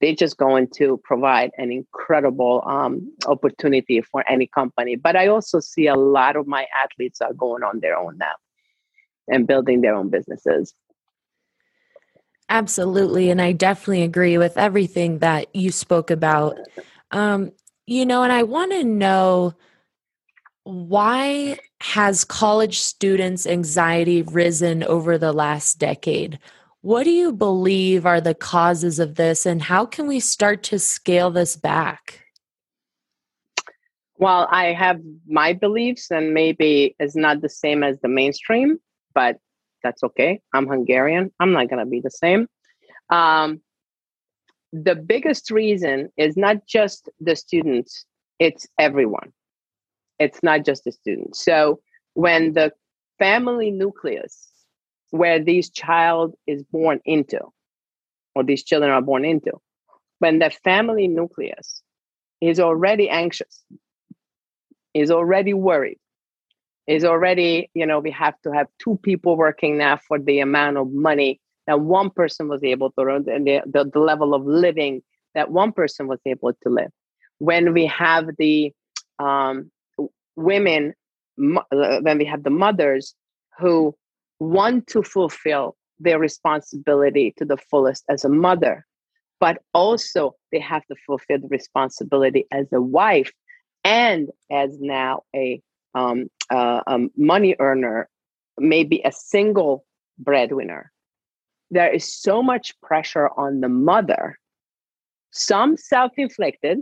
they're 0.00 0.14
just 0.14 0.36
going 0.36 0.68
to 0.76 1.00
provide 1.04 1.50
an 1.58 1.70
incredible 1.70 2.62
um, 2.66 3.12
opportunity 3.26 4.00
for 4.00 4.26
any 4.28 4.46
company. 4.46 4.96
But 4.96 5.16
I 5.16 5.26
also 5.26 5.60
see 5.60 5.86
a 5.86 5.94
lot 5.94 6.36
of 6.36 6.46
my 6.46 6.66
athletes 6.82 7.20
are 7.20 7.34
going 7.34 7.62
on 7.62 7.80
their 7.80 7.96
own 7.96 8.16
now 8.18 8.32
and 9.28 9.46
building 9.46 9.82
their 9.82 9.94
own 9.94 10.08
businesses. 10.08 10.74
Absolutely. 12.48 13.30
And 13.30 13.40
I 13.40 13.52
definitely 13.52 14.02
agree 14.02 14.36
with 14.38 14.56
everything 14.56 15.20
that 15.20 15.54
you 15.54 15.70
spoke 15.70 16.10
about. 16.10 16.58
Um, 17.12 17.52
you 17.86 18.04
know, 18.04 18.22
and 18.22 18.32
I 18.32 18.42
want 18.42 18.72
to 18.72 18.84
know 18.84 19.54
why 20.64 21.58
has 21.80 22.24
college 22.24 22.80
students' 22.80 23.46
anxiety 23.46 24.22
risen 24.22 24.82
over 24.82 25.16
the 25.16 25.32
last 25.32 25.78
decade? 25.78 26.38
What 26.82 27.04
do 27.04 27.10
you 27.10 27.32
believe 27.32 28.06
are 28.06 28.22
the 28.22 28.34
causes 28.34 28.98
of 28.98 29.16
this, 29.16 29.44
and 29.44 29.60
how 29.60 29.84
can 29.84 30.06
we 30.06 30.18
start 30.18 30.62
to 30.64 30.78
scale 30.78 31.30
this 31.30 31.54
back? 31.54 32.24
Well, 34.16 34.48
I 34.50 34.72
have 34.72 35.00
my 35.26 35.52
beliefs, 35.52 36.10
and 36.10 36.32
maybe 36.32 36.96
it's 36.98 37.16
not 37.16 37.42
the 37.42 37.50
same 37.50 37.82
as 37.82 38.00
the 38.00 38.08
mainstream, 38.08 38.78
but 39.14 39.38
that's 39.82 40.02
okay. 40.02 40.40
I'm 40.54 40.66
Hungarian. 40.66 41.30
I'm 41.38 41.52
not 41.52 41.68
going 41.68 41.84
to 41.84 41.90
be 41.90 42.00
the 42.00 42.10
same. 42.10 42.46
Um, 43.10 43.60
the 44.72 44.94
biggest 44.94 45.50
reason 45.50 46.10
is 46.16 46.36
not 46.36 46.66
just 46.66 47.10
the 47.20 47.36
students, 47.36 48.06
it's 48.38 48.66
everyone. 48.78 49.32
It's 50.18 50.42
not 50.42 50.64
just 50.64 50.84
the 50.84 50.92
students. 50.92 51.44
So 51.44 51.80
when 52.14 52.52
the 52.52 52.72
family 53.18 53.70
nucleus 53.70 54.49
where 55.10 55.42
this 55.42 55.70
child 55.70 56.34
is 56.46 56.62
born 56.62 57.00
into, 57.04 57.40
or 58.34 58.44
these 58.44 58.64
children 58.64 58.90
are 58.90 59.02
born 59.02 59.24
into, 59.24 59.52
when 60.18 60.38
the 60.38 60.50
family 60.50 61.08
nucleus 61.08 61.82
is 62.40 62.60
already 62.60 63.08
anxious, 63.08 63.62
is 64.94 65.10
already 65.10 65.54
worried, 65.54 65.98
is 66.86 67.04
already, 67.04 67.70
you 67.74 67.86
know, 67.86 68.00
we 68.00 68.10
have 68.10 68.34
to 68.42 68.52
have 68.52 68.66
two 68.78 68.98
people 69.02 69.36
working 69.36 69.78
now 69.78 69.96
for 69.96 70.18
the 70.18 70.40
amount 70.40 70.76
of 70.76 70.90
money 70.92 71.40
that 71.66 71.80
one 71.80 72.10
person 72.10 72.48
was 72.48 72.62
able 72.64 72.90
to 72.92 73.02
earn 73.02 73.28
and 73.28 73.46
the, 73.46 73.60
the, 73.66 73.88
the 73.92 74.00
level 74.00 74.34
of 74.34 74.44
living 74.44 75.02
that 75.34 75.50
one 75.50 75.72
person 75.72 76.08
was 76.08 76.18
able 76.26 76.52
to 76.62 76.68
live. 76.68 76.90
When 77.38 77.72
we 77.72 77.86
have 77.86 78.28
the 78.38 78.72
um, 79.18 79.70
women, 80.36 80.94
when 81.36 82.18
we 82.18 82.24
have 82.24 82.42
the 82.42 82.50
mothers 82.50 83.14
who 83.58 83.94
want 84.40 84.86
to 84.88 85.02
fulfill 85.02 85.76
their 86.00 86.18
responsibility 86.18 87.34
to 87.36 87.44
the 87.44 87.58
fullest 87.58 88.04
as 88.08 88.24
a 88.24 88.28
mother, 88.28 88.86
but 89.38 89.62
also 89.74 90.34
they 90.50 90.58
have 90.58 90.84
to 90.86 90.96
fulfill 91.06 91.38
the 91.38 91.48
responsibility 91.48 92.46
as 92.50 92.66
a 92.72 92.80
wife 92.80 93.30
and 93.84 94.30
as 94.50 94.78
now 94.80 95.22
a, 95.36 95.62
um, 95.94 96.28
uh, 96.50 96.80
a 96.86 96.98
money 97.16 97.54
earner, 97.58 98.08
maybe 98.58 99.02
a 99.04 99.12
single 99.12 99.84
breadwinner. 100.18 100.90
There 101.70 101.92
is 101.92 102.20
so 102.20 102.42
much 102.42 102.78
pressure 102.80 103.28
on 103.36 103.60
the 103.60 103.68
mother, 103.68 104.38
some 105.30 105.76
self 105.76 106.12
inflicted, 106.16 106.80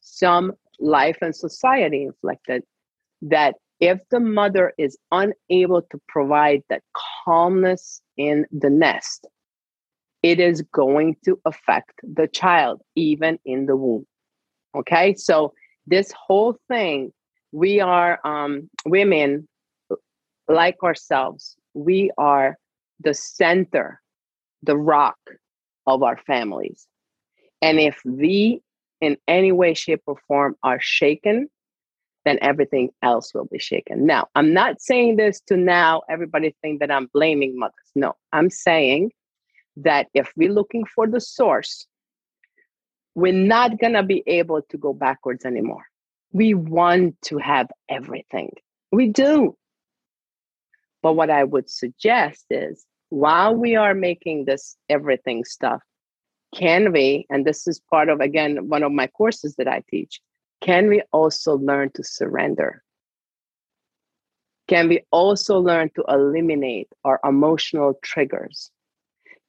some 0.00 0.52
life 0.78 1.18
and 1.22 1.34
society 1.34 2.04
inflicted, 2.04 2.62
that 3.22 3.56
if 3.82 3.98
the 4.10 4.20
mother 4.20 4.72
is 4.78 4.96
unable 5.10 5.82
to 5.82 6.00
provide 6.06 6.62
that 6.68 6.82
calmness 7.24 8.00
in 8.16 8.46
the 8.52 8.70
nest, 8.70 9.26
it 10.22 10.38
is 10.38 10.62
going 10.72 11.16
to 11.24 11.40
affect 11.44 11.90
the 12.04 12.28
child, 12.28 12.80
even 12.94 13.40
in 13.44 13.66
the 13.66 13.74
womb. 13.74 14.06
Okay, 14.76 15.14
so 15.14 15.52
this 15.84 16.12
whole 16.12 16.56
thing, 16.68 17.12
we 17.50 17.80
are 17.80 18.20
um, 18.24 18.70
women 18.86 19.48
like 20.46 20.80
ourselves, 20.84 21.56
we 21.74 22.12
are 22.16 22.56
the 23.00 23.12
center, 23.12 24.00
the 24.62 24.76
rock 24.76 25.18
of 25.88 26.04
our 26.04 26.18
families. 26.18 26.86
And 27.60 27.80
if 27.80 28.00
we, 28.04 28.62
in 29.00 29.16
any 29.26 29.50
way, 29.50 29.74
shape, 29.74 30.02
or 30.06 30.18
form, 30.28 30.54
are 30.62 30.78
shaken, 30.80 31.48
then 32.24 32.38
everything 32.40 32.90
else 33.02 33.34
will 33.34 33.46
be 33.46 33.58
shaken. 33.58 34.06
Now, 34.06 34.28
I'm 34.34 34.52
not 34.52 34.80
saying 34.80 35.16
this 35.16 35.40
to 35.48 35.56
now 35.56 36.02
everybody 36.08 36.54
think 36.62 36.80
that 36.80 36.90
I'm 36.90 37.10
blaming 37.12 37.58
mothers. 37.58 37.90
No, 37.94 38.14
I'm 38.32 38.50
saying 38.50 39.12
that 39.76 40.08
if 40.14 40.32
we're 40.36 40.52
looking 40.52 40.84
for 40.84 41.06
the 41.06 41.20
source, 41.20 41.86
we're 43.14 43.32
not 43.32 43.78
going 43.78 43.94
to 43.94 44.02
be 44.02 44.22
able 44.26 44.62
to 44.62 44.78
go 44.78 44.92
backwards 44.92 45.44
anymore. 45.44 45.84
We 46.32 46.54
want 46.54 47.20
to 47.22 47.38
have 47.38 47.68
everything. 47.88 48.52
We 48.90 49.08
do. 49.08 49.56
But 51.02 51.14
what 51.14 51.30
I 51.30 51.44
would 51.44 51.68
suggest 51.68 52.46
is 52.50 52.86
while 53.08 53.54
we 53.54 53.76
are 53.76 53.94
making 53.94 54.44
this 54.44 54.76
everything 54.88 55.44
stuff, 55.44 55.82
can 56.54 56.92
we, 56.92 57.26
and 57.28 57.44
this 57.44 57.66
is 57.66 57.80
part 57.90 58.08
of, 58.08 58.20
again, 58.20 58.68
one 58.68 58.82
of 58.82 58.92
my 58.92 59.06
courses 59.08 59.56
that 59.56 59.68
I 59.68 59.82
teach, 59.90 60.20
can 60.62 60.88
we 60.88 61.02
also 61.12 61.56
learn 61.56 61.90
to 61.94 62.04
surrender? 62.04 62.82
Can 64.68 64.88
we 64.88 65.04
also 65.10 65.58
learn 65.58 65.90
to 65.96 66.04
eliminate 66.08 66.88
our 67.04 67.20
emotional 67.24 67.98
triggers? 68.02 68.70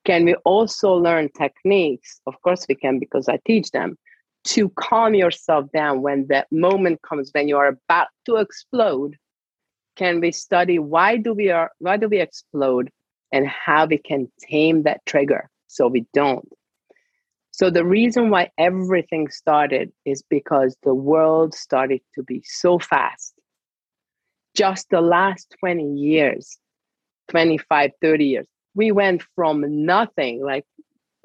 Can 0.06 0.26
we 0.26 0.34
also 0.44 0.94
learn 0.94 1.30
techniques? 1.38 2.20
Of 2.26 2.42
course, 2.42 2.66
we 2.68 2.76
can 2.76 3.00
because 3.00 3.30
I 3.30 3.40
teach 3.46 3.70
them 3.72 3.96
to 4.46 4.70
calm 4.70 5.14
yourself 5.14 5.72
down 5.72 6.02
when 6.02 6.28
that 6.28 6.52
moment 6.52 7.02
comes 7.04 7.30
when 7.32 7.48
you 7.48 7.58
are 7.58 7.68
about 7.68 8.08
to 8.26 8.38
explode. 8.38 9.16
Can 9.96 10.20
we 10.20 10.32
study 10.32 10.80
why 10.80 11.18
do 11.18 11.34
we 11.34 11.52
are 11.52 11.72
why 11.78 11.98
do 11.98 12.10
we 12.10 12.20
explode 12.20 12.90
and 13.32 13.48
how 13.48 13.86
we 13.86 14.00
can 14.00 14.30
tame 14.42 14.84
that 14.84 15.06
trigger 15.06 15.48
so 15.68 15.88
we 15.88 16.08
don't? 16.14 16.50
So 17.54 17.70
the 17.70 17.86
reason 17.86 18.32
why 18.32 18.50
everything 18.58 19.30
started 19.30 19.92
is 20.06 20.24
because 20.28 20.76
the 20.82 20.96
world 20.96 21.54
started 21.54 22.02
to 22.16 22.24
be 22.24 22.42
so 22.44 22.80
fast. 22.80 23.36
Just 24.56 24.90
the 24.90 25.02
last 25.02 25.54
20 25.60 25.84
years, 25.94 26.58
25, 27.30 27.92
30 28.02 28.26
years, 28.26 28.48
we 28.74 28.92
went 28.92 29.22
from 29.36 29.86
nothing. 29.86 30.44
Like 30.44 30.66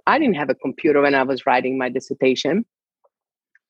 I 0.07 0.19
didn't 0.19 0.37
have 0.37 0.51
a 0.51 0.55
computer 0.55 1.01
when 1.01 1.15
I 1.15 1.23
was 1.23 1.47
writing 1.47 1.79
my 1.79 1.89
dissertation. 1.89 2.67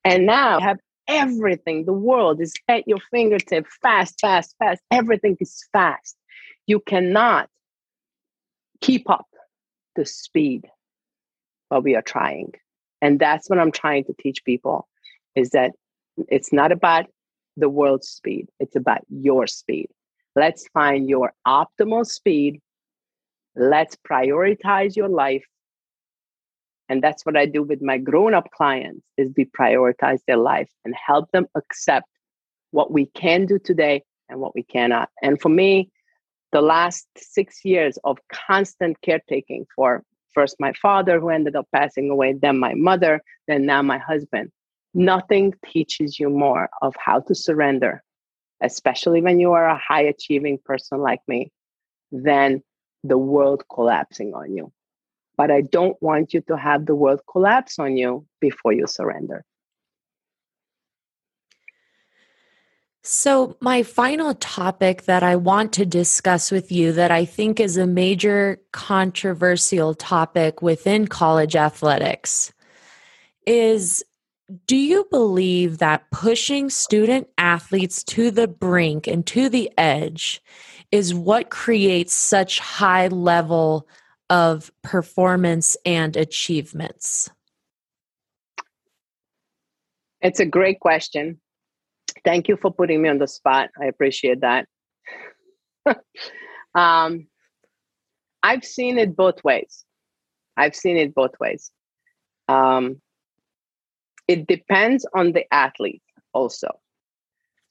And 0.04 0.26
now 0.26 0.58
I 0.58 0.62
have 0.62 0.78
everything. 1.06 1.84
The 1.84 1.92
world 1.92 2.40
is 2.40 2.54
at 2.66 2.88
your 2.88 2.98
fingertip, 3.12 3.68
fast, 3.82 4.18
fast, 4.20 4.56
fast. 4.58 4.82
Everything 4.90 5.36
is 5.38 5.64
fast. 5.72 6.16
You 6.66 6.80
cannot 6.80 7.50
keep 8.80 9.08
up 9.08 9.28
the 9.94 10.04
speed 10.04 10.68
but 11.70 11.84
we 11.84 11.94
are 11.94 12.02
trying. 12.02 12.52
And 13.00 13.18
that's 13.18 13.48
what 13.48 13.58
I'm 13.58 13.72
trying 13.72 14.04
to 14.04 14.14
teach 14.20 14.44
people 14.44 14.88
is 15.34 15.50
that 15.50 15.72
it's 16.28 16.52
not 16.52 16.72
about 16.72 17.06
the 17.56 17.68
world's 17.68 18.08
speed, 18.08 18.48
it's 18.60 18.76
about 18.76 19.00
your 19.08 19.46
speed. 19.46 19.88
Let's 20.36 20.68
find 20.68 21.08
your 21.08 21.32
optimal 21.46 22.06
speed. 22.06 22.60
Let's 23.56 23.96
prioritize 24.08 24.94
your 24.94 25.08
life. 25.08 25.44
And 26.88 27.02
that's 27.02 27.26
what 27.26 27.36
I 27.36 27.46
do 27.46 27.62
with 27.62 27.82
my 27.82 27.98
grown-up 27.98 28.50
clients 28.52 29.04
is 29.16 29.32
we 29.36 29.44
prioritize 29.46 30.20
their 30.26 30.36
life 30.36 30.70
and 30.84 30.94
help 30.94 31.30
them 31.32 31.46
accept 31.54 32.06
what 32.70 32.92
we 32.92 33.06
can 33.06 33.46
do 33.46 33.58
today 33.58 34.02
and 34.28 34.40
what 34.40 34.54
we 34.54 34.62
cannot. 34.62 35.08
And 35.22 35.40
for 35.40 35.48
me, 35.48 35.90
the 36.52 36.62
last 36.62 37.06
six 37.16 37.64
years 37.64 37.98
of 38.04 38.18
constant 38.32 39.00
caretaking 39.02 39.66
for 39.74 40.02
first 40.34 40.56
my 40.58 40.72
father 40.72 41.20
who 41.20 41.30
ended 41.30 41.56
up 41.56 41.66
passing 41.74 42.10
away 42.10 42.32
then 42.32 42.58
my 42.58 42.74
mother 42.74 43.20
then 43.46 43.66
now 43.66 43.82
my 43.82 43.98
husband. 43.98 44.50
Nothing 44.94 45.54
teaches 45.66 46.18
you 46.18 46.30
more 46.30 46.68
of 46.82 46.94
how 46.98 47.20
to 47.20 47.34
surrender 47.34 48.02
especially 48.62 49.22
when 49.22 49.38
you 49.38 49.52
are 49.52 49.68
a 49.68 49.78
high 49.78 50.02
achieving 50.02 50.58
person 50.64 50.98
like 50.98 51.20
me 51.28 51.52
than 52.10 52.62
the 53.04 53.18
world 53.18 53.62
collapsing 53.72 54.34
on 54.34 54.56
you. 54.56 54.72
But 55.36 55.50
i 55.52 55.60
don't 55.60 55.96
want 56.02 56.34
you 56.34 56.40
to 56.48 56.56
have 56.56 56.86
the 56.86 56.96
world 56.96 57.20
collapse 57.30 57.78
on 57.78 57.96
you 57.96 58.26
before 58.40 58.72
you 58.72 58.86
surrender 58.86 59.44
So, 63.10 63.56
my 63.62 63.84
final 63.84 64.34
topic 64.34 65.04
that 65.04 65.22
I 65.22 65.34
want 65.34 65.72
to 65.72 65.86
discuss 65.86 66.50
with 66.50 66.70
you 66.70 66.92
that 66.92 67.10
I 67.10 67.24
think 67.24 67.58
is 67.58 67.78
a 67.78 67.86
major 67.86 68.60
controversial 68.72 69.94
topic 69.94 70.60
within 70.60 71.08
college 71.08 71.56
athletics 71.56 72.52
is 73.46 74.04
do 74.66 74.76
you 74.76 75.06
believe 75.10 75.78
that 75.78 76.10
pushing 76.10 76.68
student 76.68 77.28
athletes 77.38 78.04
to 78.04 78.30
the 78.30 78.46
brink 78.46 79.06
and 79.06 79.26
to 79.28 79.48
the 79.48 79.72
edge 79.78 80.42
is 80.92 81.14
what 81.14 81.48
creates 81.48 82.12
such 82.12 82.60
high 82.60 83.08
level 83.08 83.88
of 84.28 84.70
performance 84.82 85.78
and 85.86 86.14
achievements? 86.14 87.30
It's 90.20 90.40
a 90.40 90.46
great 90.46 90.78
question. 90.80 91.40
Thank 92.24 92.48
you 92.48 92.56
for 92.56 92.72
putting 92.72 93.02
me 93.02 93.08
on 93.08 93.18
the 93.18 93.28
spot. 93.28 93.70
I 93.80 93.86
appreciate 93.86 94.40
that. 94.40 94.66
um, 96.74 97.26
I've 98.42 98.64
seen 98.64 98.98
it 98.98 99.16
both 99.16 99.42
ways. 99.44 99.84
I've 100.56 100.74
seen 100.74 100.96
it 100.96 101.14
both 101.14 101.32
ways. 101.40 101.70
Um, 102.48 103.00
it 104.26 104.46
depends 104.46 105.06
on 105.14 105.32
the 105.32 105.44
athlete 105.52 106.02
also. 106.32 106.68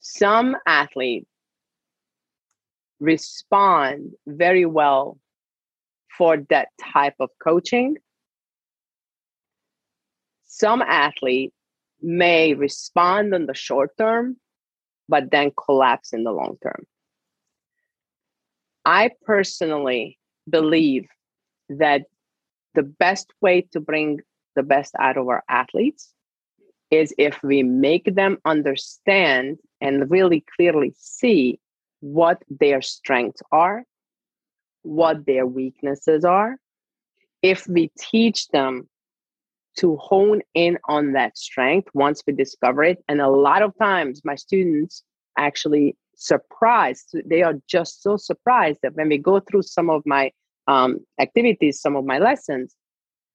Some 0.00 0.56
athletes 0.66 1.28
respond 3.00 4.12
very 4.26 4.66
well 4.66 5.18
for 6.16 6.38
that 6.50 6.68
type 6.92 7.14
of 7.20 7.30
coaching. 7.42 7.96
Some 10.46 10.82
athletes 10.82 11.54
may 12.02 12.54
respond 12.54 13.34
in 13.34 13.46
the 13.46 13.54
short 13.54 13.96
term, 13.96 14.36
but 15.08 15.30
then 15.30 15.52
collapse 15.56 16.12
in 16.12 16.24
the 16.24 16.32
long 16.32 16.56
term. 16.62 16.86
I 18.84 19.10
personally 19.24 20.18
believe 20.48 21.06
that 21.68 22.02
the 22.74 22.82
best 22.82 23.32
way 23.40 23.62
to 23.72 23.80
bring 23.80 24.20
the 24.56 24.62
best 24.62 24.94
out 24.98 25.16
of 25.16 25.28
our 25.28 25.44
athletes 25.48 26.12
is 26.90 27.14
if 27.18 27.42
we 27.42 27.62
make 27.62 28.14
them 28.14 28.38
understand 28.44 29.58
and 29.80 30.10
really 30.10 30.44
clearly 30.56 30.94
see 30.96 31.60
what 32.00 32.42
their 32.48 32.80
strengths 32.80 33.42
are, 33.52 33.84
what 34.82 35.26
their 35.26 35.46
weaknesses 35.46 36.24
are. 36.24 36.56
If 37.42 37.66
we 37.68 37.90
teach 37.98 38.48
them 38.48 38.88
to 39.78 39.96
hone 39.96 40.40
in 40.54 40.78
on 40.88 41.12
that 41.12 41.38
strength 41.38 41.88
once 41.94 42.22
we 42.26 42.32
discover 42.32 42.82
it. 42.84 42.98
And 43.08 43.20
a 43.20 43.28
lot 43.28 43.62
of 43.62 43.72
times, 43.80 44.22
my 44.24 44.34
students 44.34 45.04
actually 45.36 45.96
surprised. 46.16 47.16
They 47.24 47.42
are 47.42 47.54
just 47.68 48.02
so 48.02 48.16
surprised 48.16 48.80
that 48.82 48.94
when 48.94 49.08
we 49.08 49.18
go 49.18 49.40
through 49.40 49.62
some 49.62 49.88
of 49.88 50.02
my 50.04 50.32
um, 50.66 50.98
activities, 51.20 51.80
some 51.80 51.96
of 51.96 52.04
my 52.04 52.18
lessons, 52.18 52.74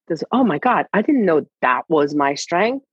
they 0.08 0.16
say, 0.16 0.26
"Oh 0.32 0.44
my 0.44 0.60
God, 0.60 0.86
I 0.94 1.02
didn't 1.02 1.26
know 1.26 1.48
that 1.62 1.84
was 1.88 2.14
my 2.14 2.36
strength." 2.36 2.86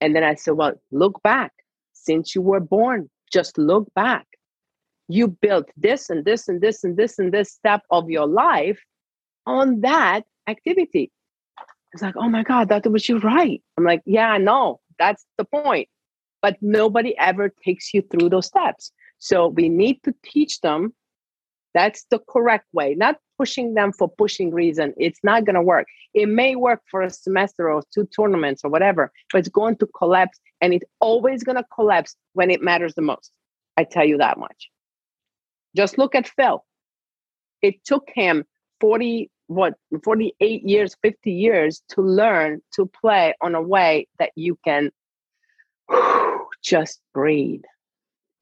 And 0.00 0.14
then 0.14 0.24
I 0.24 0.34
said, 0.34 0.54
"Well, 0.54 0.74
look 0.90 1.22
back. 1.22 1.52
Since 1.92 2.34
you 2.34 2.42
were 2.42 2.60
born, 2.60 3.08
just 3.32 3.58
look 3.58 3.92
back. 3.94 4.26
You 5.08 5.28
built 5.28 5.70
this 5.76 6.10
and 6.10 6.24
this 6.24 6.48
and 6.48 6.60
this 6.60 6.82
and 6.84 6.96
this 6.96 7.18
and 7.18 7.32
this 7.32 7.52
step 7.52 7.82
of 7.90 8.10
your 8.10 8.26
life 8.26 8.80
on 9.46 9.80
that 9.82 10.24
activity. 10.48 11.12
It's 11.96 12.02
like, 12.02 12.16
oh 12.18 12.28
my 12.28 12.42
God, 12.42 12.68
that 12.68 12.86
was 12.92 13.08
you 13.08 13.18
right. 13.20 13.62
I'm 13.78 13.84
like, 13.84 14.02
yeah, 14.04 14.28
I 14.28 14.36
know. 14.36 14.80
That's 14.98 15.24
the 15.38 15.46
point. 15.46 15.88
But 16.42 16.58
nobody 16.60 17.16
ever 17.16 17.50
takes 17.64 17.94
you 17.94 18.02
through 18.02 18.28
those 18.28 18.44
steps. 18.44 18.92
So 19.18 19.48
we 19.48 19.70
need 19.70 20.02
to 20.02 20.14
teach 20.22 20.60
them 20.60 20.92
that's 21.72 22.04
the 22.10 22.18
correct 22.28 22.66
way, 22.74 22.94
not 22.94 23.16
pushing 23.38 23.72
them 23.72 23.92
for 23.92 24.08
pushing 24.08 24.50
reason. 24.50 24.92
It's 24.98 25.20
not 25.22 25.46
going 25.46 25.54
to 25.54 25.62
work. 25.62 25.86
It 26.12 26.26
may 26.26 26.54
work 26.54 26.82
for 26.90 27.00
a 27.00 27.08
semester 27.08 27.70
or 27.70 27.82
two 27.94 28.06
tournaments 28.14 28.62
or 28.62 28.70
whatever, 28.70 29.10
but 29.32 29.38
it's 29.38 29.48
going 29.48 29.76
to 29.76 29.86
collapse 29.86 30.38
and 30.60 30.74
it's 30.74 30.84
always 31.00 31.44
going 31.44 31.56
to 31.56 31.64
collapse 31.74 32.14
when 32.34 32.50
it 32.50 32.62
matters 32.62 32.94
the 32.94 33.02
most. 33.02 33.30
I 33.78 33.84
tell 33.84 34.04
you 34.04 34.18
that 34.18 34.38
much. 34.38 34.70
Just 35.74 35.96
look 35.96 36.14
at 36.14 36.28
Phil. 36.28 36.62
It 37.62 37.82
took 37.84 38.08
him 38.14 38.44
40 38.80 39.30
what 39.48 39.74
48 40.02 40.62
years 40.62 40.96
50 41.02 41.30
years 41.30 41.82
to 41.90 42.02
learn 42.02 42.60
to 42.74 42.86
play 42.86 43.34
on 43.40 43.54
a 43.54 43.62
way 43.62 44.08
that 44.18 44.30
you 44.34 44.58
can 44.64 44.90
just 46.62 47.00
breathe. 47.14 47.62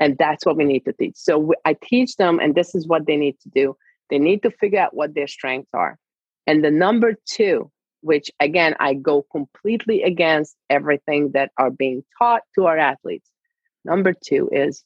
And 0.00 0.16
that's 0.18 0.44
what 0.44 0.56
we 0.56 0.64
need 0.64 0.84
to 0.86 0.92
teach. 0.92 1.16
So 1.16 1.52
i 1.64 1.76
teach 1.82 2.16
them 2.16 2.40
and 2.40 2.54
this 2.54 2.74
is 2.74 2.86
what 2.86 3.06
they 3.06 3.16
need 3.16 3.38
to 3.40 3.48
do. 3.50 3.76
They 4.10 4.18
need 4.18 4.42
to 4.42 4.50
figure 4.50 4.80
out 4.80 4.94
what 4.94 5.14
their 5.14 5.26
strengths 5.26 5.70
are. 5.74 5.98
And 6.46 6.64
the 6.64 6.70
number 6.70 7.14
two 7.26 7.70
which 8.04 8.30
again 8.38 8.74
i 8.80 8.92
go 8.92 9.24
completely 9.32 10.02
against 10.02 10.54
everything 10.68 11.30
that 11.32 11.50
are 11.56 11.70
being 11.70 12.04
taught 12.18 12.42
to 12.54 12.66
our 12.66 12.76
athletes 12.76 13.30
number 13.84 14.12
two 14.12 14.48
is 14.52 14.84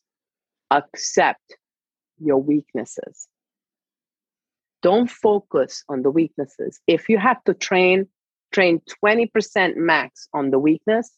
accept 0.70 1.56
your 2.20 2.38
weaknesses 2.38 3.28
don't 4.83 5.11
focus 5.11 5.83
on 5.89 6.03
the 6.03 6.11
weaknesses. 6.11 6.81
If 6.87 7.09
you 7.09 7.18
have 7.18 7.43
to 7.45 7.55
train 7.55 8.07
train 8.53 8.81
20% 9.05 9.76
max 9.76 10.29
on 10.33 10.51
the 10.51 10.59
weakness 10.59 11.11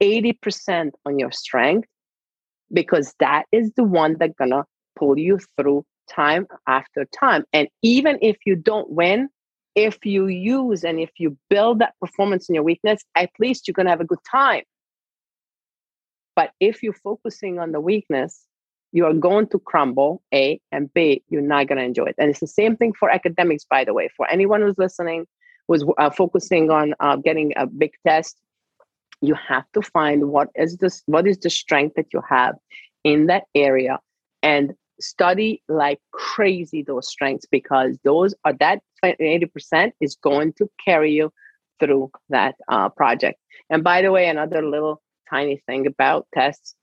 80% 0.00 0.90
on 1.04 1.18
your 1.18 1.32
strength 1.32 1.88
because 2.72 3.14
that 3.18 3.44
is 3.50 3.72
the 3.76 3.84
one 3.84 4.16
that's 4.18 4.34
gonna 4.38 4.64
pull 4.96 5.18
you 5.18 5.40
through 5.56 5.84
time 6.08 6.46
after 6.68 7.04
time. 7.06 7.44
And 7.52 7.68
even 7.82 8.18
if 8.22 8.36
you 8.44 8.56
don't 8.56 8.90
win 8.90 9.28
if 9.74 9.98
you 10.06 10.26
use 10.26 10.84
and 10.84 10.98
if 10.98 11.10
you 11.18 11.36
build 11.50 11.80
that 11.80 11.92
performance 12.00 12.48
in 12.48 12.54
your 12.54 12.64
weakness 12.64 13.02
at 13.14 13.30
least 13.38 13.66
you're 13.66 13.74
gonna 13.74 13.90
have 13.90 14.00
a 14.00 14.04
good 14.06 14.24
time. 14.30 14.62
But 16.34 16.50
if 16.60 16.82
you're 16.82 16.92
focusing 16.92 17.58
on 17.58 17.72
the 17.72 17.80
weakness 17.80 18.46
you 18.92 19.04
are 19.04 19.14
going 19.14 19.46
to 19.48 19.58
crumble 19.58 20.22
a 20.32 20.60
and 20.72 20.92
b 20.94 21.22
you're 21.28 21.42
not 21.42 21.66
going 21.66 21.78
to 21.78 21.84
enjoy 21.84 22.04
it. 22.04 22.14
And 22.18 22.30
it's 22.30 22.40
the 22.40 22.46
same 22.46 22.76
thing 22.76 22.92
for 22.92 23.10
academics 23.10 23.64
by 23.64 23.84
the 23.84 23.94
way. 23.94 24.08
For 24.16 24.28
anyone 24.28 24.62
who's 24.62 24.78
listening 24.78 25.26
who's 25.68 25.84
uh, 25.98 26.10
focusing 26.10 26.70
on 26.70 26.94
uh, 27.00 27.16
getting 27.16 27.52
a 27.56 27.66
big 27.66 27.92
test 28.06 28.38
you 29.22 29.34
have 29.34 29.64
to 29.72 29.82
find 29.82 30.28
what 30.28 30.48
is 30.54 30.76
this 30.78 31.02
what 31.06 31.26
is 31.26 31.38
the 31.38 31.50
strength 31.50 31.94
that 31.96 32.12
you 32.12 32.20
have 32.28 32.54
in 33.04 33.26
that 33.26 33.44
area 33.54 33.98
and 34.42 34.74
study 35.00 35.62
like 35.68 36.00
crazy 36.12 36.82
those 36.82 37.08
strengths 37.08 37.46
because 37.50 37.98
those 38.04 38.34
are 38.44 38.54
that 38.54 38.80
80% 39.04 39.92
is 40.00 40.16
going 40.16 40.52
to 40.54 40.70
carry 40.84 41.12
you 41.12 41.32
through 41.78 42.10
that 42.30 42.54
uh, 42.68 42.88
project. 42.88 43.38
And 43.68 43.84
by 43.84 44.02
the 44.02 44.12
way 44.12 44.28
another 44.28 44.62
little 44.62 45.02
tiny 45.28 45.62
thing 45.66 45.86
about 45.86 46.26
tests 46.32 46.74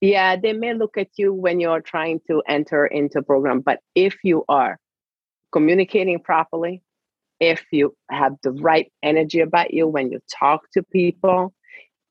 yeah 0.00 0.36
they 0.36 0.52
may 0.52 0.74
look 0.74 0.96
at 0.96 1.08
you 1.16 1.32
when 1.32 1.60
you're 1.60 1.80
trying 1.80 2.20
to 2.26 2.42
enter 2.48 2.86
into 2.86 3.18
a 3.18 3.22
program 3.22 3.60
but 3.60 3.80
if 3.94 4.16
you 4.24 4.44
are 4.48 4.78
communicating 5.52 6.18
properly 6.20 6.82
if 7.40 7.64
you 7.70 7.94
have 8.10 8.34
the 8.42 8.52
right 8.52 8.92
energy 9.02 9.40
about 9.40 9.72
you 9.72 9.86
when 9.86 10.10
you 10.10 10.20
talk 10.32 10.62
to 10.72 10.82
people 10.82 11.52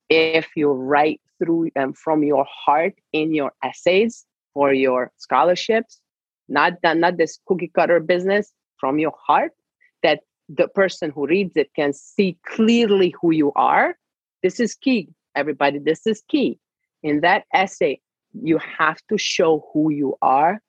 if 0.09 0.47
you 0.55 0.71
write 0.71 1.21
through 1.39 1.69
them 1.75 1.93
from 1.93 2.23
your 2.23 2.45
heart 2.49 2.93
in 3.13 3.33
your 3.33 3.51
essays 3.63 4.25
for 4.53 4.73
your 4.73 5.11
scholarships 5.17 6.01
not 6.49 6.73
that 6.81 6.97
not 6.97 7.17
this 7.17 7.39
cookie 7.45 7.71
cutter 7.73 7.99
business 7.99 8.51
from 8.79 8.99
your 8.99 9.13
heart 9.25 9.51
that 10.03 10.21
the 10.49 10.67
person 10.69 11.11
who 11.11 11.27
reads 11.27 11.55
it 11.55 11.69
can 11.75 11.93
see 11.93 12.37
clearly 12.45 13.13
who 13.21 13.31
you 13.31 13.51
are. 13.55 13.95
This 14.43 14.59
is 14.59 14.75
key 14.75 15.09
everybody 15.35 15.77
this 15.77 16.07
is 16.07 16.23
key 16.27 16.57
in 17.03 17.21
that 17.21 17.43
essay, 17.53 17.99
you 18.33 18.59
have 18.59 18.99
to 19.09 19.17
show 19.17 19.67
who 19.73 19.91
you 19.91 20.15
are. 20.21 20.59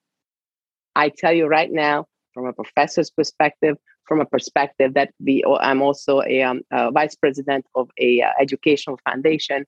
I 0.94 1.10
tell 1.10 1.32
you 1.32 1.46
right 1.46 1.70
now, 1.70 2.06
from 2.32 2.46
a 2.46 2.52
professor's 2.52 3.10
perspective, 3.10 3.76
from 4.06 4.20
a 4.20 4.26
perspective 4.26 4.94
that 4.94 5.12
we, 5.24 5.44
I'm 5.60 5.82
also 5.82 6.22
a, 6.22 6.42
um, 6.42 6.62
a 6.72 6.90
vice 6.90 7.14
president 7.14 7.66
of 7.74 7.90
a 7.98 8.22
uh, 8.22 8.30
educational 8.40 8.98
foundation. 9.04 9.64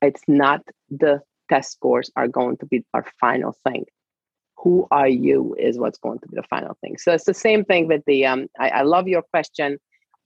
It's 0.00 0.22
not 0.28 0.62
the 0.90 1.20
test 1.50 1.72
scores 1.72 2.10
are 2.16 2.28
going 2.28 2.56
to 2.58 2.66
be 2.66 2.84
our 2.94 3.04
final 3.20 3.56
thing. 3.66 3.84
Who 4.58 4.86
are 4.90 5.08
you 5.08 5.56
is 5.58 5.78
what's 5.78 5.98
going 5.98 6.20
to 6.20 6.28
be 6.28 6.36
the 6.36 6.44
final 6.44 6.76
thing. 6.80 6.96
So 6.96 7.12
it's 7.12 7.24
the 7.24 7.34
same 7.34 7.64
thing 7.64 7.88
with 7.88 8.02
the. 8.06 8.24
Um, 8.26 8.46
I, 8.60 8.68
I 8.68 8.82
love 8.82 9.08
your 9.08 9.22
question. 9.22 9.78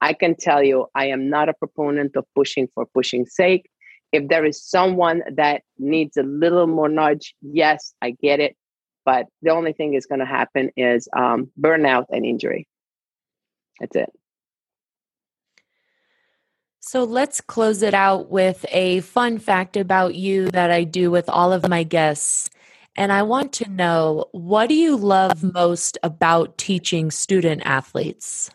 I 0.02 0.12
can 0.12 0.36
tell 0.36 0.62
you, 0.62 0.86
I 0.94 1.06
am 1.06 1.30
not 1.30 1.48
a 1.48 1.54
proponent 1.54 2.16
of 2.16 2.26
pushing 2.34 2.68
for 2.74 2.84
pushing 2.84 3.24
sake 3.24 3.70
if 4.12 4.28
there 4.28 4.44
is 4.44 4.62
someone 4.62 5.22
that 5.36 5.62
needs 5.78 6.16
a 6.16 6.22
little 6.22 6.66
more 6.66 6.88
nudge, 6.88 7.34
yes, 7.42 7.94
I 8.00 8.12
get 8.12 8.40
it. 8.40 8.56
But 9.04 9.26
the 9.42 9.50
only 9.50 9.72
thing 9.72 9.92
that's 9.92 10.06
going 10.06 10.20
to 10.20 10.26
happen 10.26 10.70
is 10.76 11.08
um, 11.16 11.50
burnout 11.60 12.06
and 12.10 12.24
injury. 12.24 12.66
That's 13.80 13.96
it. 13.96 14.10
So 16.80 17.02
let's 17.04 17.40
close 17.40 17.82
it 17.82 17.94
out 17.94 18.30
with 18.30 18.64
a 18.70 19.00
fun 19.00 19.38
fact 19.38 19.76
about 19.76 20.14
you 20.14 20.50
that 20.52 20.70
I 20.70 20.84
do 20.84 21.10
with 21.10 21.28
all 21.28 21.52
of 21.52 21.68
my 21.68 21.82
guests. 21.82 22.48
And 22.96 23.12
I 23.12 23.22
want 23.22 23.52
to 23.54 23.68
know 23.68 24.26
what 24.32 24.68
do 24.68 24.74
you 24.74 24.96
love 24.96 25.42
most 25.42 25.98
about 26.02 26.56
teaching 26.56 27.10
student 27.10 27.62
athletes? 27.64 28.50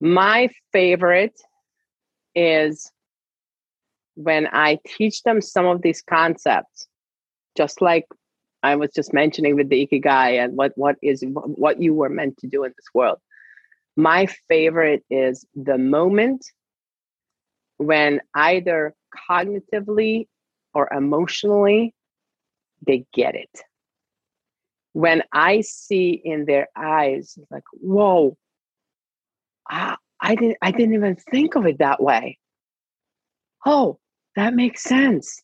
My 0.00 0.48
favorite 0.72 1.40
is 2.36 2.92
when 4.14 4.46
I 4.52 4.78
teach 4.86 5.22
them 5.24 5.40
some 5.40 5.66
of 5.66 5.82
these 5.82 6.02
concepts, 6.02 6.86
just 7.56 7.80
like 7.80 8.06
I 8.62 8.76
was 8.76 8.90
just 8.94 9.12
mentioning 9.12 9.56
with 9.56 9.68
the 9.68 9.86
ikigai 9.86 10.42
and 10.42 10.56
what 10.56 10.72
what 10.76 10.96
is 11.02 11.24
what 11.26 11.80
you 11.80 11.94
were 11.94 12.08
meant 12.08 12.36
to 12.38 12.46
do 12.46 12.64
in 12.64 12.72
this 12.76 12.86
world. 12.94 13.18
My 13.96 14.26
favorite 14.48 15.04
is 15.10 15.46
the 15.54 15.78
moment 15.78 16.44
when 17.78 18.20
either 18.34 18.94
cognitively 19.28 20.28
or 20.74 20.88
emotionally 20.92 21.94
they 22.86 23.06
get 23.12 23.34
it. 23.34 23.62
When 24.92 25.22
I 25.32 25.60
see 25.60 26.10
in 26.10 26.46
their 26.46 26.68
eyes, 26.74 27.38
like, 27.50 27.64
whoa, 27.72 28.36
I, 29.68 29.96
I 30.20 30.34
didn't 30.34 30.58
I 30.62 30.70
didn't 30.70 30.94
even 30.94 31.16
think 31.16 31.54
of 31.56 31.66
it 31.66 31.78
that 31.78 32.02
way. 32.02 32.38
Oh, 33.64 33.98
that 34.36 34.54
makes 34.54 34.82
sense. 34.82 35.42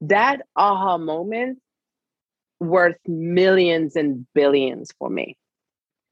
That 0.00 0.42
aha 0.56 0.98
moment 0.98 1.58
worth 2.60 2.96
millions 3.06 3.96
and 3.96 4.26
billions 4.34 4.92
for 4.98 5.10
me. 5.10 5.36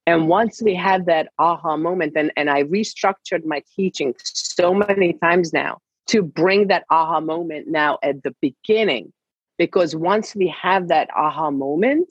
And 0.06 0.28
once 0.28 0.62
we 0.62 0.74
had 0.74 1.06
that 1.06 1.28
aha 1.38 1.76
moment, 1.76 2.12
and, 2.16 2.30
and 2.36 2.50
I 2.50 2.64
restructured 2.64 3.44
my 3.44 3.62
teaching 3.74 4.14
so 4.22 4.74
many 4.74 5.14
times 5.14 5.52
now 5.52 5.78
to 6.08 6.22
bring 6.22 6.68
that 6.68 6.84
aha 6.90 7.20
moment 7.20 7.68
now 7.68 7.98
at 8.02 8.22
the 8.22 8.34
beginning, 8.42 9.12
because 9.56 9.96
once 9.96 10.34
we 10.34 10.48
have 10.48 10.88
that 10.88 11.08
aha 11.16 11.50
moment, 11.50 12.08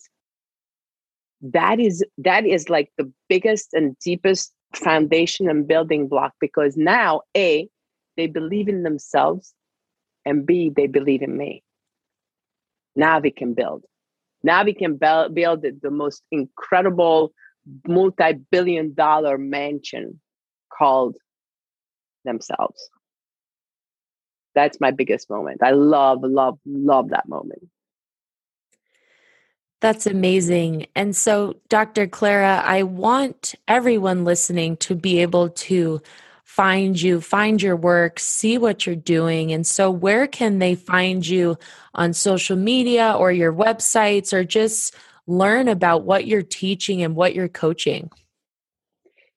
that 1.41 1.79
is 1.79 2.03
that 2.17 2.45
is 2.45 2.69
like 2.69 2.89
the 2.97 3.11
biggest 3.29 3.73
and 3.73 3.97
deepest 3.99 4.53
foundation 4.75 5.49
and 5.49 5.67
building 5.67 6.07
block 6.07 6.33
because 6.39 6.75
now 6.77 7.21
a 7.35 7.67
they 8.17 8.27
believe 8.27 8.67
in 8.67 8.83
themselves 8.83 9.53
and 10.25 10.45
b 10.45 10.71
they 10.75 10.87
believe 10.87 11.21
in 11.21 11.37
me. 11.37 11.63
Now 12.95 13.19
we 13.19 13.31
can 13.31 13.53
build. 13.53 13.83
Now 14.43 14.63
we 14.63 14.73
can 14.73 14.97
build, 14.97 15.33
build 15.33 15.65
the 15.81 15.91
most 15.91 16.23
incredible 16.31 17.33
multi-billion 17.87 18.93
dollar 18.93 19.37
mansion 19.37 20.19
called 20.77 21.17
themselves. 22.25 22.89
That's 24.55 24.79
my 24.79 24.91
biggest 24.91 25.29
moment. 25.29 25.61
I 25.63 25.71
love 25.71 26.19
love 26.23 26.59
love 26.65 27.09
that 27.09 27.27
moment 27.27 27.63
that's 29.83 30.07
amazing. 30.07 30.87
And 30.95 31.13
so, 31.13 31.57
Dr. 31.67 32.07
Clara, 32.07 32.63
I 32.63 32.83
want 32.83 33.53
everyone 33.67 34.23
listening 34.23 34.77
to 34.77 34.95
be 34.95 35.19
able 35.21 35.49
to 35.49 36.01
find 36.45 37.01
you, 37.01 37.19
find 37.19 37.61
your 37.61 37.75
work, 37.75 38.17
see 38.17 38.57
what 38.57 38.85
you're 38.85 38.95
doing. 38.95 39.51
And 39.51 39.67
so, 39.67 39.91
where 39.91 40.25
can 40.25 40.59
they 40.59 40.75
find 40.75 41.27
you 41.27 41.57
on 41.95 42.13
social 42.13 42.55
media 42.55 43.11
or 43.11 43.33
your 43.33 43.51
websites 43.51 44.31
or 44.31 44.45
just 44.45 44.95
learn 45.27 45.67
about 45.67 46.05
what 46.05 46.27
you're 46.27 46.43
teaching 46.43 47.03
and 47.03 47.13
what 47.13 47.35
you're 47.35 47.49
coaching? 47.49 48.09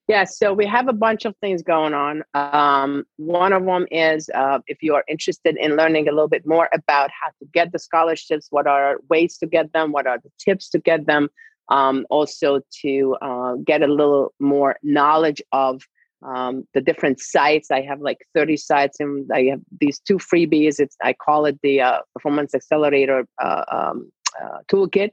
Yeah, 0.09 0.23
so 0.23 0.53
we 0.53 0.67
have 0.67 0.87
a 0.87 0.93
bunch 0.93 1.25
of 1.25 1.35
things 1.39 1.63
going 1.63 1.93
on. 1.93 2.23
Um, 2.35 3.05
one 3.17 3.53
of 3.53 3.65
them 3.65 3.87
is 3.91 4.31
uh, 4.33 4.61
if 4.69 4.81
you 4.81 4.95
are 4.95 5.05
interested 5.09 5.57
in 5.57 5.75
learning 5.75 6.07
a 6.07 6.13
little 6.13 6.29
bit 6.29 6.47
more 6.47 6.69
about 6.73 7.11
how 7.11 7.31
to 7.41 7.47
get 7.53 7.73
the 7.73 7.81
scholarships, 7.81 8.47
what 8.51 8.69
are 8.69 8.99
ways 9.11 9.37
to 9.39 9.47
get 9.47 9.73
them, 9.73 9.91
what 9.91 10.07
are 10.07 10.19
the 10.19 10.31
tips 10.39 10.69
to 10.71 10.79
get 10.79 11.07
them, 11.07 11.29
um, 11.71 12.07
also 12.09 12.61
to 12.83 13.17
uh, 13.21 13.55
get 13.65 13.83
a 13.83 13.89
little 13.89 14.33
more 14.39 14.77
knowledge 14.85 15.43
of 15.51 15.83
um, 16.23 16.69
the 16.73 16.81
different 16.81 17.19
sites. 17.19 17.73
I 17.73 17.81
have 17.83 18.01
like 18.01 18.19
30 18.33 18.59
sites, 18.59 19.01
and 19.01 19.29
I 19.33 19.47
have 19.47 19.61
these 19.81 19.99
two 19.99 20.19
freebies. 20.19 20.79
It's 20.79 20.97
I 21.03 21.15
call 21.15 21.47
it 21.47 21.59
the 21.65 21.81
uh, 21.81 21.99
Performance 22.15 22.55
Accelerator 22.55 23.27
uh, 23.43 23.65
um, 23.73 24.13
uh, 24.41 24.59
Toolkit. 24.69 25.11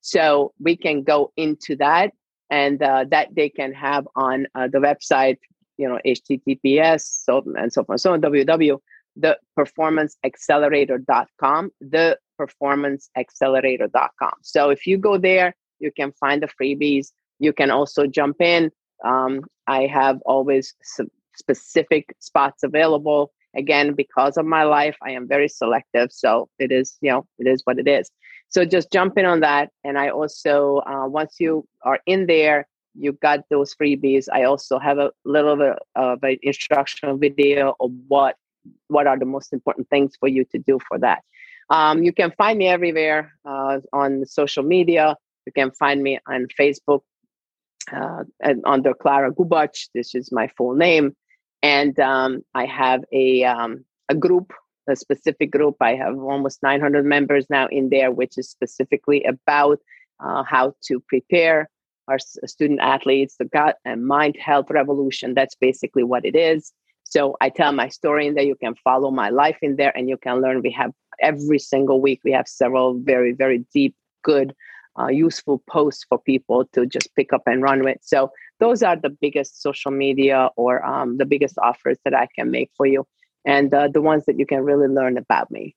So 0.00 0.52
we 0.60 0.76
can 0.76 1.02
go 1.02 1.32
into 1.36 1.74
that 1.76 2.12
and 2.50 2.82
uh, 2.82 3.04
that 3.10 3.34
they 3.34 3.48
can 3.48 3.72
have 3.72 4.06
on 4.16 4.46
uh, 4.54 4.68
the 4.68 4.78
website 4.78 5.38
you 5.76 5.88
know 5.88 5.98
https 6.06 7.24
so 7.24 7.42
and 7.56 7.72
so 7.72 7.82
forth. 7.84 8.00
So 8.00 8.12
on 8.12 8.20
www 8.20 8.78
the 9.16 9.36
performanceaccelerator.com 9.58 11.70
the 11.80 12.16
performanceaccelerator.com 12.40 14.32
so 14.42 14.70
if 14.70 14.86
you 14.86 14.96
go 14.96 15.18
there 15.18 15.56
you 15.80 15.92
can 15.92 16.12
find 16.12 16.42
the 16.42 16.48
freebies. 16.60 17.12
You 17.38 17.52
can 17.52 17.70
also 17.70 18.06
jump 18.06 18.40
in. 18.40 18.70
Um, 19.04 19.44
i 19.66 19.86
have 19.86 20.18
always 20.26 20.74
specific 21.36 22.14
spots 22.18 22.64
available. 22.64 23.32
Again 23.56 23.94
because 23.94 24.36
of 24.36 24.44
my 24.44 24.64
life 24.64 24.94
i 25.02 25.12
am 25.12 25.26
very 25.26 25.48
selective 25.48 26.12
so 26.12 26.50
it 26.58 26.70
is 26.70 26.98
you 27.00 27.10
know 27.10 27.26
it 27.38 27.46
is 27.46 27.62
what 27.64 27.78
it 27.78 27.88
is 27.88 28.10
so 28.48 28.64
just 28.64 28.90
jump 28.90 29.18
in 29.18 29.24
on 29.24 29.40
that. 29.40 29.70
And 29.84 29.98
I 29.98 30.08
also, 30.08 30.78
uh, 30.86 31.06
once 31.06 31.36
you 31.38 31.66
are 31.82 32.00
in 32.06 32.26
there, 32.26 32.66
you 32.94 33.12
got 33.12 33.40
those 33.50 33.74
freebies. 33.74 34.26
I 34.32 34.44
also 34.44 34.78
have 34.78 34.98
a 34.98 35.10
little 35.24 35.56
bit 35.56 35.78
of 35.94 36.22
an 36.22 36.38
instructional 36.42 37.16
video 37.16 37.74
of 37.80 37.90
what 38.08 38.36
what 38.88 39.06
are 39.06 39.18
the 39.18 39.24
most 39.24 39.52
important 39.52 39.88
things 39.88 40.14
for 40.18 40.28
you 40.28 40.44
to 40.44 40.58
do 40.58 40.78
for 40.88 40.98
that. 40.98 41.22
Um, 41.70 42.02
you 42.02 42.12
can 42.12 42.32
find 42.36 42.58
me 42.58 42.68
everywhere 42.68 43.32
uh, 43.44 43.78
on 43.92 44.26
social 44.26 44.62
media. 44.62 45.16
You 45.46 45.52
can 45.52 45.70
find 45.70 46.02
me 46.02 46.18
on 46.26 46.46
Facebook 46.58 47.00
uh, 47.92 48.24
under 48.66 48.92
Clara 48.94 49.32
Gubacs. 49.32 49.88
This 49.94 50.14
is 50.14 50.32
my 50.32 50.48
full 50.56 50.74
name, 50.74 51.16
and 51.62 51.98
um, 52.00 52.42
I 52.54 52.66
have 52.66 53.04
a 53.12 53.44
um, 53.44 53.84
a 54.08 54.14
group 54.14 54.52
a 54.88 54.96
specific 54.96 55.50
group. 55.50 55.76
I 55.80 55.94
have 55.94 56.18
almost 56.18 56.62
900 56.62 57.04
members 57.04 57.46
now 57.50 57.68
in 57.68 57.90
there, 57.90 58.10
which 58.10 58.38
is 58.38 58.48
specifically 58.48 59.24
about 59.24 59.78
uh, 60.20 60.42
how 60.42 60.74
to 60.84 61.00
prepare 61.08 61.68
our 62.08 62.18
student 62.18 62.80
athletes, 62.80 63.36
the 63.38 63.44
gut 63.44 63.76
and 63.84 64.06
mind 64.06 64.36
health 64.40 64.70
revolution. 64.70 65.34
That's 65.34 65.54
basically 65.54 66.04
what 66.04 66.24
it 66.24 66.34
is. 66.34 66.72
So 67.04 67.36
I 67.40 67.48
tell 67.48 67.72
my 67.72 67.88
story 67.88 68.26
in 68.26 68.34
there. 68.34 68.44
You 68.44 68.56
can 68.56 68.74
follow 68.76 69.10
my 69.10 69.30
life 69.30 69.58
in 69.62 69.76
there 69.76 69.96
and 69.96 70.08
you 70.08 70.16
can 70.16 70.40
learn. 70.40 70.62
We 70.62 70.70
have 70.72 70.92
every 71.20 71.58
single 71.58 72.00
week, 72.00 72.20
we 72.24 72.32
have 72.32 72.46
several 72.46 72.98
very, 72.98 73.32
very 73.32 73.64
deep, 73.72 73.94
good, 74.22 74.54
uh, 74.98 75.08
useful 75.08 75.62
posts 75.68 76.04
for 76.08 76.18
people 76.18 76.64
to 76.72 76.86
just 76.86 77.14
pick 77.14 77.32
up 77.32 77.42
and 77.46 77.62
run 77.62 77.84
with. 77.84 77.98
So 78.02 78.30
those 78.60 78.82
are 78.82 78.96
the 78.96 79.10
biggest 79.10 79.62
social 79.62 79.90
media 79.90 80.50
or 80.56 80.84
um, 80.84 81.18
the 81.18 81.24
biggest 81.24 81.56
offers 81.62 81.98
that 82.04 82.14
I 82.14 82.28
can 82.34 82.50
make 82.50 82.70
for 82.76 82.86
you 82.86 83.06
and 83.48 83.72
uh, 83.72 83.88
the 83.88 84.02
ones 84.02 84.26
that 84.26 84.38
you 84.38 84.44
can 84.44 84.62
really 84.62 84.88
learn 84.88 85.16
about 85.16 85.50
me. 85.50 85.74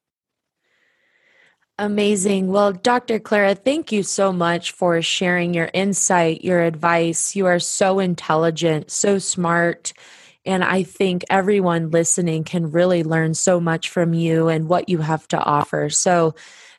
Amazing. 1.79 2.49
Well, 2.49 2.73
Dr. 2.73 3.17
Clara, 3.17 3.55
thank 3.55 3.93
you 3.93 4.03
so 4.03 4.33
much 4.33 4.71
for 4.71 5.01
sharing 5.01 5.53
your 5.53 5.69
insight, 5.73 6.43
your 6.43 6.61
advice. 6.61 7.33
You 7.33 7.45
are 7.45 7.59
so 7.59 7.99
intelligent, 7.99 8.91
so 8.91 9.17
smart. 9.17 9.93
And 10.45 10.63
I 10.65 10.83
think 10.83 11.23
everyone 11.29 11.91
listening 11.91 12.43
can 12.43 12.71
really 12.71 13.03
learn 13.03 13.33
so 13.33 13.59
much 13.59 13.89
from 13.89 14.13
you 14.13 14.49
and 14.49 14.67
what 14.67 14.89
you 14.89 14.97
have 14.97 15.27
to 15.29 15.39
offer. 15.39 15.89
So, 15.89 16.35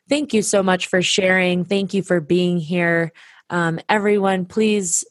thank 0.07 0.33
you 0.33 0.41
so 0.41 0.61
much 0.61 0.87
for 0.87 1.01
sharing. 1.01 1.65
Thank 1.65 1.93
you 1.93 2.03
for 2.03 2.19
being 2.21 2.59
here. 2.59 3.13
Um, 3.49 3.79
everyone, 3.89 4.45
please 4.45 5.03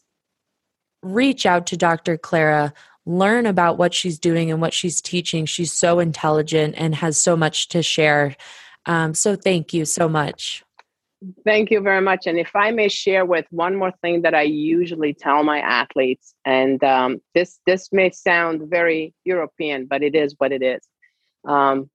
reach 1.01 1.45
out 1.45 1.67
to 1.67 1.77
Dr. 1.77 2.17
Clara 2.17 2.73
learn 3.05 3.45
about 3.45 3.77
what 3.77 3.93
she's 3.93 4.19
doing 4.19 4.51
and 4.51 4.61
what 4.61 4.73
she's 4.73 5.01
teaching. 5.01 5.45
She's 5.45 5.73
so 5.73 5.99
intelligent 5.99 6.75
and 6.77 6.95
has 6.95 7.19
so 7.19 7.35
much 7.35 7.67
to 7.69 7.83
share. 7.83 8.35
Um, 8.85 9.13
so 9.13 9.35
thank 9.35 9.73
you 9.73 9.85
so 9.85 10.07
much. 10.07 10.63
Thank 11.45 11.71
you 11.71 11.79
very 11.79 12.01
much. 12.01 12.27
And 12.27 12.37
if 12.37 12.53
I 12.53 12.71
may 12.71 12.89
share 12.89 13.25
with 13.25 13.45
one 13.49 13.75
more 13.77 13.93
thing 14.01 14.23
that 14.23 14.35
I 14.35 14.41
usually 14.41 15.13
tell 15.13 15.43
my 15.43 15.59
athletes, 15.59 16.35
and 16.45 16.83
um, 16.83 17.21
this 17.33 17.59
this 17.65 17.93
may 17.93 18.09
sound 18.11 18.69
very 18.69 19.13
European, 19.23 19.85
but 19.85 20.03
it 20.03 20.15
is 20.15 20.35
what 20.37 20.51
it 20.51 20.61
is. 20.61 20.81
Um, 21.47 21.89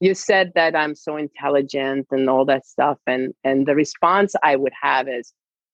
you 0.00 0.14
said 0.14 0.52
that 0.56 0.74
I'm 0.74 0.94
so 0.94 1.16
intelligent 1.16 2.08
and 2.10 2.28
all 2.28 2.44
that 2.46 2.66
stuff, 2.66 2.98
and 3.06 3.34
and 3.44 3.66
the 3.66 3.76
response 3.76 4.34
I 4.42 4.56
would 4.56 4.74
have 4.82 5.08
is, 5.08 5.32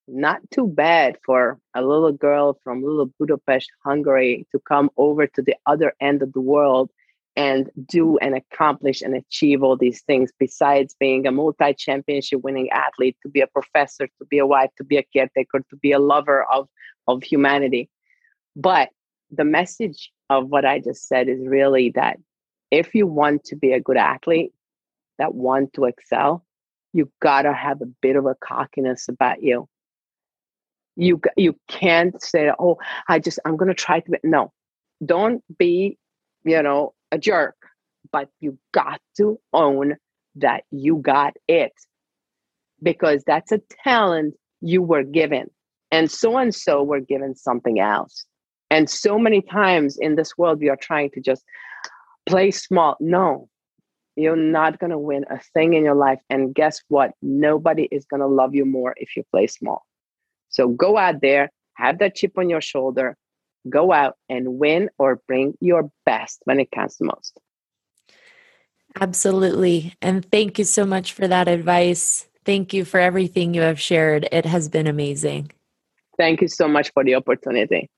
not 0.08 0.40
too 0.50 0.66
bad 0.66 1.16
for 1.24 1.58
a 1.74 1.82
little 1.82 2.12
girl 2.12 2.58
from 2.64 2.82
little 2.82 3.10
Budapest, 3.18 3.70
Hungary 3.84 4.46
to 4.52 4.60
come 4.60 4.90
over 4.96 5.26
to 5.26 5.42
the 5.42 5.56
other 5.66 5.94
end 6.00 6.22
of 6.22 6.32
the 6.32 6.40
world 6.40 6.90
and 7.34 7.70
do 7.86 8.18
and 8.18 8.34
accomplish 8.34 9.00
and 9.00 9.14
achieve 9.14 9.62
all 9.62 9.76
these 9.76 10.02
things 10.02 10.30
besides 10.38 10.94
being 10.98 11.26
a 11.26 11.32
multi 11.32 11.72
championship 11.72 12.42
winning 12.42 12.68
athlete, 12.70 13.16
to 13.22 13.28
be 13.28 13.40
a 13.40 13.46
professor, 13.46 14.06
to 14.06 14.24
be 14.28 14.38
a 14.38 14.46
wife, 14.46 14.70
to 14.76 14.84
be 14.84 14.98
a 14.98 15.02
caretaker, 15.02 15.60
to 15.70 15.76
be 15.76 15.92
a 15.92 15.98
lover 15.98 16.44
of, 16.52 16.68
of 17.08 17.22
humanity. 17.22 17.88
But 18.54 18.90
the 19.30 19.44
message 19.44 20.10
of 20.28 20.48
what 20.48 20.66
I 20.66 20.78
just 20.78 21.08
said 21.08 21.28
is 21.28 21.46
really 21.46 21.90
that 21.94 22.18
if 22.70 22.94
you 22.94 23.06
want 23.06 23.44
to 23.44 23.56
be 23.56 23.72
a 23.72 23.80
good 23.80 23.96
athlete, 23.96 24.52
that 25.18 25.34
want 25.34 25.72
to 25.74 25.84
excel, 25.84 26.44
you 26.92 27.10
gotta 27.20 27.52
have 27.52 27.80
a 27.80 27.86
bit 27.86 28.16
of 28.16 28.26
a 28.26 28.34
cockiness 28.34 29.08
about 29.08 29.42
you. 29.42 29.68
You 30.96 31.20
you 31.36 31.56
can't 31.68 32.20
say, 32.22 32.50
"Oh, 32.58 32.78
I 33.08 33.18
just 33.18 33.38
I'm 33.44 33.56
gonna 33.56 33.74
try 33.74 34.00
to." 34.00 34.18
No, 34.22 34.52
don't 35.04 35.42
be, 35.58 35.98
you 36.44 36.62
know, 36.62 36.94
a 37.10 37.18
jerk. 37.18 37.56
But 38.10 38.28
you 38.40 38.58
got 38.72 39.00
to 39.16 39.38
own 39.54 39.96
that 40.36 40.64
you 40.70 40.96
got 40.96 41.34
it 41.48 41.72
because 42.82 43.22
that's 43.26 43.52
a 43.52 43.60
talent 43.84 44.34
you 44.60 44.82
were 44.82 45.02
given, 45.04 45.50
and 45.90 46.10
so 46.10 46.36
and 46.36 46.54
so 46.54 46.82
were 46.82 47.00
given 47.00 47.34
something 47.34 47.80
else. 47.80 48.26
And 48.70 48.88
so 48.88 49.18
many 49.18 49.42
times 49.42 49.98
in 50.00 50.16
this 50.16 50.36
world, 50.38 50.60
we 50.60 50.70
are 50.70 50.76
trying 50.76 51.10
to 51.10 51.20
just 51.20 51.44
play 52.26 52.50
small. 52.50 52.96
No, 53.00 53.48
you're 54.16 54.36
not 54.36 54.78
going 54.78 54.90
to 54.90 54.98
win 54.98 55.24
a 55.30 55.38
thing 55.54 55.74
in 55.74 55.84
your 55.84 55.94
life. 55.94 56.20
And 56.30 56.54
guess 56.54 56.80
what? 56.88 57.12
Nobody 57.22 57.84
is 57.90 58.04
going 58.04 58.20
to 58.20 58.26
love 58.26 58.54
you 58.54 58.64
more 58.64 58.94
if 58.96 59.16
you 59.16 59.24
play 59.30 59.46
small. 59.46 59.84
So 60.52 60.68
go 60.68 60.96
out 60.96 61.20
there, 61.20 61.50
have 61.74 61.98
that 61.98 62.14
chip 62.14 62.38
on 62.38 62.48
your 62.48 62.60
shoulder, 62.60 63.16
go 63.68 63.92
out 63.92 64.16
and 64.28 64.58
win 64.58 64.88
or 64.98 65.20
bring 65.26 65.54
your 65.60 65.90
best 66.06 66.40
when 66.44 66.60
it 66.60 66.70
counts 66.70 66.96
the 66.98 67.06
most. 67.06 67.38
Absolutely. 69.00 69.94
And 70.00 70.24
thank 70.30 70.58
you 70.58 70.64
so 70.64 70.84
much 70.84 71.12
for 71.12 71.26
that 71.26 71.48
advice. 71.48 72.28
Thank 72.44 72.74
you 72.74 72.84
for 72.84 73.00
everything 73.00 73.54
you 73.54 73.62
have 73.62 73.80
shared. 73.80 74.28
It 74.30 74.44
has 74.44 74.68
been 74.68 74.86
amazing. 74.86 75.50
Thank 76.18 76.42
you 76.42 76.48
so 76.48 76.68
much 76.68 76.92
for 76.92 77.02
the 77.02 77.14
opportunity. 77.14 77.88